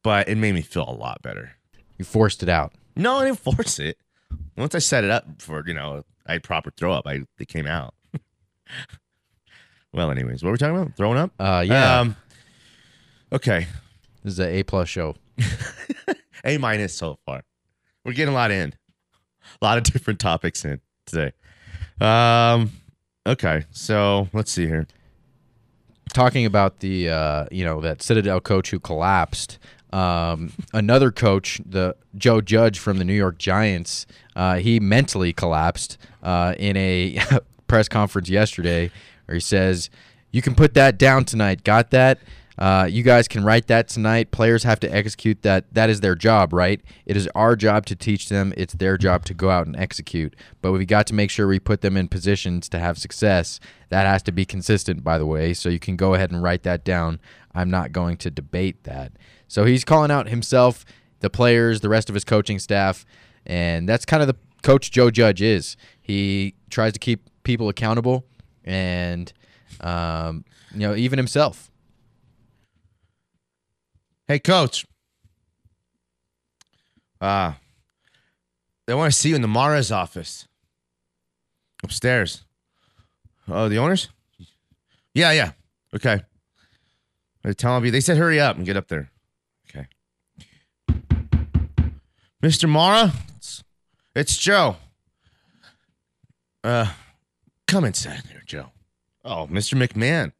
but 0.04 0.30
it 0.30 0.38
made 0.38 0.56
me 0.56 0.62
feel 0.62 0.86
a 0.88 0.96
lot 0.96 1.22
better. 1.22 1.52
You 1.98 2.06
forced 2.06 2.42
it 2.44 2.50
out. 2.50 2.74
No, 2.96 3.18
I 3.18 3.26
didn't 3.26 3.40
force 3.40 3.80
it. 3.80 3.98
Once 4.56 4.74
I 4.76 4.80
set 4.80 5.04
it 5.04 5.10
up 5.10 5.26
for 5.42 5.64
you 5.68 5.74
know, 5.74 6.04
I 6.26 6.34
had 6.34 6.44
proper 6.44 6.72
throw 6.72 6.94
up. 6.94 7.06
I 7.06 7.24
it 7.38 7.48
came 7.50 7.68
out. 7.68 7.94
well, 9.94 10.10
anyways, 10.12 10.42
what 10.44 10.48
were 10.48 10.54
we 10.54 10.58
talking 10.58 10.78
about? 10.78 10.96
Throwing 10.96 11.18
up? 11.18 11.32
Uh, 11.40 11.64
yeah. 11.68 12.00
Um, 12.00 12.16
okay. 13.34 13.68
this 14.24 14.34
is 14.34 14.40
an 14.40 14.50
A 14.50 14.64
plus 14.64 14.88
show. 14.90 15.16
A 16.44 16.58
minus 16.58 16.94
so 16.94 17.18
far. 17.26 17.44
We're 18.06 18.14
getting 18.14 18.34
a 18.34 18.38
lot 18.38 18.52
in. 18.52 18.74
A 19.62 19.66
lot 19.66 19.78
of 19.78 19.84
different 19.84 20.20
topics 20.20 20.64
in 20.66 20.80
today. 21.06 21.32
Um 22.00 22.72
okay, 23.26 23.66
so 23.72 24.30
let's 24.34 24.52
see 24.52 24.68
here. 24.68 24.88
talking 26.14 26.46
about 26.46 26.80
the 26.80 27.10
uh, 27.10 27.46
you 27.52 27.64
know 27.66 27.82
that 27.82 28.02
Citadel 28.02 28.40
coach 28.40 28.72
who 28.72 28.80
collapsed. 28.80 29.60
Um, 29.94 30.52
another 30.74 31.12
coach, 31.12 31.62
the 31.66 31.96
Joe 32.18 32.42
Judge 32.42 32.78
from 32.80 32.98
the 32.98 33.06
New 33.06 33.14
York 33.14 33.38
Giants, 33.38 34.06
uh, 34.36 34.56
he 34.58 34.80
mentally 34.80 35.32
collapsed 35.32 35.98
uh, 36.24 36.54
in 36.58 36.76
a 36.76 37.20
press 37.68 37.88
conference 37.88 38.30
yesterday, 38.30 38.92
where 39.26 39.36
he 39.36 39.42
says, 39.42 39.90
"You 40.32 40.42
can 40.42 40.56
put 40.56 40.74
that 40.74 40.98
down 40.98 41.26
tonight. 41.26 41.64
Got 41.64 41.92
that? 41.92 42.20
Uh, 42.58 42.88
you 42.90 43.04
guys 43.04 43.28
can 43.28 43.44
write 43.44 43.68
that 43.68 43.88
tonight. 43.88 44.32
Players 44.32 44.64
have 44.64 44.80
to 44.80 44.94
execute 44.94 45.44
that. 45.44 45.72
That 45.74 45.90
is 45.90 46.02
their 46.02 46.16
job, 46.16 46.54
right? 46.54 46.82
It 47.06 47.16
is 47.16 47.30
our 47.36 47.56
job 47.56 47.86
to 47.86 47.96
teach 47.96 48.30
them. 48.30 48.54
It's 48.58 48.74
their 48.74 48.98
job 48.98 49.26
to 49.26 49.34
go 49.34 49.50
out 49.50 49.68
and 49.68 49.76
execute. 49.76 50.36
But 50.62 50.72
we 50.72 50.86
got 50.86 51.06
to 51.08 51.14
make 51.14 51.30
sure 51.30 51.48
we 51.48 51.60
put 51.60 51.82
them 51.82 51.96
in 51.96 52.08
positions 52.08 52.68
to 52.70 52.80
have 52.80 52.98
success. 52.98 53.60
That 53.90 54.08
has 54.08 54.24
to 54.24 54.32
be 54.32 54.46
consistent, 54.46 55.04
by 55.04 55.18
the 55.20 55.26
way. 55.26 55.54
So 55.54 55.70
you 55.70 55.80
can 55.80 55.96
go 55.96 56.16
ahead 56.16 56.32
and 56.32 56.42
write 56.42 56.64
that 56.64 56.84
down. 56.84 57.20
I'm 57.54 57.70
not 57.70 57.92
going 57.92 58.18
to 58.18 58.32
debate 58.32 58.84
that. 58.86 59.12
So 59.48 59.66
he's 59.66 59.84
calling 59.84 60.12
out 60.12 60.28
himself, 60.28 60.84
the 61.20 61.30
players, 61.30 61.82
the 61.82 61.90
rest 61.90 62.10
of 62.10 62.16
his 62.16 62.24
coaching 62.24 62.60
staff, 62.60 63.06
and 63.46 63.88
that's 63.88 64.06
kind 64.06 64.22
of 64.22 64.28
the 64.28 64.36
coach 64.62 64.92
Joe 64.92 65.10
Judge 65.10 65.42
is. 65.42 65.78
He 66.02 66.56
tries 66.70 66.94
to 66.94 67.00
keep 67.00 67.30
people 67.44 67.70
accountable, 67.70 68.26
and 68.64 69.32
um, 69.82 70.44
you 70.74 70.80
know 70.80 70.96
even 70.96 71.18
himself. 71.18 71.72
Hey 74.28 74.40
coach. 74.40 74.86
Uh 77.22 77.54
They 78.86 78.94
want 78.94 79.14
to 79.14 79.18
see 79.18 79.30
you 79.30 79.36
in 79.36 79.42
the 79.42 79.48
Mara's 79.48 79.92
office. 79.92 80.48
Upstairs. 81.84 82.44
Oh, 83.48 83.70
the 83.70 83.78
owners? 83.78 84.10
Yeah, 85.14 85.32
yeah. 85.32 85.52
Okay. 85.96 86.22
They're 87.44 87.54
telling 87.54 87.84
me 87.84 87.90
they 87.90 88.02
said 88.02 88.18
hurry 88.18 88.40
up 88.40 88.58
and 88.58 88.66
get 88.66 88.76
up 88.76 88.90
there. 88.90 89.10
Okay. 89.70 89.88
Mr. 92.44 92.68
Mara, 92.68 93.14
it's, 93.38 93.64
it's 94.14 94.38
Joe. 94.38 94.76
Uh 96.64 96.92
come 97.68 97.86
inside 97.86 98.24
there, 98.30 98.44
Joe. 98.46 98.72
Oh, 99.24 99.48
Mr. 99.50 99.76
McMahon. 99.82 100.34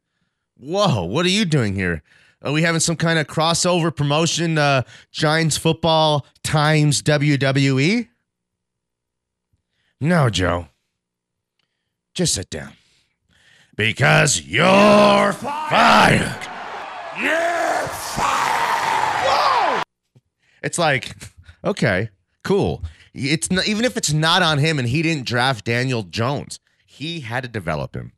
Whoa, 0.58 1.04
what 1.04 1.24
are 1.24 1.30
you 1.30 1.44
doing 1.46 1.74
here? 1.74 2.02
Are 2.42 2.52
we 2.52 2.62
having 2.62 2.80
some 2.80 2.96
kind 2.96 3.18
of 3.18 3.26
crossover 3.26 3.94
promotion, 3.94 4.58
uh, 4.58 4.82
Giants 5.10 5.56
football 5.56 6.24
times 6.44 7.02
WWE? 7.02 8.08
No, 10.00 10.30
Joe. 10.30 10.68
Just 12.14 12.34
sit 12.34 12.48
down. 12.48 12.74
Because 13.76 14.42
you're 14.42 15.32
fired. 15.32 16.46
You're 17.20 17.88
fired. 17.88 19.24
Whoa! 19.26 19.82
It's 20.62 20.78
like, 20.78 21.16
okay, 21.64 22.10
cool. 22.44 22.84
It's 23.14 23.50
not, 23.50 23.66
even 23.66 23.84
if 23.84 23.96
it's 23.96 24.12
not 24.12 24.42
on 24.42 24.58
him 24.58 24.78
and 24.78 24.88
he 24.88 25.02
didn't 25.02 25.26
draft 25.26 25.64
Daniel 25.64 26.04
Jones, 26.04 26.60
he 26.86 27.20
had 27.20 27.42
to 27.42 27.48
develop 27.48 27.96
him. 27.96 28.12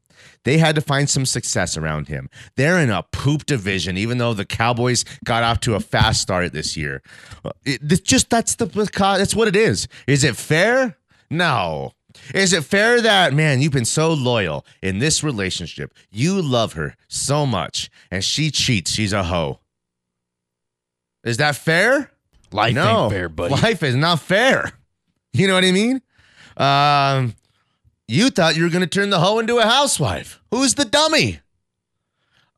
They 0.44 0.58
had 0.58 0.74
to 0.74 0.80
find 0.80 1.08
some 1.08 1.26
success 1.26 1.76
around 1.76 2.08
him. 2.08 2.30
They're 2.56 2.78
in 2.78 2.90
a 2.90 3.02
poop 3.02 3.46
division, 3.46 3.96
even 3.98 4.18
though 4.18 4.34
the 4.34 4.44
Cowboys 4.44 5.04
got 5.24 5.42
off 5.42 5.60
to 5.60 5.74
a 5.74 5.80
fast 5.80 6.22
start 6.22 6.52
this 6.52 6.76
year. 6.76 7.02
It, 7.64 7.80
it's 7.82 8.00
just 8.00 8.30
that's 8.30 8.54
the 8.54 8.66
that's 8.66 9.34
what 9.34 9.48
it 9.48 9.56
is. 9.56 9.88
Is 10.06 10.24
it 10.24 10.36
fair? 10.36 10.96
No. 11.30 11.92
Is 12.34 12.52
it 12.52 12.64
fair 12.64 13.00
that 13.00 13.32
man 13.34 13.60
you've 13.60 13.72
been 13.72 13.84
so 13.84 14.12
loyal 14.12 14.66
in 14.82 14.98
this 14.98 15.22
relationship? 15.22 15.94
You 16.10 16.42
love 16.42 16.72
her 16.74 16.96
so 17.08 17.46
much, 17.46 17.90
and 18.10 18.24
she 18.24 18.50
cheats. 18.50 18.90
She's 18.90 19.12
a 19.12 19.24
hoe. 19.24 19.60
Is 21.24 21.36
that 21.36 21.56
fair? 21.56 22.10
Life 22.52 22.74
no, 22.74 23.04
ain't 23.04 23.12
fair, 23.12 23.28
buddy. 23.28 23.54
Life 23.54 23.82
is 23.82 23.94
not 23.94 24.20
fair. 24.20 24.72
You 25.32 25.46
know 25.46 25.54
what 25.54 25.64
I 25.64 25.72
mean? 25.72 26.02
Um, 26.56 27.34
you 28.10 28.30
thought 28.30 28.56
you 28.56 28.64
were 28.64 28.70
going 28.70 28.80
to 28.80 28.86
turn 28.86 29.10
the 29.10 29.20
hoe 29.20 29.38
into 29.38 29.58
a 29.58 29.66
housewife. 29.66 30.40
Who's 30.50 30.74
the 30.74 30.84
dummy? 30.84 31.40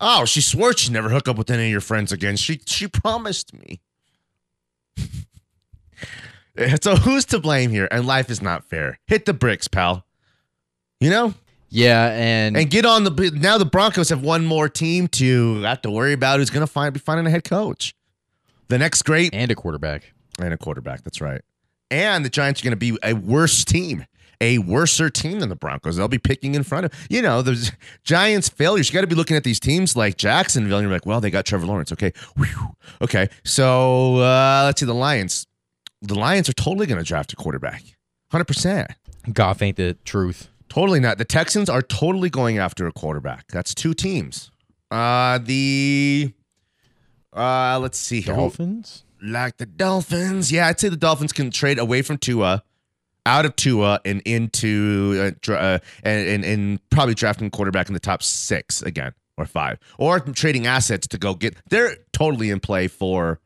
Oh, 0.01 0.25
she 0.25 0.41
swore 0.41 0.73
she'd 0.73 0.93
never 0.93 1.11
hook 1.11 1.29
up 1.29 1.37
with 1.39 1.51
any 1.51 1.67
of 1.67 1.71
your 1.71 1.81
friends 1.81 2.11
again. 2.11 2.37
She 2.37 2.61
she 2.67 2.89
promised 2.89 3.53
me. 3.55 3.81
so 6.81 6.97
who's 6.97 7.25
to 7.27 7.39
blame 7.39 7.71
here? 7.71 7.89
And 7.91 8.07
life 8.07 8.31
is 8.31 8.43
not 8.43 8.65
fair. 8.65 8.99
Hit 9.07 9.27
the 9.27 9.33
bricks, 9.33 9.69
pal. 9.69 10.05
You 11.01 11.11
know? 11.11 11.35
Yeah, 11.69 12.11
and 12.13 12.57
And 12.57 12.69
get 12.69 12.85
on 12.85 13.05
the 13.05 13.31
now 13.35 13.57
the 13.59 13.65
Broncos 13.65 14.11
have 14.11 14.23
one 14.23 14.45
more 14.45 14.69
team 14.69 15.09
to 15.09 15.63
have 15.63 15.81
to 15.83 15.91
worry 15.91 16.13
about 16.13 16.39
who's 16.39 16.51
going 16.51 16.67
to 16.67 16.71
find 16.71 16.93
be 16.93 17.01
finding 17.01 17.27
a 17.27 17.31
head 17.31 17.45
coach. 17.45 17.95
The 18.69 18.79
next 18.79 19.03
great 19.03 19.33
and 19.33 19.51
a 19.51 19.55
quarterback. 19.55 20.13
and 20.39 20.53
a 20.53 20.59
quarterback. 20.59 21.03
That's 21.03 21.21
right. 21.21 21.41
And 21.91 22.25
the 22.25 22.29
Giants 22.29 22.61
are 22.61 22.65
going 22.65 22.73
to 22.73 22.77
be 22.77 22.99
a 23.03 23.15
worse 23.15 23.65
team, 23.65 24.05
a 24.43 24.59
worser 24.59 25.09
team 25.09 25.39
than 25.41 25.49
the 25.49 25.57
Broncos. 25.57 25.97
They'll 25.97 26.09
be 26.09 26.19
picking 26.19 26.55
in 26.55 26.65
front 26.65 26.85
of 26.87 26.93
you 27.09 27.23
know 27.23 27.41
the 27.41 27.73
Giants' 28.03 28.49
failures. 28.49 28.89
You 28.91 28.95
got 28.95 29.03
to 29.03 29.07
be 29.07 29.15
looking 29.15 29.37
at 29.37 29.45
these 29.45 29.61
teams 29.61 29.97
like 29.97 30.17
Jacksonville, 30.17 30.79
and 30.79 30.85
you're 30.85 30.93
like, 30.93 31.07
well, 31.07 31.21
they 31.21 31.31
got 31.31 31.47
Trevor 31.47 31.65
Lawrence. 31.67 31.93
Okay, 31.93 32.13
Whew. 32.37 32.75
okay. 33.01 33.29
So 33.45 34.17
uh, 34.17 34.63
let's 34.67 34.81
see 34.81 34.87
the 34.87 34.95
Lions. 34.95 35.47
The 36.03 36.17
Lions 36.17 36.49
are 36.49 36.55
totally 36.55 36.87
going 36.87 36.99
to 36.99 37.05
draft 37.05 37.33
a 37.33 37.37
quarterback, 37.37 37.83
hundred 38.31 38.47
percent. 38.47 38.91
Goff 39.33 39.63
ain't 39.63 39.77
the 39.77 39.95
truth. 40.05 40.49
Totally 40.69 40.99
not. 40.99 41.19
The 41.19 41.25
Texans 41.25 41.69
are 41.71 41.83
totally 41.83 42.29
going 42.29 42.59
after 42.59 42.87
a 42.87 42.93
quarterback. 42.93 43.47
That's 43.49 43.75
two 43.75 43.95
teams. 43.95 44.51
Uh, 44.91 45.39
the 45.39 46.33
uh, 47.33 47.79
let's 47.81 47.99
see 47.99 48.21
here. 48.21 48.35
Dolphins? 48.35 49.05
like 49.23 49.59
the 49.59 49.67
Dolphins. 49.67 50.51
Yeah, 50.51 50.67
I'd 50.67 50.81
say 50.81 50.89
the 50.89 50.97
Dolphins 50.97 51.33
can 51.33 51.51
trade 51.51 51.79
away 51.79 52.03
from 52.03 52.19
Tua, 52.19 52.65
out 53.27 53.45
of 53.45 53.55
Tua, 53.57 54.01
and 54.05 54.21
into 54.23 55.33
uh, 55.49 55.53
uh, 55.53 55.79
and, 56.03 56.29
and 56.29 56.45
and 56.45 56.91
probably 56.91 57.15
drafting 57.15 57.51
quarterback 57.51 57.89
in 57.89 57.95
the 57.95 58.01
top 58.01 58.23
six 58.23 58.83
again 58.83 59.13
or 59.39 59.47
five, 59.47 59.79
or 59.99 60.21
trading 60.21 60.67
assets 60.67 61.07
to 61.09 61.19
go 61.19 61.35
get. 61.35 61.57
They're 61.71 61.97
totally 62.13 62.51
in 62.51 62.61
play 62.61 62.89
for 62.89 63.41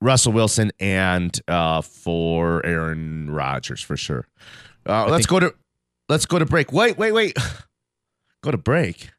Russell 0.00 0.32
Wilson 0.32 0.72
and 0.80 1.38
uh, 1.48 1.82
for 1.82 2.64
Aaron 2.64 3.30
Rodgers 3.30 3.80
for 3.82 3.96
sure. 3.96 4.26
Uh, 4.86 5.06
let's 5.08 5.26
go 5.26 5.40
to 5.40 5.54
let's 6.08 6.26
go 6.26 6.38
to 6.38 6.46
break. 6.46 6.72
Wait, 6.72 6.96
wait, 6.96 7.12
wait. 7.12 7.36
go 8.42 8.50
to 8.50 8.58
break. 8.58 9.10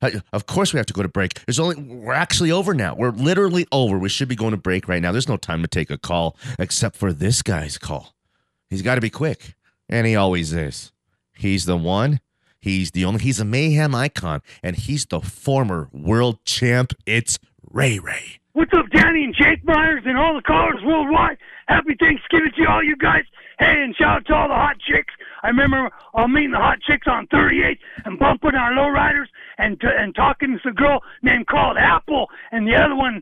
Uh, 0.00 0.10
Of 0.32 0.46
course, 0.46 0.72
we 0.72 0.78
have 0.78 0.86
to 0.86 0.94
go 0.94 1.02
to 1.02 1.08
break. 1.08 1.44
There's 1.46 1.60
only 1.60 1.76
we're 1.76 2.12
actually 2.14 2.50
over 2.50 2.74
now. 2.74 2.94
We're 2.96 3.10
literally 3.10 3.66
over. 3.70 3.98
We 3.98 4.08
should 4.08 4.28
be 4.28 4.34
going 4.34 4.50
to 4.52 4.56
break 4.56 4.88
right 4.88 5.00
now. 5.02 5.12
There's 5.12 5.28
no 5.28 5.36
time 5.36 5.62
to 5.62 5.68
take 5.68 5.90
a 5.90 5.98
call 5.98 6.36
except 6.58 6.96
for 6.96 7.12
this 7.12 7.42
guy's 7.42 7.78
call. 7.78 8.14
He's 8.72 8.80
got 8.80 8.94
to 8.94 9.02
be 9.02 9.10
quick, 9.10 9.54
and 9.86 10.06
he 10.06 10.16
always 10.16 10.54
is. 10.54 10.92
He's 11.34 11.66
the 11.66 11.76
one. 11.76 12.20
He's 12.58 12.92
the 12.92 13.04
only. 13.04 13.20
He's 13.20 13.38
a 13.38 13.44
mayhem 13.44 13.94
icon, 13.94 14.40
and 14.62 14.76
he's 14.76 15.04
the 15.04 15.20
former 15.20 15.90
world 15.92 16.42
champ. 16.46 16.94
It's 17.04 17.38
Ray 17.70 17.98
Ray. 17.98 18.40
What's 18.54 18.72
up, 18.72 18.88
Danny 18.88 19.24
and 19.24 19.34
Jake 19.34 19.62
Myers 19.62 20.04
and 20.06 20.16
all 20.16 20.34
the 20.34 20.40
callers 20.40 20.82
worldwide? 20.82 21.36
Happy 21.68 21.94
Thanksgiving 22.00 22.52
to 22.56 22.64
all 22.64 22.82
you 22.82 22.96
guys. 22.96 23.24
Hey, 23.58 23.82
and 23.82 23.94
shout 23.94 24.16
out 24.16 24.26
to 24.28 24.34
all 24.34 24.48
the 24.48 24.54
hot 24.54 24.78
chicks. 24.78 25.12
I 25.42 25.48
remember 25.48 25.90
uh, 26.14 26.26
meeting 26.26 26.52
the 26.52 26.56
hot 26.56 26.80
chicks 26.80 27.06
on 27.06 27.26
38 27.26 27.78
and 28.06 28.18
bumping 28.18 28.54
our 28.54 28.72
lowriders 28.72 29.26
and 29.58 29.78
t- 29.78 29.86
and 29.86 30.14
talking 30.14 30.52
to 30.52 30.60
some 30.62 30.72
girl 30.72 31.02
named 31.20 31.46
called 31.46 31.76
Apple 31.76 32.30
and 32.50 32.66
the 32.66 32.74
other 32.74 32.96
one 32.96 33.20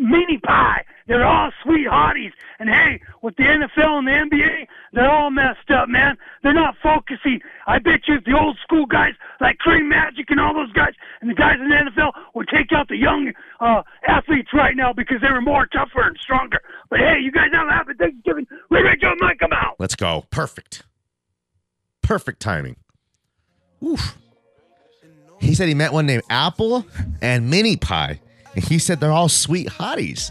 Mini 0.00 0.38
Pie. 0.38 0.84
They're 1.06 1.26
all 1.26 1.50
sweet 1.62 1.86
hotties. 1.86 2.32
And 2.58 2.68
hey, 2.68 3.00
with 3.22 3.36
the 3.36 3.42
NFL 3.42 3.98
and 3.98 4.06
the 4.06 4.12
NBA, 4.36 4.66
they're 4.92 5.10
all 5.10 5.30
messed 5.30 5.70
up, 5.70 5.88
man. 5.88 6.16
They're 6.42 6.54
not 6.54 6.76
focusing. 6.82 7.40
I 7.66 7.78
bet 7.78 8.08
you 8.08 8.14
if 8.14 8.24
the 8.24 8.38
old 8.38 8.58
school 8.62 8.86
guys 8.86 9.12
like 9.40 9.58
Cream 9.58 9.88
Magic 9.88 10.30
and 10.30 10.40
all 10.40 10.54
those 10.54 10.72
guys 10.72 10.94
and 11.20 11.28
the 11.30 11.34
guys 11.34 11.56
in 11.60 11.68
the 11.68 11.74
NFL 11.74 12.12
would 12.34 12.48
take 12.48 12.72
out 12.72 12.88
the 12.88 12.96
young 12.96 13.32
uh, 13.60 13.82
athletes 14.08 14.48
right 14.54 14.76
now 14.76 14.92
because 14.92 15.20
they 15.20 15.30
were 15.30 15.42
more 15.42 15.66
tougher 15.66 16.02
and 16.02 16.16
stronger. 16.18 16.60
But 16.88 17.00
hey, 17.00 17.18
you 17.20 17.30
guys 17.30 17.48
have 17.52 17.68
a 17.68 17.72
happy 17.72 17.92
Thanksgiving. 17.98 18.46
Ray 18.70 18.82
Ray 18.82 18.96
Joe 19.00 19.14
Mike, 19.20 19.38
come 19.38 19.52
out. 19.52 19.76
Let's 19.78 19.96
go. 19.96 20.24
Perfect. 20.30 20.84
Perfect 22.02 22.40
timing. 22.40 22.76
Oof. 23.84 24.16
He 25.40 25.54
said 25.54 25.68
he 25.68 25.74
met 25.74 25.92
one 25.92 26.06
named 26.06 26.22
Apple 26.30 26.86
and 27.20 27.50
Mini 27.50 27.76
Pie. 27.76 28.20
And 28.54 28.64
he 28.64 28.78
said 28.78 29.00
they're 29.00 29.12
all 29.12 29.28
sweet 29.28 29.68
hotties. 29.68 30.30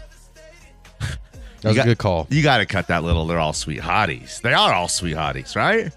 That 1.62 1.68
was 1.68 1.76
You 1.76 1.82
a 1.82 1.84
good 1.84 1.98
call. 1.98 2.26
You 2.30 2.42
got 2.42 2.58
to 2.58 2.66
cut 2.66 2.86
that 2.88 3.04
little, 3.04 3.26
they're 3.26 3.38
all 3.38 3.52
sweet 3.52 3.80
hotties. 3.80 4.40
They 4.40 4.54
are 4.54 4.72
all 4.72 4.88
sweet 4.88 5.14
hotties, 5.16 5.54
right? 5.56 5.92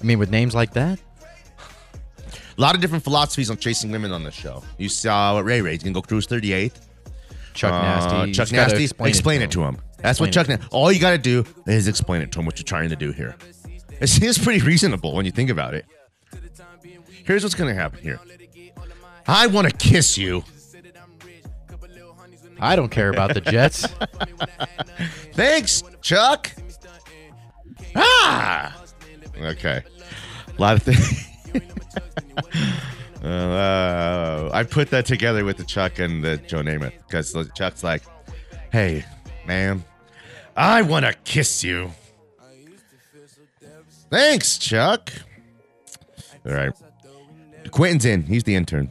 I 0.00 0.04
mean, 0.04 0.18
with 0.18 0.30
names 0.30 0.54
like 0.54 0.72
that, 0.72 0.98
A 2.56 2.60
lot 2.60 2.74
of 2.74 2.80
different 2.80 3.02
philosophies 3.04 3.50
on 3.50 3.56
chasing 3.56 3.90
women 3.90 4.12
on 4.12 4.22
this 4.22 4.34
show. 4.34 4.62
You 4.78 4.88
saw 4.88 5.34
what 5.34 5.44
Ray 5.44 5.60
Ray's 5.60 5.82
to 5.82 5.90
go 5.90 6.00
cruise 6.00 6.26
38. 6.26 6.72
Chuck 7.52 7.72
Uh, 7.72 7.82
Nasty. 7.82 8.32
Chuck 8.32 8.52
Nasty. 8.52 8.84
explain 8.84 9.08
Explain, 9.08 9.40
it 9.40 9.44
it, 9.44 9.50
to 9.52 9.58
to 9.60 9.64
him. 9.64 9.78
That's 9.98 10.20
what 10.20 10.32
Chuck. 10.32 10.48
Na- 10.48 10.58
all 10.70 10.92
you 10.92 11.00
got 11.00 11.10
to 11.10 11.18
do 11.18 11.44
is 11.66 11.88
explain 11.88 12.22
it 12.22 12.30
to 12.32 12.38
him 12.38 12.46
what 12.46 12.58
you're 12.58 12.64
trying 12.64 12.90
to 12.90 12.96
do 12.96 13.12
here. 13.12 13.36
It 14.00 14.08
seems 14.08 14.38
pretty 14.38 14.64
reasonable 14.64 15.14
when 15.14 15.24
you 15.24 15.30
think 15.32 15.50
about 15.50 15.74
it. 15.74 15.84
Here's 17.24 17.42
what's 17.42 17.54
going 17.54 17.74
to 17.74 17.80
happen 17.80 18.00
here. 18.00 18.20
I 19.26 19.46
want 19.46 19.68
to 19.68 19.76
kiss 19.76 20.16
you. 20.18 20.44
I 22.60 22.76
don't 22.76 22.90
care 22.90 23.10
about 23.10 23.34
the 23.34 23.40
Jets. 23.40 23.86
Thanks, 25.32 25.82
Chuck. 26.00 26.50
Ah. 27.96 28.80
Okay. 29.40 29.82
A 30.56 30.60
lot 30.60 30.76
of 30.76 30.82
things. 30.82 31.28
uh, 33.24 34.50
I 34.52 34.62
put 34.64 34.90
that 34.90 35.06
together 35.06 35.44
with 35.44 35.56
the 35.56 35.64
Chuck 35.64 35.98
and 35.98 36.22
the 36.22 36.36
Joe 36.38 36.62
Namath 36.62 36.92
because 37.06 37.36
Chuck's 37.54 37.82
like, 37.82 38.02
"Hey, 38.70 39.04
man, 39.46 39.84
I 40.56 40.82
want 40.82 41.04
to 41.06 41.14
kiss 41.24 41.64
you." 41.64 41.90
Thanks, 44.10 44.58
Chuck. 44.58 45.12
All 46.46 46.52
right. 46.52 46.72
Quentin's 47.70 48.04
in. 48.04 48.22
He's 48.22 48.44
the 48.44 48.54
intern. 48.54 48.90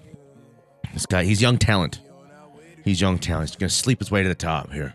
This 0.93 1.05
guy, 1.05 1.24
he's 1.24 1.41
young 1.41 1.57
talent. 1.57 2.01
He's 2.84 3.00
young 3.00 3.18
talent. 3.18 3.50
He's 3.50 3.56
gonna 3.56 3.70
sleep 3.70 4.00
his 4.00 4.12
way 4.12 4.24
to 4.24 4.30
the 4.30 4.36
top 4.36 4.72
here. 4.72 4.94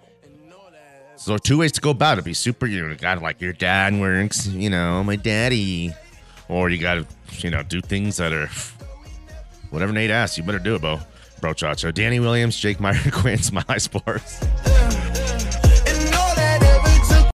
So 1.16 1.36
two 1.36 1.58
ways 1.58 1.72
to 1.72 1.80
go 1.80 1.90
about 1.90 2.18
it. 2.18 2.24
Be 2.24 2.32
super, 2.32 2.66
you 2.66 2.94
got 2.94 3.20
like 3.20 3.40
your 3.40 3.52
dad 3.52 3.98
works, 3.98 4.46
you 4.46 4.70
know, 4.70 5.02
my 5.02 5.16
daddy, 5.16 5.92
or 6.48 6.70
you 6.70 6.78
got 6.78 6.94
to, 6.94 7.06
you 7.38 7.50
know, 7.50 7.62
do 7.64 7.80
things 7.80 8.16
that 8.18 8.32
are 8.32 8.48
whatever 9.70 9.92
Nate 9.92 10.10
asks. 10.10 10.38
You 10.38 10.44
better 10.44 10.60
do 10.60 10.76
it, 10.76 10.80
bro. 10.80 11.00
Bro, 11.40 11.54
Chacho. 11.54 11.92
Danny 11.92 12.20
Williams, 12.20 12.56
Jake 12.56 12.80
Meyer, 12.80 12.98
Quinn, 13.12 13.38
Smile 13.38 13.78
Sports. 13.78 14.40